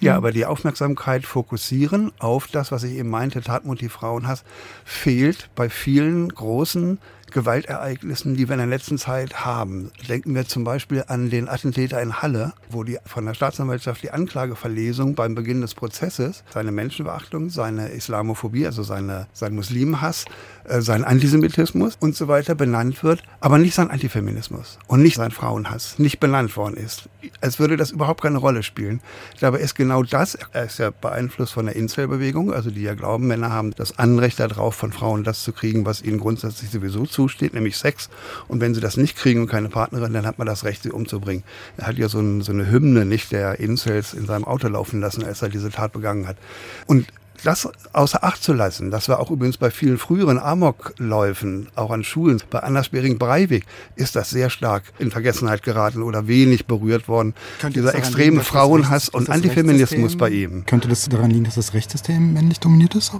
Ja, 0.00 0.16
aber 0.16 0.32
die 0.32 0.46
Aufmerksamkeit 0.46 1.26
fokussieren 1.26 2.10
auf 2.18 2.48
das, 2.48 2.72
was 2.72 2.84
ich 2.84 2.96
eben 2.96 3.10
meinte, 3.10 3.42
Tatmotiv 3.42 3.92
Frauenhass, 3.92 4.44
fehlt 4.82 5.50
bei 5.54 5.68
vielen 5.68 6.30
großen 6.30 6.98
Gewaltereignissen, 7.30 8.36
die 8.36 8.48
wir 8.48 8.54
in 8.54 8.58
der 8.58 8.66
letzten 8.66 8.98
Zeit 8.98 9.44
haben. 9.44 9.90
Denken 10.08 10.34
wir 10.34 10.46
zum 10.46 10.64
Beispiel 10.64 11.04
an 11.06 11.30
den 11.30 11.48
Attentäter 11.48 12.00
in 12.02 12.20
Halle, 12.22 12.52
wo 12.68 12.84
die 12.84 12.98
von 13.04 13.26
der 13.26 13.34
Staatsanwaltschaft 13.34 14.02
die 14.02 14.10
Anklageverlesung 14.10 15.14
beim 15.14 15.34
Beginn 15.34 15.60
des 15.60 15.74
Prozesses, 15.74 16.44
seine 16.52 16.72
Menschenbeachtung, 16.72 17.50
seine 17.50 17.88
Islamophobie, 17.90 18.66
also 18.66 18.82
seine, 18.82 19.26
sein 19.32 19.54
Muslimenhass, 19.54 20.24
äh, 20.64 20.80
sein 20.80 21.04
Antisemitismus 21.04 21.96
und 22.00 22.14
so 22.14 22.28
weiter 22.28 22.54
benannt 22.54 23.02
wird, 23.02 23.22
aber 23.40 23.58
nicht 23.58 23.74
sein 23.74 23.90
Antifeminismus 23.90 24.78
und 24.86 25.02
nicht 25.02 25.16
sein 25.16 25.30
Frauenhass 25.30 25.98
nicht 25.98 26.20
benannt 26.20 26.56
worden 26.56 26.76
ist. 26.76 27.08
Als 27.40 27.58
würde 27.58 27.76
das 27.76 27.90
überhaupt 27.90 28.22
keine 28.22 28.38
Rolle 28.38 28.62
spielen. 28.62 29.00
Dabei 29.40 29.58
ist 29.58 29.74
genau 29.74 30.02
das, 30.02 30.38
er 30.52 30.64
ist 30.64 30.78
ja 30.78 30.90
beeinflusst 30.90 31.52
von 31.52 31.66
der 31.66 31.76
Incel-Bewegung, 31.76 32.52
also 32.52 32.70
die 32.70 32.82
ja 32.82 32.94
glauben, 32.94 33.26
Männer 33.26 33.50
haben 33.50 33.72
das 33.72 33.98
Anrecht 33.98 34.40
darauf, 34.40 34.74
von 34.74 34.92
Frauen 34.92 35.24
das 35.24 35.42
zu 35.42 35.52
kriegen, 35.52 35.86
was 35.86 36.02
ihnen 36.02 36.18
grundsätzlich 36.18 36.70
sowieso 36.70 37.06
zusteht, 37.20 37.52
nämlich 37.52 37.76
Sex. 37.76 38.08
Und 38.48 38.60
wenn 38.60 38.74
sie 38.74 38.80
das 38.80 38.96
nicht 38.96 39.14
kriegen 39.14 39.42
und 39.42 39.46
keine 39.46 39.68
Partnerin, 39.68 40.14
dann 40.14 40.26
hat 40.26 40.38
man 40.38 40.46
das 40.46 40.64
Recht, 40.64 40.84
sie 40.84 40.90
umzubringen. 40.90 41.44
Er 41.76 41.86
hat 41.86 41.98
ja 41.98 42.08
so, 42.08 42.18
ein, 42.18 42.40
so 42.40 42.50
eine 42.50 42.70
Hymne 42.70 43.04
nicht 43.04 43.30
der 43.30 43.60
Incels 43.60 44.14
in 44.14 44.26
seinem 44.26 44.44
Auto 44.44 44.68
laufen 44.68 45.00
lassen, 45.00 45.22
als 45.22 45.42
er 45.42 45.50
diese 45.50 45.70
Tat 45.70 45.92
begangen 45.92 46.26
hat. 46.26 46.38
Und 46.86 47.06
das 47.44 47.68
außer 47.92 48.22
Acht 48.24 48.42
zu 48.42 48.52
lassen, 48.52 48.90
das 48.90 49.08
war 49.08 49.18
auch 49.20 49.30
übrigens 49.30 49.56
bei 49.56 49.70
vielen 49.70 49.98
früheren 49.98 50.38
Amokläufen, 50.38 51.68
auch 51.74 51.90
an 51.90 52.04
Schulen, 52.04 52.42
bei 52.50 52.60
Anders 52.60 52.90
Bering-Breivik 52.90 53.64
ist 53.96 54.16
das 54.16 54.30
sehr 54.30 54.50
stark 54.50 54.84
in 54.98 55.10
Vergessenheit 55.10 55.62
geraten 55.62 56.02
oder 56.02 56.26
wenig 56.26 56.66
berührt 56.66 57.08
worden. 57.08 57.34
Könnte 57.60 57.80
Dieser 57.80 57.94
extreme 57.94 58.38
liegen, 58.38 58.44
Frauenhass 58.44 59.08
und 59.08 59.30
Antifeminismus 59.30 60.16
bei 60.16 60.30
ihm. 60.30 60.64
Könnte 60.66 60.88
das 60.88 61.08
daran 61.08 61.30
liegen, 61.30 61.44
dass 61.44 61.54
das 61.54 61.74
Rechtssystem 61.74 62.32
männlich 62.32 62.60
dominiert 62.60 62.94
ist? 62.94 63.12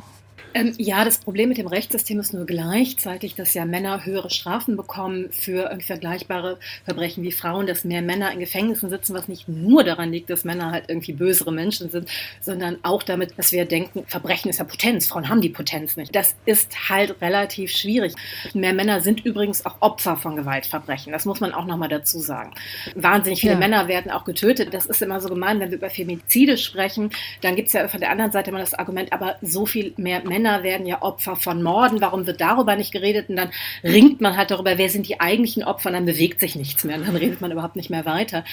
Ähm, 0.54 0.74
ja, 0.78 1.04
das 1.04 1.18
Problem 1.18 1.48
mit 1.48 1.58
dem 1.58 1.66
Rechtssystem 1.66 2.18
ist 2.18 2.34
nur 2.34 2.44
gleichzeitig, 2.46 3.34
dass 3.34 3.54
ja 3.54 3.64
Männer 3.64 4.04
höhere 4.04 4.30
Strafen 4.30 4.76
bekommen 4.76 5.28
für 5.30 5.68
irgendwie 5.70 5.86
vergleichbare 5.86 6.58
Verbrechen 6.84 7.22
wie 7.22 7.32
Frauen, 7.32 7.66
dass 7.66 7.84
mehr 7.84 8.02
Männer 8.02 8.32
in 8.32 8.40
Gefängnissen 8.40 8.90
sitzen, 8.90 9.14
was 9.14 9.28
nicht 9.28 9.48
nur 9.48 9.84
daran 9.84 10.10
liegt, 10.12 10.28
dass 10.30 10.44
Männer 10.44 10.72
halt 10.72 10.84
irgendwie 10.88 11.12
bösere 11.12 11.52
Menschen 11.52 11.90
sind, 11.90 12.08
sondern 12.40 12.78
auch 12.82 13.02
damit, 13.02 13.38
dass 13.38 13.52
wir 13.52 13.64
denken, 13.64 14.04
Verbrechen 14.06 14.50
ist 14.50 14.58
ja 14.58 14.64
Potenz, 14.64 15.06
Frauen 15.06 15.28
haben 15.28 15.40
die 15.40 15.50
Potenz 15.50 15.96
nicht. 15.96 16.14
Das 16.14 16.34
ist 16.46 16.88
halt 16.88 17.20
relativ 17.20 17.70
schwierig. 17.70 18.14
Mehr 18.52 18.72
Männer 18.72 19.00
sind 19.00 19.24
übrigens 19.24 19.64
auch 19.64 19.76
Opfer 19.80 20.16
von 20.16 20.36
Gewaltverbrechen. 20.36 21.12
Das 21.12 21.24
muss 21.24 21.40
man 21.40 21.52
auch 21.54 21.64
nochmal 21.64 21.88
dazu 21.88 22.18
sagen. 22.18 22.52
Wahnsinnig 22.96 23.40
viele 23.40 23.52
Ja. 23.52 23.58
Männer 23.58 23.88
werden 23.88 24.10
auch 24.10 24.24
getötet. 24.24 24.74
Das 24.74 24.86
ist 24.86 25.00
immer 25.00 25.20
so 25.20 25.28
gemein, 25.28 25.60
wenn 25.60 25.70
wir 25.70 25.78
über 25.78 25.90
Femizide 25.90 26.56
sprechen, 26.58 27.10
dann 27.40 27.54
gibt 27.56 27.68
es 27.68 27.74
ja 27.74 27.86
von 27.88 28.00
der 28.00 28.10
anderen 28.10 28.32
Seite 28.32 28.50
immer 28.50 28.58
das 28.58 28.74
Argument, 28.74 29.12
aber 29.12 29.36
so 29.42 29.64
viel 29.66 29.92
mehr 29.96 30.22
Männer 30.24 30.39
werden 30.44 30.86
ja 30.86 31.02
Opfer 31.02 31.36
von 31.36 31.62
Morden. 31.62 32.00
Warum 32.00 32.26
wird 32.26 32.40
darüber 32.40 32.76
nicht 32.76 32.92
geredet? 32.92 33.28
Und 33.28 33.36
dann 33.36 33.50
ringt 33.84 34.20
man 34.20 34.36
halt 34.36 34.50
darüber, 34.50 34.78
wer 34.78 34.88
sind 34.90 35.08
die 35.08 35.20
eigentlichen 35.20 35.64
Opfer, 35.64 35.88
und 35.90 35.94
dann 35.94 36.06
bewegt 36.06 36.40
sich 36.40 36.56
nichts 36.56 36.84
mehr 36.84 36.96
und 36.96 37.06
dann 37.06 37.16
redet 37.16 37.40
man 37.40 37.52
überhaupt 37.52 37.76
nicht 37.76 37.90
mehr 37.90 38.04
weiter. 38.06 38.44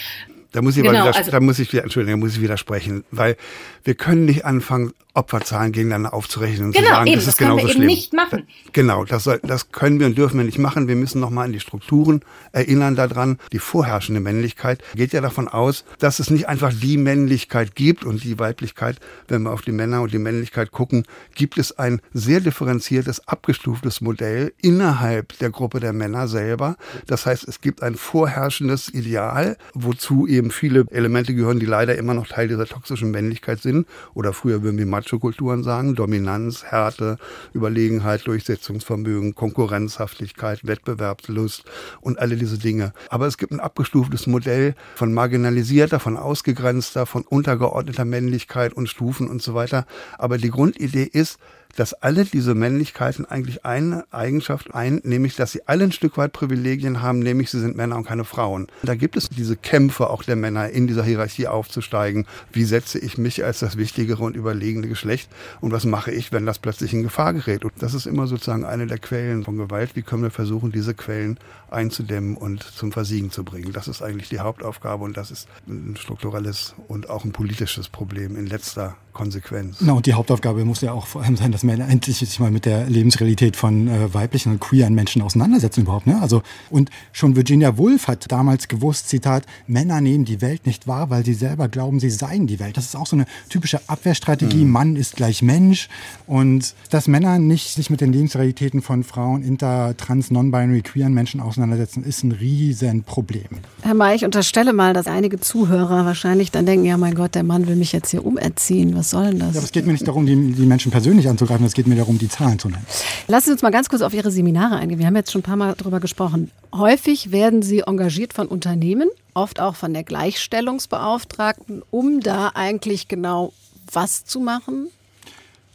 Da 0.54 0.62
muss 0.62 0.78
ich, 0.78 0.84
Genau, 0.84 1.02
wieder, 1.06 1.15
also- 1.15 1.32
da 1.32 1.39
muss 1.39 1.60
ich 1.60 1.71
wieder, 1.73 1.84
Entschuldigung, 1.84 2.19
da 2.21 2.26
muss 2.26 2.36
ich 2.36 2.41
widersprechen, 2.41 3.04
weil 3.12 3.36
wir 3.84 3.95
können 3.95 4.26
nicht 4.26 4.45
anfangen, 4.45 4.93
Opferzahlen 5.18 5.72
gegeneinander 5.72 6.14
aufzurechnen 6.14 6.68
und 6.68 6.76
Genau, 6.76 6.88
zu 6.88 6.94
sagen, 6.94 7.08
eben, 7.08 7.16
das 7.16 7.28
ist 7.28 7.38
können 7.38 7.58
genauso 7.58 7.74
schlimm. 7.74 7.88
nicht 7.88 8.14
machen. 8.14 8.44
Da, 8.66 8.70
genau, 8.72 9.04
das, 9.04 9.24
soll, 9.24 9.40
das 9.44 9.72
können 9.72 10.00
wir 10.00 10.06
und 10.06 10.18
dürfen 10.18 10.38
wir 10.38 10.46
nicht 10.46 10.60
machen. 10.60 10.88
Wir 10.88 10.96
müssen 10.96 11.20
nochmal 11.20 11.46
an 11.46 11.54
die 11.54 11.60
Strukturen 11.60 12.22
erinnern 12.52 12.96
daran. 12.96 13.40
Die 13.52 13.60
vorherrschende 13.60 14.22
Männlichkeit 14.22 14.84
geht 14.96 15.14
ja 15.14 15.22
davon 15.22 15.48
aus, 15.48 15.86
dass 16.00 16.20
es 16.20 16.30
nicht 16.30 16.48
einfach 16.48 16.72
die 16.72 16.98
Männlichkeit 16.98 17.76
gibt 17.76 18.06
und 18.06 18.24
die 18.24 18.38
Weiblichkeit, 18.40 18.98
wenn 19.28 19.44
wir 19.44 19.52
auf 19.52 19.62
die 19.62 19.72
Männer 19.72 20.02
und 20.02 20.14
die 20.14 20.20
Männlichkeit 20.20 20.72
gucken, 20.72 21.04
gibt 21.36 21.58
es 21.58 21.78
ein 21.78 22.02
sehr 22.14 22.40
differenziertes, 22.40 23.28
abgestuftes 23.28 24.02
Modell 24.02 24.54
innerhalb 24.62 25.38
der 25.40 25.50
Gruppe 25.50 25.80
der 25.80 25.94
Männer 25.94 26.28
selber. 26.28 26.78
Das 27.08 27.26
heißt, 27.26 27.48
es 27.48 27.62
gibt 27.62 27.82
ein 27.82 27.96
vorherrschendes 27.96 28.90
Ideal, 28.94 29.58
wozu 29.74 30.28
eben 30.28 30.52
viele 30.52 30.86
Elemente 30.92 31.34
gehören, 31.34 31.60
die 31.60 31.66
leider 31.66 31.98
immer 31.98 32.14
noch 32.14 32.28
Teil 32.28 32.48
dieser 32.48 32.66
toxischen 32.68 33.12
Männlichkeit 33.12 33.62
sind 33.62 33.88
oder 34.14 34.34
früher 34.34 34.62
würden 34.62 34.78
wir 34.78 34.86
Macho 35.08 35.17
Macho-Kulturen 35.17 35.63
sagen. 35.63 35.96
Dominanz, 35.96 36.63
Härte, 36.65 37.17
Überlegenheit, 37.54 38.28
Durchsetzungsvermögen, 38.28 39.36
Konkurrenzhaftigkeit, 39.36 40.67
Wettbewerbslust 40.67 41.63
und 42.02 42.20
alle 42.20 42.36
diese 42.36 42.58
Dinge. 42.58 42.91
Aber 43.10 43.26
es 43.26 43.38
gibt 43.38 43.54
ein 43.54 43.60
abgestuftes 43.60 44.28
Modell 44.28 44.76
von 44.96 45.13
marginalisierter, 45.13 46.00
von 46.00 46.17
ausgegrenzter, 46.17 47.06
von 47.06 47.24
untergeordneter 47.24 48.06
Männlichkeit 48.06 48.74
und 48.74 48.88
Stufen 48.89 49.30
und 49.30 49.41
so 49.41 49.54
weiter. 49.54 49.86
Aber 50.17 50.38
die 50.38 50.50
Grundidee 50.50 51.10
ist, 51.12 51.39
dass 51.78 51.94
alle 51.94 52.26
diese 52.26 52.56
Männlichkeiten 52.56 53.26
eigentlich 53.26 53.63
eine 53.63 54.06
Eigenschaft 54.12 54.74
ein, 54.74 55.00
nämlich 55.04 55.36
dass 55.36 55.52
sie 55.52 55.68
alle 55.68 55.86
ein 55.86 55.92
Stück 55.92 56.18
weit 56.18 56.34
Privilegien 56.34 57.02
haben, 57.02 57.20
nämlich 57.20 57.52
sie 57.52 57.60
sind 57.60 57.78
Männer 57.78 57.96
und 57.98 58.06
keine 58.06 58.26
Frauen. 58.26 58.68
Da 58.82 58.96
gibt 58.96 59.16
es 59.16 59.30
diese 59.30 59.56
Kämpfe 59.56 60.10
auch 60.10 60.24
der 60.24 60.36
Männer 60.36 60.70
in 60.70 60.88
dieser 60.88 61.04
Hierarchie 61.04 61.48
aufzusteigen. 61.48 62.26
Wie 62.52 62.63
setze 62.63 62.98
ich 62.98 63.20
mich 63.20 63.46
als 63.46 63.60
das 63.60 63.78
wichtigere 63.78 64.24
und 64.24 64.36
überlegene 64.36 64.88
Geschlecht 64.88 65.30
und 65.62 65.72
was 65.72 65.86
mache 65.86 66.12
ich, 66.12 66.32
wenn 66.32 66.48
das 66.48 66.58
plötzlich 66.58 66.94
in 66.94 67.04
Gefahr 67.04 67.34
gerät? 67.34 67.63
Und 67.63 67.73
das 67.80 67.94
ist 67.94 68.08
immer 68.08 68.25
sozusagen 68.25 68.65
eine 68.65 68.88
der 68.88 68.98
Quellen 68.98 69.44
von 69.44 69.58
Gewalt. 69.58 69.96
Wie 69.96 70.02
können 70.02 70.23
wir 70.23 70.32
versuchen, 70.32 70.71
diese 70.71 70.96
Quellen 70.96 71.38
einzudämmen 71.70 72.38
und 72.38 72.63
zum 72.63 72.92
Versiegen 72.92 73.32
zu 73.32 73.44
bringen? 73.44 73.74
Das 73.74 73.88
ist 73.88 74.02
eigentlich 74.02 74.30
die 74.30 74.40
Hauptaufgabe 74.40 75.04
und 75.04 75.18
das 75.18 75.32
ist 75.32 75.48
ein 75.68 75.96
strukturelles 75.98 76.76
und 76.88 77.10
auch 77.10 77.26
ein 77.26 77.32
politisches 77.32 77.90
Problem 77.90 78.36
in 78.36 78.48
letzter 78.48 78.96
Konsequenz. 79.18 79.78
Na, 79.80 79.94
und 79.94 80.06
die 80.06 80.13
Hauptaufgabe 80.13 80.63
muss 80.63 80.82
ja 80.82 80.92
auch 80.92 81.08
vor 81.08 81.24
allem 81.24 81.36
sein, 81.36 81.52
dass 81.52 81.63
Männer 81.63 81.90
endlich 81.90 82.18
sich 82.18 82.40
mal 82.40 82.52
mit 82.52 82.65
der 82.65 82.88
Lebensrealität 82.88 83.56
von 83.56 83.88
äh, 83.88 84.13
weiblichen 84.13 84.52
und 84.52 84.60
queeren 84.60 84.94
Menschen 84.94 85.24
auseinandersetzen 85.24 85.82
überhaupt. 85.82 86.06
Ne? 86.06 86.22
Also, 86.22 86.44
und 86.70 86.92
schon 87.13 87.36
Virginia 87.36 87.80
Woolf 87.80 88.08
hat 88.08 88.32
damals 88.32 88.68
gewusst, 88.68 89.10
Zitat, 89.10 89.48
Männer 89.65 90.02
nehmen 90.02 90.24
die 90.24 90.40
Welt 90.42 90.68
nicht 90.68 90.88
wahr, 90.88 91.10
weil 91.10 91.26
sie 91.26 91.34
selber 91.34 91.68
glauben, 91.68 92.00
sie 92.00 92.12
seien 92.12 92.46
die 92.46 92.60
Welt. 92.60 92.78
Das 92.78 92.86
ist 92.86 92.96
auch 92.96 93.08
so 93.08 93.15
eine 93.15 93.26
typische 93.50 93.82
Abwehrstrategie. 93.88 94.65
Mhm. 94.65 94.72
Mann 94.72 94.96
ist 94.96 95.15
gleich 95.15 95.42
Mensch. 95.42 95.90
Und 96.28 96.76
dass 96.92 97.08
Männer 97.08 97.40
nicht 97.40 97.74
sich 97.74 97.90
mit 97.90 98.02
den 98.02 98.13
Lebensrealitäten 98.13 98.84
von 98.84 99.04
Frauen, 99.04 99.42
inter, 99.42 99.98
trans, 99.98 100.30
non-binary, 100.30 100.84
queeren 100.84 101.15
Menschen 101.15 101.42
auseinandersetzen, 101.42 101.57
ist 101.58 102.24
ein 102.24 102.32
Riesenproblem. 102.32 103.48
Herr 103.82 103.96
May, 103.96 104.16
ich 104.16 104.26
unterstelle 104.26 104.74
mal, 104.74 104.94
dass 104.94 105.08
einige 105.08 105.40
Zuhörer 105.40 106.06
wahrscheinlich 106.06 106.52
dann 106.52 106.68
denken, 106.68 106.86
ja 106.86 106.98
mein 106.98 107.16
Gott, 107.16 107.34
der 107.34 107.44
Mann 107.44 107.68
will 107.68 107.76
mich 107.76 107.92
jetzt 107.92 108.12
hier 108.12 108.26
umerziehen. 108.26 108.96
Was 108.96 109.08
was 109.08 109.12
soll 109.12 109.30
denn 109.30 109.40
das? 109.40 109.54
Ja, 109.54 109.60
aber 109.60 109.66
es 109.66 109.72
geht 109.72 109.86
mir 109.86 109.94
nicht 109.94 110.08
darum, 110.08 110.26
die, 110.26 110.36
die 110.36 110.66
Menschen 110.66 110.92
persönlich 110.92 111.30
anzugreifen, 111.30 111.66
es 111.66 111.74
geht 111.74 111.88
mir 111.88 111.96
darum, 111.96 112.18
die 112.18 112.28
Zahlen 112.28 112.60
zu 112.60 112.68
nennen. 112.68 112.86
Lassen 113.28 113.46
Sie 113.46 113.52
uns 113.54 113.62
mal 113.62 113.70
ganz 113.70 113.88
kurz 113.88 114.02
auf 114.02 114.14
Ihre 114.14 114.32
Seminare 114.32 114.76
eingehen. 114.76 115.00
Wir 115.00 115.06
haben 115.06 115.16
jetzt 115.16 115.32
schon 115.32 115.40
ein 115.40 115.44
paar 115.44 115.56
Mal 115.56 115.74
darüber 115.78 116.02
gesprochen. 116.02 116.52
Häufig 116.76 117.32
werden 117.32 117.62
Sie 117.62 117.80
engagiert 117.80 118.34
von 118.34 118.48
Unternehmen, 118.48 119.10
oft 119.34 119.62
auch 119.62 119.76
von 119.76 119.94
der 119.94 120.04
Gleichstellungsbeauftragten, 120.04 121.84
um 121.90 122.20
da 122.20 122.52
eigentlich 122.54 123.08
genau 123.08 123.54
was 123.94 124.26
zu 124.26 124.42
machen? 124.42 124.88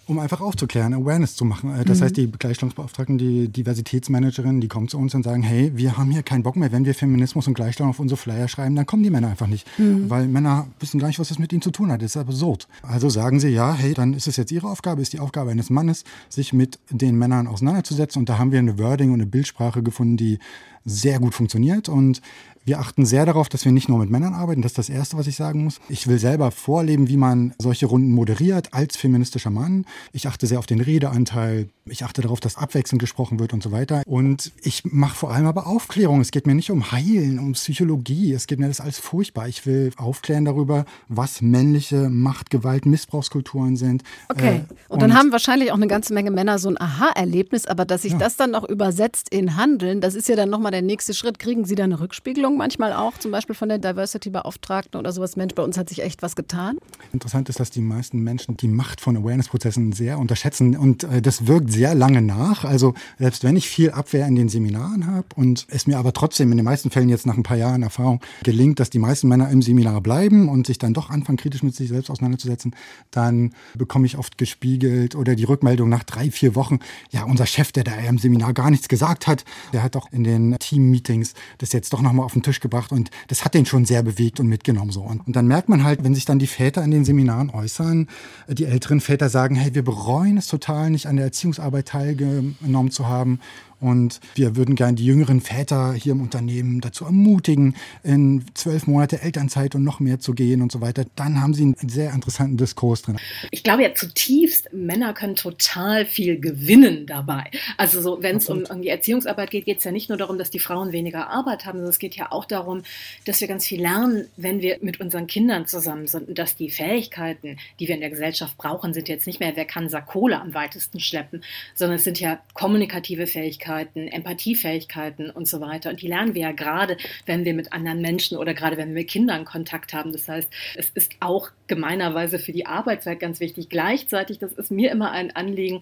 Um 0.06 0.18
einfach 0.18 0.40
aufzuklären, 0.40 0.94
Awareness 0.94 1.36
zu 1.36 1.44
machen. 1.44 1.74
Äh, 1.74 1.84
das 1.84 1.98
mhm. 2.00 2.04
heißt, 2.04 2.16
die 2.16 2.30
Gleichstellungsbeauftragten, 2.30 3.18
die 3.18 3.48
Diversitätsmanagerinnen, 3.48 4.60
die 4.60 4.68
kommen 4.68 4.88
zu 4.88 4.98
uns 4.98 5.14
und 5.14 5.22
sagen, 5.22 5.42
hey, 5.42 5.72
wir 5.74 5.96
haben 5.96 6.10
hier 6.10 6.22
keinen 6.22 6.42
Bock 6.42 6.56
mehr, 6.56 6.72
wenn 6.72 6.84
wir 6.84 6.94
Feminismus 6.94 7.46
und 7.46 7.54
Gleichstellung 7.54 7.90
auf 7.90 8.00
unsere 8.00 8.16
Flyer 8.16 8.48
schreiben, 8.48 8.74
dann 8.74 8.86
kommen 8.86 9.02
die 9.02 9.10
Männer 9.10 9.28
einfach 9.28 9.46
nicht. 9.46 9.66
Mhm. 9.78 10.10
Weil 10.10 10.28
Männer 10.28 10.66
wissen 10.80 10.98
gar 10.98 11.08
nicht, 11.08 11.18
was 11.18 11.28
das 11.28 11.38
mit 11.38 11.52
ihnen 11.52 11.62
zu 11.62 11.70
tun 11.70 11.90
hat. 11.90 12.02
Das 12.02 12.16
ist 12.16 12.16
absurd. 12.16 12.68
Also 12.82 13.08
sagen 13.08 13.40
sie, 13.40 13.48
ja, 13.48 13.74
hey, 13.74 13.94
dann 13.94 14.14
ist 14.14 14.26
es 14.26 14.36
jetzt 14.36 14.52
ihre 14.52 14.68
Aufgabe, 14.68 15.02
ist 15.02 15.12
die 15.12 15.20
Aufgabe 15.20 15.50
eines 15.50 15.70
Mannes, 15.70 16.04
sich 16.28 16.52
mit 16.52 16.78
den 16.90 17.16
Männern 17.16 17.46
auseinanderzusetzen. 17.46 18.20
Und 18.20 18.28
da 18.28 18.38
haben 18.38 18.52
wir 18.52 18.58
eine 18.58 18.78
Wording 18.78 19.10
und 19.10 19.20
eine 19.20 19.26
Bildsprache 19.26 19.82
gefunden, 19.82 20.16
die 20.16 20.38
sehr 20.84 21.20
gut 21.20 21.34
funktioniert. 21.34 21.88
Und 21.88 22.20
wir 22.64 22.78
achten 22.78 23.04
sehr 23.04 23.26
darauf, 23.26 23.48
dass 23.48 23.64
wir 23.64 23.72
nicht 23.72 23.88
nur 23.88 23.98
mit 23.98 24.10
Männern 24.10 24.34
arbeiten. 24.34 24.62
Das 24.62 24.72
ist 24.72 24.78
das 24.78 24.88
Erste, 24.88 25.16
was 25.16 25.26
ich 25.26 25.36
sagen 25.36 25.64
muss. 25.64 25.80
Ich 25.88 26.06
will 26.06 26.18
selber 26.18 26.50
vorleben, 26.50 27.08
wie 27.08 27.16
man 27.16 27.54
solche 27.58 27.86
Runden 27.86 28.12
moderiert 28.12 28.72
als 28.72 28.96
feministischer 28.96 29.50
Mann. 29.50 29.84
Ich 30.12 30.28
achte 30.28 30.46
sehr 30.46 30.58
auf 30.58 30.66
den 30.66 30.80
Redeanteil. 30.80 31.68
Ich 31.86 32.04
achte 32.04 32.22
darauf, 32.22 32.38
dass 32.38 32.56
abwechselnd 32.56 33.00
gesprochen 33.00 33.40
wird 33.40 33.52
und 33.52 33.62
so 33.62 33.72
weiter. 33.72 34.02
Und 34.06 34.52
ich 34.62 34.84
mache 34.84 35.16
vor 35.16 35.32
allem 35.32 35.46
aber 35.46 35.66
Aufklärung. 35.66 36.20
Es 36.20 36.30
geht 36.30 36.46
mir 36.46 36.54
nicht 36.54 36.70
um 36.70 36.92
Heilen, 36.92 37.40
um 37.40 37.52
Psychologie. 37.52 38.32
Es 38.32 38.46
geht 38.46 38.60
mir 38.60 38.68
das 38.68 38.80
alles 38.80 38.98
furchtbar. 38.98 39.48
Ich 39.48 39.66
will 39.66 39.90
aufklären 39.96 40.44
darüber, 40.44 40.84
was 41.08 41.42
männliche 41.42 42.08
Macht, 42.10 42.50
Gewalt, 42.50 42.86
Missbrauchskulturen 42.86 43.76
sind. 43.76 44.04
Okay. 44.28 44.46
Äh, 44.46 44.60
und, 44.60 44.70
und 44.88 45.02
dann 45.02 45.14
haben 45.14 45.32
wahrscheinlich 45.32 45.72
auch 45.72 45.76
eine 45.76 45.88
ganze 45.88 46.14
Menge 46.14 46.30
Männer 46.30 46.60
so 46.60 46.68
ein 46.68 46.80
Aha-Erlebnis. 46.80 47.66
Aber 47.66 47.84
dass 47.84 48.02
sich 48.02 48.12
ja. 48.12 48.18
das 48.18 48.36
dann 48.36 48.52
noch 48.52 48.68
übersetzt 48.68 49.28
in 49.30 49.56
Handeln, 49.56 50.00
das 50.00 50.14
ist 50.14 50.28
ja 50.28 50.36
dann 50.36 50.50
nochmal 50.50 50.70
der 50.70 50.82
nächste 50.82 51.14
Schritt. 51.14 51.40
Kriegen 51.40 51.64
Sie 51.64 51.74
da 51.74 51.82
eine 51.82 51.98
Rückspiegelung? 51.98 52.51
Rückmeldung 52.52 52.56
manchmal 52.56 52.92
auch, 52.92 53.18
zum 53.18 53.30
Beispiel 53.30 53.54
von 53.54 53.68
der 53.68 53.78
Diversity-Beauftragten 53.78 54.98
oder 54.98 55.12
sowas? 55.12 55.36
Mensch, 55.36 55.54
bei 55.54 55.62
uns 55.62 55.78
hat 55.78 55.88
sich 55.88 56.02
echt 56.02 56.22
was 56.22 56.36
getan? 56.36 56.78
Interessant 57.12 57.48
ist, 57.50 57.60
dass 57.60 57.70
die 57.70 57.82
meisten 57.82 58.20
Menschen 58.20 58.56
die 58.56 58.68
Macht 58.68 59.00
von 59.00 59.16
Awareness-Prozessen 59.16 59.92
sehr 59.92 60.18
unterschätzen 60.18 60.76
und 60.76 61.04
äh, 61.04 61.20
das 61.20 61.46
wirkt 61.46 61.70
sehr 61.70 61.94
lange 61.94 62.22
nach. 62.22 62.64
Also 62.64 62.94
selbst 63.18 63.44
wenn 63.44 63.54
ich 63.56 63.68
viel 63.68 63.90
Abwehr 63.90 64.26
in 64.26 64.34
den 64.34 64.48
Seminaren 64.48 65.06
habe 65.06 65.26
und 65.36 65.66
es 65.68 65.86
mir 65.86 65.98
aber 65.98 66.12
trotzdem 66.12 66.50
in 66.52 66.56
den 66.56 66.64
meisten 66.64 66.90
Fällen 66.90 67.10
jetzt 67.10 67.26
nach 67.26 67.36
ein 67.36 67.42
paar 67.42 67.56
Jahren 67.56 67.82
Erfahrung 67.82 68.20
gelingt, 68.44 68.80
dass 68.80 68.88
die 68.88 68.98
meisten 68.98 69.28
Männer 69.28 69.50
im 69.50 69.60
Seminar 69.60 70.00
bleiben 70.00 70.48
und 70.48 70.66
sich 70.66 70.78
dann 70.78 70.94
doch 70.94 71.10
anfangen, 71.10 71.36
kritisch 71.36 71.62
mit 71.62 71.74
sich 71.74 71.88
selbst 71.88 72.10
auseinanderzusetzen, 72.10 72.74
dann 73.10 73.52
bekomme 73.74 74.06
ich 74.06 74.16
oft 74.16 74.38
gespiegelt 74.38 75.14
oder 75.14 75.34
die 75.34 75.44
Rückmeldung 75.44 75.90
nach 75.90 76.04
drei, 76.04 76.30
vier 76.30 76.54
Wochen, 76.54 76.78
ja, 77.10 77.24
unser 77.24 77.46
Chef, 77.46 77.72
der 77.72 77.84
da 77.84 77.92
im 77.92 78.18
Seminar 78.18 78.54
gar 78.54 78.70
nichts 78.70 78.88
gesagt 78.88 79.26
hat, 79.26 79.44
der 79.72 79.82
hat 79.82 79.94
doch 79.94 80.10
in 80.12 80.24
den 80.24 80.56
Team-Meetings 80.58 81.34
das 81.58 81.72
jetzt 81.72 81.92
doch 81.92 82.00
nochmal 82.00 82.24
auf 82.24 82.32
den 82.32 82.42
Tisch 82.42 82.60
gebracht 82.60 82.90
und 82.90 83.10
das 83.28 83.44
hat 83.44 83.54
den 83.54 83.66
schon 83.66 83.84
sehr 83.84 84.02
bewegt 84.02 84.40
und 84.40 84.46
mitgenommen 84.46 84.90
so. 84.90 85.02
Und, 85.02 85.26
und 85.26 85.36
dann 85.36 85.46
merkt 85.46 85.68
man 85.68 85.84
halt, 85.84 86.04
wenn 86.04 86.14
sich 86.14 86.24
dann 86.24 86.38
die 86.38 86.46
Väter 86.46 86.82
in 86.82 86.90
den 86.90 87.01
Seminaren 87.04 87.50
äußern, 87.50 88.08
die 88.48 88.64
älteren 88.64 89.00
Väter 89.00 89.28
sagen, 89.28 89.54
hey, 89.54 89.74
wir 89.74 89.84
bereuen 89.84 90.36
es 90.36 90.46
total, 90.46 90.90
nicht 90.90 91.06
an 91.06 91.16
der 91.16 91.26
Erziehungsarbeit 91.26 91.88
teilgenommen 91.88 92.90
zu 92.90 93.08
haben 93.08 93.40
und 93.82 94.20
wir 94.36 94.54
würden 94.54 94.76
gerne 94.76 94.94
die 94.94 95.04
jüngeren 95.04 95.40
Väter 95.40 95.92
hier 95.92 96.12
im 96.12 96.20
Unternehmen 96.20 96.80
dazu 96.80 97.04
ermutigen, 97.04 97.74
in 98.04 98.44
zwölf 98.54 98.86
Monate 98.86 99.20
Elternzeit 99.20 99.74
und 99.74 99.82
noch 99.82 99.98
mehr 99.98 100.20
zu 100.20 100.34
gehen 100.34 100.62
und 100.62 100.70
so 100.70 100.80
weiter. 100.80 101.04
Dann 101.16 101.40
haben 101.42 101.52
sie 101.52 101.64
einen 101.64 101.88
sehr 101.88 102.12
interessanten 102.12 102.56
Diskurs 102.56 103.02
drin. 103.02 103.18
Ich 103.50 103.64
glaube 103.64 103.82
ja 103.82 103.92
zutiefst, 103.92 104.72
Männer 104.72 105.14
können 105.14 105.34
total 105.34 106.06
viel 106.06 106.38
gewinnen 106.38 107.06
dabei. 107.06 107.50
Also 107.76 108.00
so, 108.00 108.22
wenn 108.22 108.36
es 108.36 108.48
um, 108.48 108.62
um, 108.64 108.82
die 108.82 108.88
Erziehungsarbeit 108.88 109.50
geht, 109.50 109.64
geht 109.64 109.78
es 109.78 109.84
ja 109.84 109.90
nicht 109.90 110.08
nur 110.08 110.18
darum, 110.18 110.38
dass 110.38 110.50
die 110.50 110.60
Frauen 110.60 110.92
weniger 110.92 111.28
Arbeit 111.28 111.66
haben, 111.66 111.78
sondern 111.78 111.90
es 111.90 111.98
geht 111.98 112.14
ja 112.14 112.30
auch 112.30 112.44
darum, 112.44 112.84
dass 113.24 113.40
wir 113.40 113.48
ganz 113.48 113.66
viel 113.66 113.80
lernen, 113.80 114.26
wenn 114.36 114.60
wir 114.60 114.78
mit 114.80 115.00
unseren 115.00 115.26
Kindern 115.26 115.66
zusammen 115.66 116.06
sind 116.06 116.28
und 116.28 116.38
dass 116.38 116.54
die 116.54 116.70
Fähigkeiten, 116.70 117.58
die 117.80 117.88
wir 117.88 117.96
in 117.96 118.00
der 118.00 118.10
Gesellschaft 118.10 118.56
brauchen, 118.58 118.94
sind 118.94 119.08
jetzt 119.08 119.26
nicht 119.26 119.40
mehr, 119.40 119.56
wer 119.56 119.64
kann 119.64 119.88
Sakola 119.88 120.40
am 120.40 120.54
weitesten 120.54 121.00
schleppen, 121.00 121.42
sondern 121.74 121.96
es 121.96 122.04
sind 122.04 122.20
ja 122.20 122.38
kommunikative 122.54 123.26
Fähigkeiten, 123.26 123.71
Fähigkeiten, 123.72 124.08
Empathiefähigkeiten 124.08 125.30
und 125.30 125.46
so 125.48 125.60
weiter. 125.60 125.90
Und 125.90 126.02
die 126.02 126.08
lernen 126.08 126.34
wir 126.34 126.42
ja 126.42 126.52
gerade, 126.52 126.96
wenn 127.26 127.44
wir 127.44 127.54
mit 127.54 127.72
anderen 127.72 128.00
Menschen 128.00 128.38
oder 128.38 128.54
gerade 128.54 128.76
wenn 128.76 128.88
wir 128.88 129.02
mit 129.02 129.10
Kindern 129.10 129.44
Kontakt 129.44 129.92
haben. 129.92 130.12
Das 130.12 130.28
heißt, 130.28 130.48
es 130.76 130.90
ist 130.90 131.12
auch 131.20 131.48
gemeinerweise 131.66 132.38
für 132.38 132.52
die 132.52 132.66
Arbeitszeit 132.66 133.20
ganz 133.20 133.40
wichtig. 133.40 133.68
Gleichzeitig, 133.68 134.38
das 134.38 134.52
ist 134.52 134.70
mir 134.70 134.90
immer 134.90 135.10
ein 135.12 135.34
Anliegen, 135.34 135.80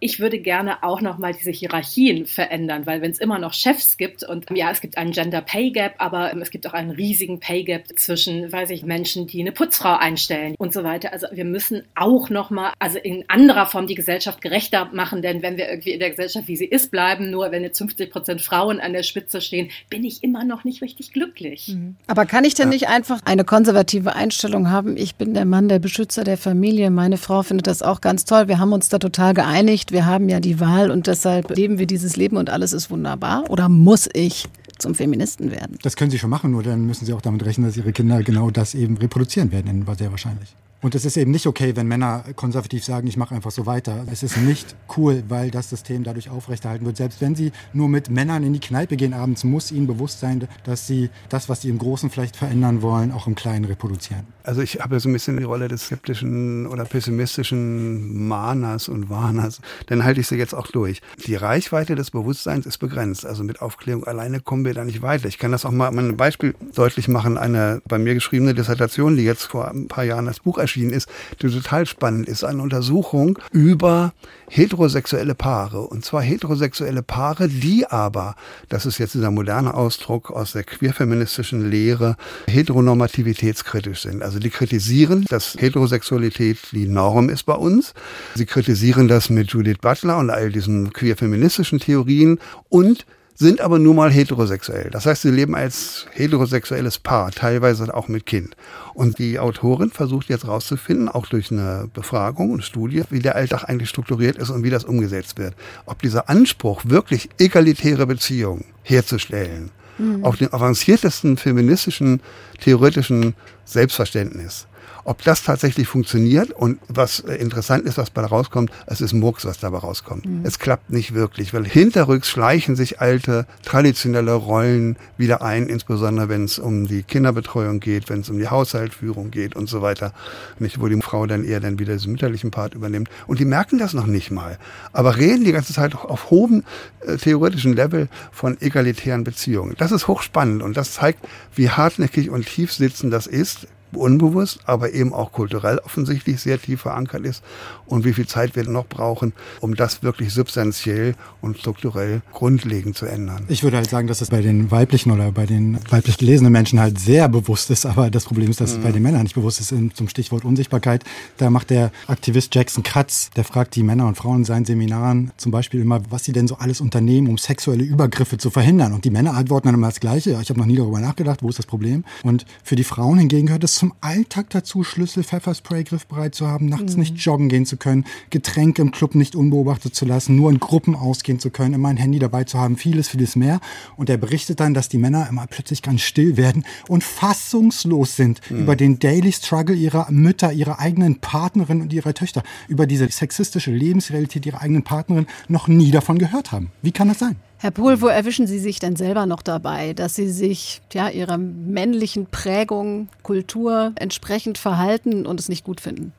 ich 0.00 0.18
würde 0.18 0.38
gerne 0.38 0.82
auch 0.82 1.02
nochmal 1.02 1.34
diese 1.34 1.50
Hierarchien 1.50 2.24
verändern, 2.26 2.86
weil 2.86 3.02
wenn 3.02 3.10
es 3.10 3.18
immer 3.18 3.38
noch 3.38 3.52
Chefs 3.52 3.98
gibt 3.98 4.22
und 4.22 4.46
ja, 4.52 4.70
es 4.70 4.80
gibt 4.80 4.96
einen 4.96 5.12
Gender 5.12 5.42
Pay 5.42 5.70
Gap, 5.70 5.94
aber 5.98 6.34
es 6.40 6.50
gibt 6.50 6.66
auch 6.66 6.72
einen 6.72 6.90
riesigen 6.90 7.38
Pay 7.38 7.64
Gap 7.64 7.84
zwischen, 7.96 8.50
weiß 8.50 8.70
ich, 8.70 8.82
Menschen, 8.82 9.26
die 9.26 9.40
eine 9.40 9.52
Putzfrau 9.52 9.96
einstellen 9.96 10.54
und 10.58 10.72
so 10.72 10.82
weiter. 10.84 11.12
Also 11.12 11.26
wir 11.32 11.44
müssen 11.44 11.82
auch 11.94 12.30
nochmal, 12.30 12.72
also 12.78 12.98
in 12.98 13.24
anderer 13.28 13.66
Form 13.66 13.86
die 13.86 13.94
Gesellschaft 13.94 14.40
gerechter 14.40 14.88
machen, 14.92 15.20
denn 15.20 15.42
wenn 15.42 15.58
wir 15.58 15.68
irgendwie 15.68 15.92
in 15.92 16.00
der 16.00 16.10
Gesellschaft, 16.10 16.48
wie 16.48 16.56
sie 16.56 16.64
ist, 16.64 16.90
bleiben, 16.90 17.30
nur 17.30 17.50
wenn 17.52 17.62
jetzt 17.62 17.78
50 17.78 18.10
Prozent 18.10 18.40
Frauen 18.40 18.80
an 18.80 18.94
der 18.94 19.02
Spitze 19.02 19.42
stehen, 19.42 19.70
bin 19.90 20.04
ich 20.04 20.24
immer 20.24 20.44
noch 20.44 20.64
nicht 20.64 20.80
richtig 20.80 21.12
glücklich. 21.12 21.68
Mhm. 21.68 21.96
Aber 22.06 22.24
kann 22.24 22.44
ich 22.44 22.54
denn 22.54 22.68
ja. 22.68 22.74
nicht 22.74 22.88
einfach 22.88 23.20
eine 23.26 23.44
konservative 23.44 24.14
Einstellung 24.14 24.70
haben? 24.70 24.96
Ich 24.96 25.16
bin 25.16 25.34
der 25.34 25.44
Mann, 25.44 25.68
der 25.68 25.78
Beschützer 25.78 26.24
der 26.24 26.38
Familie. 26.38 26.90
Meine 26.90 27.18
Frau 27.18 27.42
findet 27.42 27.66
das 27.66 27.82
auch 27.82 28.00
ganz 28.00 28.24
toll. 28.24 28.48
Wir 28.48 28.58
haben 28.58 28.72
uns 28.72 28.88
da 28.88 28.98
total 28.98 29.34
geeinigt 29.34 29.89
wir 29.92 30.06
haben 30.06 30.28
ja 30.28 30.40
die 30.40 30.60
Wahl 30.60 30.90
und 30.90 31.06
deshalb 31.06 31.56
leben 31.56 31.78
wir 31.78 31.86
dieses 31.86 32.16
Leben 32.16 32.36
und 32.36 32.50
alles 32.50 32.72
ist 32.72 32.90
wunderbar? 32.90 33.44
Oder 33.48 33.68
muss 33.68 34.08
ich 34.12 34.48
zum 34.78 34.94
Feministen 34.94 35.50
werden? 35.50 35.78
Das 35.82 35.96
können 35.96 36.10
Sie 36.10 36.18
schon 36.18 36.30
machen, 36.30 36.52
nur 36.52 36.62
dann 36.62 36.86
müssen 36.86 37.04
Sie 37.06 37.12
auch 37.12 37.20
damit 37.20 37.44
rechnen, 37.44 37.66
dass 37.66 37.76
Ihre 37.76 37.92
Kinder 37.92 38.22
genau 38.22 38.50
das 38.50 38.74
eben 38.74 38.96
reproduzieren 38.96 39.52
werden, 39.52 39.84
sehr 39.98 40.10
wahrscheinlich. 40.10 40.54
Und 40.82 40.94
es 40.94 41.04
ist 41.04 41.18
eben 41.18 41.30
nicht 41.30 41.46
okay, 41.46 41.76
wenn 41.76 41.86
Männer 41.86 42.24
konservativ 42.36 42.84
sagen, 42.84 43.06
ich 43.06 43.18
mache 43.18 43.34
einfach 43.34 43.50
so 43.50 43.66
weiter. 43.66 44.06
Es 44.10 44.22
ist 44.22 44.38
nicht 44.38 44.74
cool, 44.96 45.22
weil 45.28 45.50
das 45.50 45.68
System 45.68 46.04
dadurch 46.04 46.30
aufrechterhalten 46.30 46.86
wird. 46.86 46.96
Selbst 46.96 47.20
wenn 47.20 47.34
sie 47.34 47.52
nur 47.74 47.88
mit 47.88 48.08
Männern 48.08 48.42
in 48.44 48.54
die 48.54 48.60
Kneipe 48.60 48.96
gehen 48.96 49.12
abends, 49.12 49.44
muss 49.44 49.72
ihnen 49.72 49.86
bewusst 49.86 50.20
sein, 50.20 50.48
dass 50.64 50.86
sie 50.86 51.10
das, 51.28 51.50
was 51.50 51.60
sie 51.60 51.68
im 51.68 51.76
Großen 51.76 52.08
vielleicht 52.08 52.34
verändern 52.34 52.80
wollen, 52.80 53.12
auch 53.12 53.26
im 53.26 53.34
Kleinen 53.34 53.66
reproduzieren. 53.66 54.26
Also 54.42 54.62
ich 54.62 54.80
habe 54.80 54.98
so 55.00 55.08
ein 55.10 55.12
bisschen 55.12 55.36
die 55.36 55.44
Rolle 55.44 55.68
des 55.68 55.86
skeptischen 55.86 56.66
oder 56.66 56.84
pessimistischen 56.84 58.26
Mahners 58.26 58.88
und 58.88 59.10
Warners. 59.10 59.60
Dann 59.86 60.02
halte 60.02 60.20
ich 60.20 60.28
sie 60.28 60.36
jetzt 60.36 60.54
auch 60.54 60.68
durch. 60.68 61.02
Die 61.26 61.34
Reichweite 61.34 61.94
des 61.94 62.10
Bewusstseins 62.10 62.64
ist 62.64 62.78
begrenzt. 62.78 63.26
Also 63.26 63.44
mit 63.44 63.60
Aufklärung 63.60 64.04
alleine 64.04 64.40
kommen 64.40 64.64
wir 64.64 64.72
da 64.72 64.84
nicht 64.84 65.02
weiter. 65.02 65.28
Ich 65.28 65.38
kann 65.38 65.52
das 65.52 65.66
auch 65.66 65.70
mal 65.70 65.88
an 65.88 65.98
einem 65.98 66.16
Beispiel 66.16 66.54
deutlich 66.74 67.06
machen. 67.06 67.36
Eine 67.36 67.82
bei 67.86 67.98
mir 67.98 68.14
geschriebene 68.14 68.54
Dissertation, 68.54 69.16
die 69.16 69.24
jetzt 69.24 69.44
vor 69.44 69.70
ein 69.70 69.88
paar 69.88 70.04
Jahren 70.04 70.26
als 70.26 70.40
Buch 70.40 70.56
erschien, 70.56 70.69
erschienen 70.70 70.92
ist, 70.92 71.08
die 71.42 71.48
total 71.48 71.86
spannend 71.86 72.28
ist. 72.28 72.44
Eine 72.44 72.62
Untersuchung 72.62 73.38
über 73.52 74.12
heterosexuelle 74.48 75.34
Paare. 75.34 75.80
Und 75.80 76.04
zwar 76.04 76.22
heterosexuelle 76.22 77.02
Paare, 77.02 77.48
die 77.48 77.86
aber, 77.86 78.36
das 78.68 78.86
ist 78.86 78.98
jetzt 78.98 79.14
dieser 79.14 79.30
moderne 79.30 79.74
Ausdruck 79.74 80.30
aus 80.30 80.52
der 80.52 80.64
queerfeministischen 80.64 81.70
Lehre, 81.70 82.16
heteronormativitätskritisch 82.46 84.02
sind. 84.02 84.22
Also 84.22 84.38
die 84.38 84.50
kritisieren, 84.50 85.24
dass 85.28 85.56
Heterosexualität 85.58 86.58
die 86.72 86.86
Norm 86.86 87.28
ist 87.28 87.44
bei 87.44 87.54
uns. 87.54 87.94
Sie 88.34 88.46
kritisieren 88.46 89.08
das 89.08 89.28
mit 89.30 89.50
Judith 89.50 89.78
Butler 89.80 90.18
und 90.18 90.30
all 90.30 90.50
diesen 90.52 90.92
queerfeministischen 90.92 91.80
Theorien 91.80 92.38
und 92.68 93.06
sind 93.40 93.62
aber 93.62 93.78
nun 93.78 93.96
mal 93.96 94.10
heterosexuell. 94.10 94.90
Das 94.90 95.06
heißt, 95.06 95.22
sie 95.22 95.30
leben 95.30 95.54
als 95.54 96.06
heterosexuelles 96.12 96.98
Paar, 96.98 97.30
teilweise 97.30 97.92
auch 97.94 98.06
mit 98.06 98.26
Kind. 98.26 98.54
Und 98.92 99.18
die 99.18 99.38
Autorin 99.38 99.90
versucht 99.90 100.28
jetzt 100.28 100.46
rauszufinden, 100.46 101.08
auch 101.08 101.26
durch 101.26 101.50
eine 101.50 101.88
Befragung 101.94 102.50
und 102.50 102.62
Studie, 102.62 103.02
wie 103.08 103.20
der 103.20 103.36
Alltag 103.36 103.64
eigentlich 103.64 103.88
strukturiert 103.88 104.36
ist 104.36 104.50
und 104.50 104.62
wie 104.62 104.68
das 104.68 104.84
umgesetzt 104.84 105.38
wird. 105.38 105.54
Ob 105.86 106.02
dieser 106.02 106.28
Anspruch, 106.28 106.82
wirklich 106.84 107.30
egalitäre 107.38 108.06
Beziehungen 108.06 108.66
herzustellen, 108.82 109.70
mhm. 109.96 110.22
auf 110.22 110.36
dem 110.36 110.52
avanciertesten 110.52 111.38
feministischen, 111.38 112.20
theoretischen 112.60 113.34
Selbstverständnis 113.64 114.66
ob 115.04 115.22
das 115.22 115.42
tatsächlich 115.42 115.88
funktioniert 115.88 116.50
und 116.50 116.78
was 116.88 117.20
äh, 117.20 117.34
interessant 117.34 117.84
ist, 117.84 117.98
was 117.98 118.12
dabei 118.12 118.28
rauskommt, 118.28 118.70
es 118.86 119.00
ist 119.00 119.12
Murks, 119.12 119.44
was 119.44 119.58
dabei 119.58 119.78
rauskommt. 119.78 120.26
Mhm. 120.26 120.40
Es 120.44 120.58
klappt 120.58 120.90
nicht 120.90 121.14
wirklich, 121.14 121.54
weil 121.54 121.64
hinterrücks 121.64 122.28
schleichen 122.28 122.76
sich 122.76 123.00
alte, 123.00 123.46
traditionelle 123.64 124.34
Rollen 124.34 124.96
wieder 125.16 125.42
ein, 125.42 125.66
insbesondere 125.66 126.28
wenn 126.28 126.44
es 126.44 126.58
um 126.58 126.86
die 126.86 127.02
Kinderbetreuung 127.02 127.80
geht, 127.80 128.08
wenn 128.08 128.20
es 128.20 128.30
um 128.30 128.38
die 128.38 128.48
Haushaltführung 128.48 129.30
geht 129.30 129.56
und 129.56 129.68
so 129.68 129.82
weiter. 129.82 130.12
Nicht, 130.58 130.80
wo 130.80 130.88
die 130.88 131.00
Frau 131.00 131.26
dann 131.26 131.44
eher 131.44 131.60
dann 131.60 131.78
wieder 131.78 131.94
diesen 131.94 132.12
mütterlichen 132.12 132.50
Part 132.50 132.74
übernimmt. 132.74 133.08
Und 133.26 133.40
die 133.40 133.44
merken 133.44 133.78
das 133.78 133.94
noch 133.94 134.06
nicht 134.06 134.30
mal. 134.30 134.58
Aber 134.92 135.16
reden 135.16 135.44
die 135.44 135.52
ganze 135.52 135.72
Zeit 135.72 135.94
auf 135.94 136.30
hohem 136.30 136.64
äh, 137.06 137.16
theoretischen 137.16 137.74
Level 137.74 138.08
von 138.32 138.60
egalitären 138.60 139.24
Beziehungen. 139.24 139.74
Das 139.78 139.92
ist 139.92 140.08
hochspannend 140.08 140.62
und 140.62 140.76
das 140.76 140.92
zeigt, 140.92 141.26
wie 141.54 141.70
hartnäckig 141.70 142.30
und 142.30 142.46
tief 142.46 142.72
sitzend 142.72 143.12
das 143.12 143.26
ist 143.26 143.66
unbewusst, 143.92 144.60
aber 144.64 144.92
eben 144.92 145.12
auch 145.12 145.32
kulturell 145.32 145.78
offensichtlich 145.78 146.40
sehr 146.40 146.60
tief 146.60 146.82
verankert 146.82 147.24
ist 147.24 147.42
und 147.86 148.04
wie 148.04 148.12
viel 148.12 148.26
Zeit 148.26 148.56
wir 148.56 148.64
noch 148.68 148.86
brauchen, 148.86 149.32
um 149.60 149.74
das 149.74 150.02
wirklich 150.02 150.32
substanziell 150.32 151.14
und 151.40 151.58
strukturell 151.58 152.22
grundlegend 152.32 152.96
zu 152.96 153.06
ändern. 153.06 153.44
Ich 153.48 153.62
würde 153.62 153.76
halt 153.76 153.90
sagen, 153.90 154.06
dass 154.06 154.20
es 154.20 154.30
bei 154.30 154.42
den 154.42 154.70
weiblichen 154.70 155.10
oder 155.10 155.32
bei 155.32 155.46
den 155.46 155.78
weiblich 155.90 156.18
gelesenen 156.18 156.52
Menschen 156.52 156.80
halt 156.80 156.98
sehr 156.98 157.28
bewusst 157.28 157.70
ist, 157.70 157.86
aber 157.86 158.10
das 158.10 158.24
Problem 158.24 158.50
ist, 158.50 158.60
dass 158.60 158.72
mhm. 158.72 158.78
es 158.78 158.84
bei 158.84 158.92
den 158.92 159.02
Männern 159.02 159.22
nicht 159.22 159.34
bewusst 159.34 159.60
ist. 159.60 159.74
Zum 159.94 160.08
Stichwort 160.08 160.44
Unsichtbarkeit, 160.44 161.04
da 161.38 161.50
macht 161.50 161.70
der 161.70 161.90
Aktivist 162.06 162.54
Jackson 162.54 162.82
Katz, 162.82 163.30
der 163.36 163.44
fragt 163.44 163.74
die 163.76 163.82
Männer 163.82 164.06
und 164.06 164.16
Frauen 164.16 164.38
in 164.38 164.44
seinen 164.44 164.64
Seminaren 164.64 165.32
zum 165.36 165.52
Beispiel 165.52 165.80
immer, 165.80 166.00
was 166.10 166.24
sie 166.24 166.32
denn 166.32 166.48
so 166.48 166.56
alles 166.56 166.80
unternehmen, 166.80 167.28
um 167.28 167.38
sexuelle 167.38 167.84
Übergriffe 167.84 168.38
zu 168.38 168.50
verhindern. 168.50 168.92
Und 168.92 169.04
die 169.04 169.10
Männer 169.10 169.34
antworten 169.34 169.68
dann 169.68 169.74
immer 169.74 169.88
das 169.88 170.00
Gleiche. 170.00 170.38
Ich 170.42 170.50
habe 170.50 170.58
noch 170.58 170.66
nie 170.66 170.76
darüber 170.76 171.00
nachgedacht, 171.00 171.42
wo 171.42 171.48
ist 171.48 171.58
das 171.58 171.66
Problem? 171.66 172.04
Und 172.22 172.44
für 172.62 172.76
die 172.76 172.84
Frauen 172.84 173.18
hingegen 173.18 173.46
gehört 173.46 173.64
es 173.64 173.79
zum 173.80 173.94
Alltag 174.02 174.50
dazu, 174.50 174.84
Schlüssel, 174.84 175.24
Pfefferspray 175.24 175.84
griffbereit 175.84 176.34
zu 176.34 176.46
haben, 176.46 176.66
nachts 176.66 176.92
mhm. 176.92 177.00
nicht 177.00 177.16
joggen 177.16 177.48
gehen 177.48 177.64
zu 177.64 177.78
können, 177.78 178.04
Getränke 178.28 178.82
im 178.82 178.90
Club 178.90 179.14
nicht 179.14 179.34
unbeobachtet 179.34 179.94
zu 179.94 180.04
lassen, 180.04 180.36
nur 180.36 180.50
in 180.50 180.60
Gruppen 180.60 180.94
ausgehen 180.94 181.38
zu 181.38 181.48
können, 181.48 181.72
immer 181.72 181.88
ein 181.88 181.96
Handy 181.96 182.18
dabei 182.18 182.44
zu 182.44 182.58
haben, 182.58 182.76
vieles, 182.76 183.08
vieles 183.08 183.36
mehr. 183.36 183.58
Und 183.96 184.10
er 184.10 184.18
berichtet 184.18 184.60
dann, 184.60 184.74
dass 184.74 184.90
die 184.90 184.98
Männer 184.98 185.26
immer 185.30 185.46
plötzlich 185.46 185.80
ganz 185.80 186.02
still 186.02 186.36
werden 186.36 186.66
und 186.88 187.02
fassungslos 187.02 188.16
sind 188.16 188.42
mhm. 188.50 188.58
über 188.60 188.76
den 188.76 188.98
Daily 188.98 189.32
Struggle 189.32 189.74
ihrer 189.74 190.10
Mütter, 190.10 190.52
ihrer 190.52 190.78
eigenen 190.78 191.20
Partnerin 191.20 191.80
und 191.80 191.90
ihrer 191.94 192.12
Töchter, 192.12 192.42
über 192.68 192.86
diese 192.86 193.08
sexistische 193.08 193.70
Lebensrealität 193.70 194.44
ihrer 194.44 194.60
eigenen 194.60 194.82
Partnerin 194.82 195.26
noch 195.48 195.68
nie 195.68 195.90
davon 195.90 196.18
gehört 196.18 196.52
haben. 196.52 196.70
Wie 196.82 196.92
kann 196.92 197.08
das 197.08 197.20
sein? 197.20 197.36
Herr 197.62 197.72
Pohl, 197.72 198.00
wo 198.00 198.06
erwischen 198.06 198.46
Sie 198.46 198.58
sich 198.58 198.78
denn 198.78 198.96
selber 198.96 199.26
noch 199.26 199.42
dabei, 199.42 199.92
dass 199.92 200.14
Sie 200.14 200.30
sich 200.30 200.80
ja, 200.94 201.10
Ihrer 201.10 201.36
männlichen 201.36 202.24
Prägung, 202.24 203.10
Kultur 203.22 203.92
entsprechend 203.96 204.56
verhalten 204.56 205.26
und 205.26 205.38
es 205.38 205.50
nicht 205.50 205.62
gut 205.62 205.82
finden? 205.82 206.14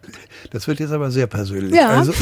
Das 0.52 0.68
wird 0.68 0.80
jetzt 0.80 0.92
aber 0.92 1.10
sehr 1.10 1.26
persönlich. 1.26 1.74
Ja. 1.74 1.90
Also, 1.90 2.14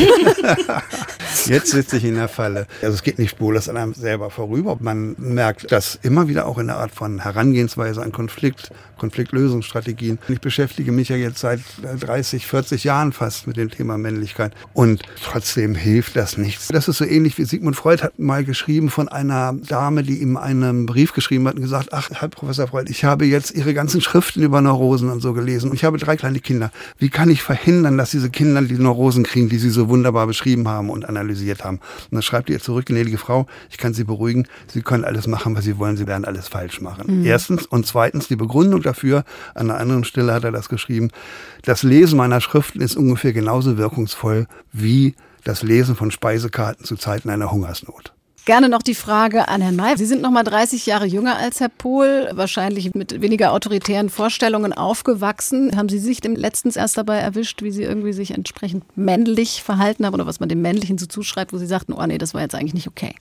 jetzt 1.48 1.72
sitze 1.72 1.98
ich 1.98 2.06
in 2.06 2.16
der 2.16 2.30
Falle. 2.30 2.66
Also 2.82 2.94
es 2.94 3.04
geht 3.04 3.20
nicht 3.20 3.32
spurlos 3.32 3.68
an 3.68 3.76
einem 3.76 3.94
selber 3.94 4.30
vorüber. 4.30 4.78
Man 4.80 5.18
merkt 5.18 5.70
das 5.70 6.00
immer 6.02 6.30
wieder 6.30 6.46
auch 6.46 6.58
in 6.58 6.68
der 6.68 6.78
Art 6.78 6.92
von 6.92 7.20
Herangehensweise 7.20 8.02
an 8.02 8.14
Konflikt, 8.14 8.72
Konfliktlösungsstrategien. 9.00 10.20
Ich 10.28 10.40
beschäftige 10.42 10.92
mich 10.92 11.10
ja 11.10 11.16
jetzt 11.16 11.40
seit 11.40 11.62
30, 12.00 12.46
40 12.46 12.84
Jahren 12.84 13.14
fast 13.14 13.48
mit 13.48 13.58
dem 13.58 13.72
Thema 13.72 13.98
Männlichkeit 13.98 14.54
und 14.74 15.02
trotzdem 15.24 15.74
hilft 15.74 16.16
das 16.16 16.38
nichts. 16.38 16.68
Das 16.68 16.88
ist 16.88 16.98
so 16.98 17.06
ähnlich 17.06 17.38
wie 17.38 17.46
Sigmund 17.46 17.76
Freud 17.76 18.04
hat 18.04 18.20
mal 18.20 18.44
geschrieben 18.44 18.90
von 18.90 19.10
einer 19.10 19.54
Dame, 19.54 20.04
die 20.04 20.22
ihm 20.22 20.38
einen 20.38 20.86
Brief 20.86 21.14
geschrieben 21.14 21.48
hat 21.48 21.56
und 21.56 21.62
gesagt, 21.62 21.94
ach, 21.94 22.10
Herr 22.12 22.28
Professor 22.28 22.68
Freud, 22.68 22.92
ich 22.92 23.04
habe 23.04 23.26
jetzt 23.26 23.52
Ihre 23.52 23.74
ganzen 23.74 24.02
Schriften 24.02 24.44
über 24.44 24.62
Neurosen 24.62 25.10
und 25.10 25.22
so 25.22 25.34
gelesen 25.34 25.72
und 25.72 25.76
ich 25.76 25.84
habe 25.84 25.98
drei 25.98 26.16
kleine 26.16 26.40
Kinder. 26.40 26.72
Wie 26.98 27.10
kann 27.10 27.30
ich 27.30 27.42
verhindern, 27.42 27.98
dass 27.98 28.12
diese 28.12 28.30
Kinder 28.30 28.62
die 28.62 28.78
Neurosen 28.78 29.24
kriegen, 29.24 29.50
die 29.50 29.58
Sie 29.58 29.70
so 29.70 29.90
wunderbar 29.90 30.28
beschrieben 30.28 30.68
haben 30.68 30.90
und 30.90 31.06
analysiert 31.06 31.64
haben? 31.64 31.78
Und 31.78 32.14
dann 32.14 32.22
schreibt 32.22 32.50
ihr 32.50 32.60
zurück, 32.60 32.88
gnädige 32.88 33.18
Frau, 33.18 33.48
ich 33.70 33.78
kann 33.78 33.94
Sie 33.94 34.04
beruhigen, 34.04 34.48
Sie 34.68 34.82
können 34.82 35.06
alles 35.06 35.28
machen, 35.28 35.56
was 35.56 35.64
Sie 35.64 35.78
wollen, 35.80 35.98
Sie 35.98 36.08
werden 36.08 36.26
alles 36.26 36.48
falsch 36.48 36.82
machen. 36.82 37.20
Mhm. 37.20 37.26
Erstens 37.26 37.66
und 37.66 37.86
zweitens 37.88 38.28
die 38.28 38.36
Begründung 38.36 38.82
dafür, 38.90 39.24
an 39.56 39.70
einer 39.70 39.80
anderen 39.80 40.04
Stelle 40.04 40.34
hat 40.34 40.44
er 40.44 40.52
das 40.52 40.70
geschrieben, 40.70 41.10
das 41.64 41.84
Lesen 41.84 42.18
meiner 42.18 42.42
Schriften 42.42 42.82
ist 42.82 42.96
ungefähr 42.96 43.34
genauso 43.34 43.78
wirkungsvoll 43.78 44.48
wie 44.72 45.16
das 45.44 45.64
Lesen 45.64 45.96
von 45.96 46.12
Speisekarten 46.12 46.86
zu 46.86 46.96
Zeiten 46.96 47.30
einer 47.30 47.52
Hungersnot. 47.52 48.14
Gerne 48.46 48.68
noch 48.68 48.82
die 48.82 48.96
Frage 48.96 49.48
an 49.48 49.62
Herrn 49.62 49.76
May. 49.76 49.96
Sie 49.96 50.08
sind 50.08 50.24
noch 50.24 50.32
mal 50.32 50.44
30 50.44 50.86
Jahre 50.88 51.06
jünger 51.06 51.38
als 51.38 51.60
Herr 51.60 51.70
Pohl, 51.70 52.30
wahrscheinlich 52.34 52.96
mit 52.96 53.22
weniger 53.22 53.52
autoritären 53.52 54.10
Vorstellungen 54.10 54.74
aufgewachsen. 54.74 55.78
Haben 55.78 55.88
Sie 55.90 56.00
sich 56.00 56.24
letztens 56.24 56.76
erst 56.76 56.98
dabei 56.98 57.18
erwischt, 57.18 57.62
wie 57.62 57.70
Sie 57.70 57.84
irgendwie 57.84 58.14
sich 58.14 58.32
entsprechend 58.32 58.86
männlich 58.98 59.62
verhalten 59.62 60.06
haben 60.06 60.16
oder 60.16 60.26
was 60.26 60.40
man 60.40 60.50
dem 60.50 60.64
Männlichen 60.64 60.98
so 60.98 61.06
zuschreibt, 61.06 61.54
wo 61.54 61.58
Sie 61.58 61.68
sagten, 61.68 61.94
oh 61.94 62.06
nee, 62.08 62.18
das 62.18 62.34
war 62.34 62.42
jetzt 62.42 62.56
eigentlich 62.56 62.74
nicht 62.74 62.88
okay? 62.88 63.14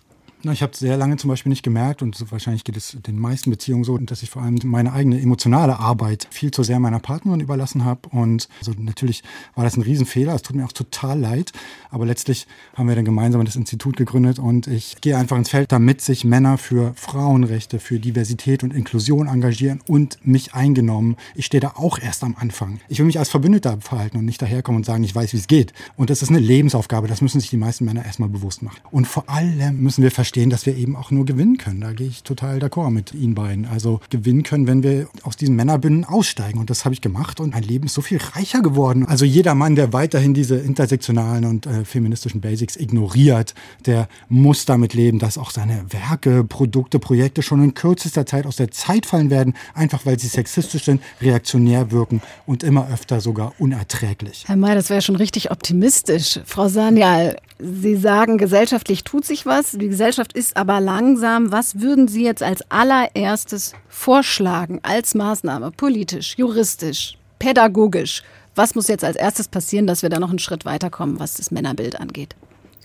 Ich 0.45 0.62
habe 0.62 0.76
sehr 0.76 0.97
lange 0.97 1.16
zum 1.16 1.28
Beispiel 1.28 1.51
nicht 1.51 1.64
gemerkt 1.64 2.01
und 2.01 2.30
wahrscheinlich 2.30 2.62
geht 2.62 2.76
es 2.76 2.97
den 3.07 3.18
meisten 3.18 3.51
Beziehungen 3.51 3.82
so, 3.82 3.99
dass 3.99 4.22
ich 4.22 4.30
vor 4.30 4.43
allem 4.43 4.57
meine 4.64 4.93
eigene 4.93 5.20
emotionale 5.20 5.80
Arbeit 5.80 6.28
viel 6.30 6.53
zu 6.53 6.62
sehr 6.62 6.78
meiner 6.78 7.01
Partnerin 7.01 7.41
überlassen 7.41 7.84
habe. 7.84 8.09
Und 8.11 8.49
also 8.61 8.72
natürlich 8.78 9.24
war 9.57 9.64
das 9.64 9.76
ein 9.76 9.82
Riesenfehler. 9.82 10.34
Es 10.34 10.43
tut 10.43 10.55
mir 10.55 10.64
auch 10.64 10.72
total 10.72 11.18
leid. 11.18 11.53
Aber 11.91 12.07
letztlich 12.07 12.47
haben 12.74 12.89
wir 12.89 12.95
dann 12.95 13.05
gemeinsam 13.05 13.45
das 13.45 13.57
Institut 13.57 13.97
gegründet 13.97 14.39
und 14.39 14.68
ich 14.68 15.01
gehe 15.01 15.16
einfach 15.16 15.36
ins 15.36 15.49
Feld, 15.49 15.72
damit 15.72 16.03
sich 16.03 16.24
Männer 16.24 16.57
für 16.57 16.93
Frauenrechte, 16.95 17.80
für 17.80 17.99
Diversität 17.99 18.62
und 18.62 18.72
Inklusion 18.72 19.26
engagieren 19.26 19.80
und 19.89 20.24
mich 20.24 20.55
eingenommen. 20.55 21.16
Ich 21.34 21.47
stehe 21.47 21.61
da 21.61 21.72
auch 21.74 21.99
erst 21.99 22.22
am 22.22 22.36
Anfang. 22.39 22.80
Ich 22.89 23.01
will 23.01 23.07
mich 23.07 23.18
als 23.18 23.28
Verbündeter 23.28 23.78
verhalten 23.80 24.18
und 24.18 24.24
nicht 24.24 24.41
daherkommen 24.41 24.78
und 24.78 24.86
sagen, 24.86 25.03
ich 25.03 25.14
weiß, 25.14 25.32
wie 25.32 25.39
es 25.39 25.49
geht. 25.49 25.72
Und 25.97 26.11
das 26.11 26.22
ist 26.22 26.28
eine 26.28 26.39
Lebensaufgabe. 26.39 27.09
Das 27.09 27.22
müssen 27.22 27.41
sich 27.41 27.51
die 27.51 27.57
meisten 27.57 27.84
Männer 27.84 28.05
erstmal 28.05 28.28
bewusst 28.28 28.62
machen. 28.62 28.78
Und 28.93 29.09
vor 29.09 29.28
allem 29.28 29.80
müssen 29.80 30.03
wir 30.05 30.12
verstehen, 30.12 30.28
verstehen, 30.29 30.51
dass 30.51 30.66
wir 30.66 30.76
eben 30.76 30.95
auch 30.95 31.11
nur 31.11 31.24
gewinnen 31.24 31.57
können. 31.57 31.81
Da 31.81 31.93
gehe 31.93 32.07
ich 32.07 32.22
total 32.22 32.59
d'accord 32.59 32.91
mit 32.91 33.14
Ihnen 33.14 33.35
beiden. 33.35 33.64
Also 33.64 34.01
gewinnen 34.11 34.43
können, 34.43 34.66
wenn 34.66 34.83
wir 34.83 35.09
aus 35.22 35.39
diesen 35.39 35.57
Männerbünden 35.57 36.05
aussteigen. 36.05 36.59
Und 36.59 36.68
das 36.68 36.85
habe 36.85 36.93
ich 36.93 37.01
gemacht 37.01 37.41
und 37.41 37.55
mein 37.55 37.62
Leben 37.62 37.87
ist 37.87 37.95
so 37.95 38.03
viel 38.03 38.18
reicher 38.18 38.61
geworden. 38.61 39.07
Also 39.07 39.24
jeder 39.24 39.55
Mann, 39.55 39.74
der 39.74 39.95
weiterhin 39.95 40.35
diese 40.35 40.57
intersektionalen 40.57 41.47
und 41.47 41.64
äh, 41.64 41.87
feministischen 41.87 42.43
Basics 42.43 42.76
ignoriert, 42.76 43.55
der 43.87 44.07
muss 44.29 44.66
damit 44.66 44.93
leben, 44.93 45.18
dass 45.18 45.39
auch 45.39 45.51
seine 45.51 45.87
Werke, 45.89 46.45
Produkte, 46.45 46.99
Projekte 46.99 47.41
schon 47.41 47.64
in 47.64 47.72
kürzester 47.72 48.26
Zeit 48.26 48.45
aus 48.45 48.57
der 48.57 48.70
Zeit 48.70 49.07
fallen 49.07 49.31
werden, 49.31 49.55
einfach 49.72 50.05
weil 50.05 50.18
sie 50.18 50.29
sexistisch 50.29 50.85
sind, 50.85 51.01
reaktionär 51.22 51.91
wirken 51.91 52.20
und 52.45 52.62
immer 52.62 52.91
öfter 52.93 53.22
sogar 53.22 53.55
unerträglich. 53.59 54.45
Herr 54.47 54.57
May, 54.57 54.74
das 54.74 54.91
wäre 54.91 55.01
schon 55.01 55.16
richtig 55.16 55.51
optimistisch. 55.51 56.39
Frau 56.45 56.68
Sanyal, 56.68 57.39
Sie 57.61 57.96
sagen, 57.96 58.38
gesellschaftlich 58.38 59.02
tut 59.02 59.24
sich 59.24 59.44
was, 59.44 59.72
die 59.72 59.88
Gesellschaft 59.88 60.32
ist 60.32 60.56
aber 60.56 60.80
langsam. 60.80 61.50
Was 61.50 61.80
würden 61.80 62.06
Sie 62.06 62.24
jetzt 62.24 62.42
als 62.42 62.62
allererstes 62.70 63.72
vorschlagen 63.88 64.78
als 64.82 65.16
Maßnahme, 65.16 65.72
politisch, 65.72 66.36
juristisch, 66.36 67.18
pädagogisch? 67.40 68.22
Was 68.54 68.76
muss 68.76 68.86
jetzt 68.86 69.04
als 69.04 69.16
erstes 69.16 69.48
passieren, 69.48 69.88
dass 69.88 70.02
wir 70.02 70.09
da 70.09 70.20
noch 70.20 70.30
einen 70.30 70.38
Schritt 70.38 70.64
weiterkommen, 70.64 71.18
was 71.18 71.34
das 71.34 71.50
Männerbild 71.50 72.00
angeht? 72.00 72.36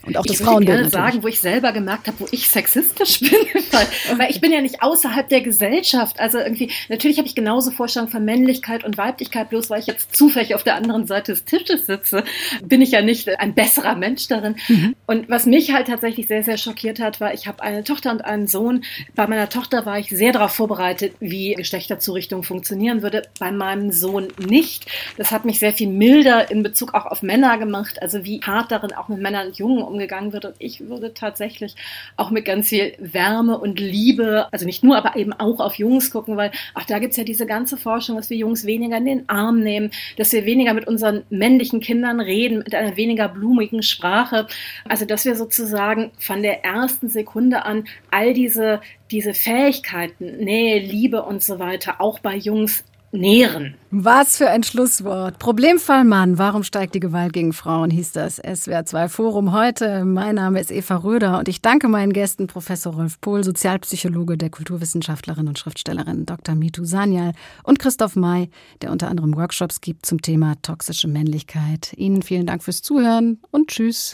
Und 0.06 0.16
auch 0.16 0.24
ich 0.24 0.32
das 0.32 0.40
Frauenbild. 0.40 0.68
Ich 0.68 0.84
würde 0.84 0.90
gerne 0.90 1.10
sagen, 1.10 1.22
wo 1.22 1.28
ich 1.28 1.40
selber 1.40 1.72
gemerkt 1.72 2.06
habe, 2.06 2.20
wo 2.20 2.26
ich 2.30 2.48
sexistisch 2.48 3.20
bin. 3.20 3.30
weil, 3.70 3.86
weil 4.18 4.30
ich 4.30 4.40
bin 4.40 4.52
ja 4.52 4.60
nicht 4.60 4.82
außerhalb 4.82 5.28
der 5.28 5.40
Gesellschaft. 5.40 6.20
Also 6.20 6.38
irgendwie, 6.38 6.70
natürlich 6.88 7.18
habe 7.18 7.28
ich 7.28 7.34
genauso 7.34 7.70
Vorstellungen 7.70 8.10
von 8.10 8.24
Männlichkeit 8.24 8.84
und 8.84 8.98
Weiblichkeit, 8.98 9.50
bloß 9.50 9.70
weil 9.70 9.80
ich 9.80 9.86
jetzt 9.86 10.14
zufällig 10.14 10.54
auf 10.54 10.62
der 10.62 10.76
anderen 10.76 11.06
Seite 11.06 11.32
des 11.32 11.44
Tisches 11.44 11.86
sitze, 11.86 12.24
bin 12.62 12.82
ich 12.82 12.92
ja 12.92 13.02
nicht 13.02 13.28
ein 13.38 13.54
besserer 13.54 13.94
Mensch 13.96 14.28
darin. 14.28 14.56
Mhm. 14.68 14.94
Und 15.06 15.28
was 15.28 15.46
mich 15.46 15.72
halt 15.72 15.88
tatsächlich 15.88 16.26
sehr, 16.26 16.42
sehr 16.42 16.58
schockiert 16.58 17.00
hat, 17.00 17.20
war, 17.20 17.34
ich 17.34 17.46
habe 17.46 17.62
eine 17.62 17.84
Tochter 17.84 18.10
und 18.10 18.24
einen 18.24 18.46
Sohn. 18.46 18.84
Bei 19.14 19.26
meiner 19.26 19.48
Tochter 19.48 19.86
war 19.86 19.98
ich 19.98 20.10
sehr 20.10 20.32
darauf 20.32 20.52
vorbereitet, 20.52 21.14
wie 21.20 21.54
Geschlechterzurichtung 21.54 22.42
funktionieren 22.42 23.02
würde. 23.02 23.22
Bei 23.38 23.52
meinem 23.52 23.92
Sohn 23.92 24.28
nicht. 24.38 24.86
Das 25.16 25.30
hat 25.30 25.44
mich 25.44 25.58
sehr 25.58 25.72
viel 25.72 25.88
milder 25.88 26.50
in 26.50 26.62
Bezug 26.62 26.94
auch 26.94 27.06
auf 27.06 27.22
Männer 27.22 27.58
gemacht, 27.58 28.00
also 28.02 28.24
wie 28.24 28.40
hart 28.42 28.70
darin 28.70 28.92
auch 28.92 29.08
mit 29.08 29.20
Männern 29.20 29.48
und 29.48 29.56
Jungen 29.56 29.82
umgegangen 29.94 30.32
wird. 30.32 30.44
Und 30.44 30.54
ich 30.58 30.88
würde 30.88 31.14
tatsächlich 31.14 31.74
auch 32.16 32.30
mit 32.30 32.44
ganz 32.44 32.68
viel 32.68 32.94
Wärme 32.98 33.58
und 33.58 33.80
Liebe, 33.80 34.48
also 34.52 34.66
nicht 34.66 34.84
nur, 34.84 34.96
aber 34.96 35.16
eben 35.16 35.32
auch 35.32 35.60
auf 35.60 35.76
Jungs 35.76 36.10
gucken, 36.10 36.36
weil 36.36 36.50
auch 36.74 36.84
da 36.84 36.98
gibt 36.98 37.12
es 37.12 37.16
ja 37.16 37.24
diese 37.24 37.46
ganze 37.46 37.76
Forschung, 37.76 38.16
dass 38.16 38.30
wir 38.30 38.36
Jungs 38.36 38.66
weniger 38.66 38.96
in 38.98 39.06
den 39.06 39.28
Arm 39.28 39.60
nehmen, 39.60 39.90
dass 40.16 40.32
wir 40.32 40.44
weniger 40.44 40.74
mit 40.74 40.86
unseren 40.86 41.22
männlichen 41.30 41.80
Kindern 41.80 42.20
reden, 42.20 42.58
mit 42.58 42.74
einer 42.74 42.96
weniger 42.96 43.28
blumigen 43.28 43.82
Sprache. 43.82 44.46
Also 44.88 45.04
dass 45.04 45.24
wir 45.24 45.36
sozusagen 45.36 46.10
von 46.18 46.42
der 46.42 46.64
ersten 46.64 47.08
Sekunde 47.08 47.64
an 47.64 47.84
all 48.10 48.34
diese, 48.34 48.80
diese 49.10 49.34
Fähigkeiten, 49.34 50.38
Nähe, 50.38 50.80
Liebe 50.80 51.22
und 51.22 51.42
so 51.42 51.58
weiter 51.58 52.00
auch 52.00 52.18
bei 52.18 52.36
Jungs 52.36 52.84
nähren. 53.14 53.74
Was 53.90 54.36
für 54.36 54.50
ein 54.50 54.64
Schlusswort. 54.64 55.38
Problemfall 55.38 56.04
Mann, 56.04 56.36
warum 56.36 56.64
steigt 56.64 56.94
die 56.94 57.00
Gewalt 57.00 57.32
gegen 57.32 57.52
Frauen, 57.52 57.90
hieß 57.90 58.12
das 58.12 58.36
SWR 58.36 58.84
2 58.84 59.08
Forum 59.08 59.52
heute. 59.52 60.04
Mein 60.04 60.34
Name 60.34 60.60
ist 60.60 60.72
Eva 60.72 60.96
Röder 60.96 61.38
und 61.38 61.48
ich 61.48 61.62
danke 61.62 61.88
meinen 61.88 62.12
Gästen 62.12 62.48
Professor 62.48 62.94
Rolf 62.94 63.20
Pohl, 63.20 63.44
Sozialpsychologe 63.44 64.36
der 64.36 64.50
Kulturwissenschaftlerin 64.50 65.46
und 65.46 65.58
Schriftstellerin 65.58 66.26
Dr. 66.26 66.56
Mitu 66.56 66.84
Sanyal 66.84 67.32
und 67.62 67.78
Christoph 67.78 68.16
May, 68.16 68.50
der 68.82 68.90
unter 68.90 69.08
anderem 69.08 69.36
Workshops 69.36 69.80
gibt 69.80 70.06
zum 70.06 70.20
Thema 70.20 70.54
toxische 70.62 71.08
Männlichkeit. 71.08 71.94
Ihnen 71.96 72.22
vielen 72.22 72.46
Dank 72.46 72.64
fürs 72.64 72.82
Zuhören 72.82 73.38
und 73.50 73.68
Tschüss. 73.68 74.12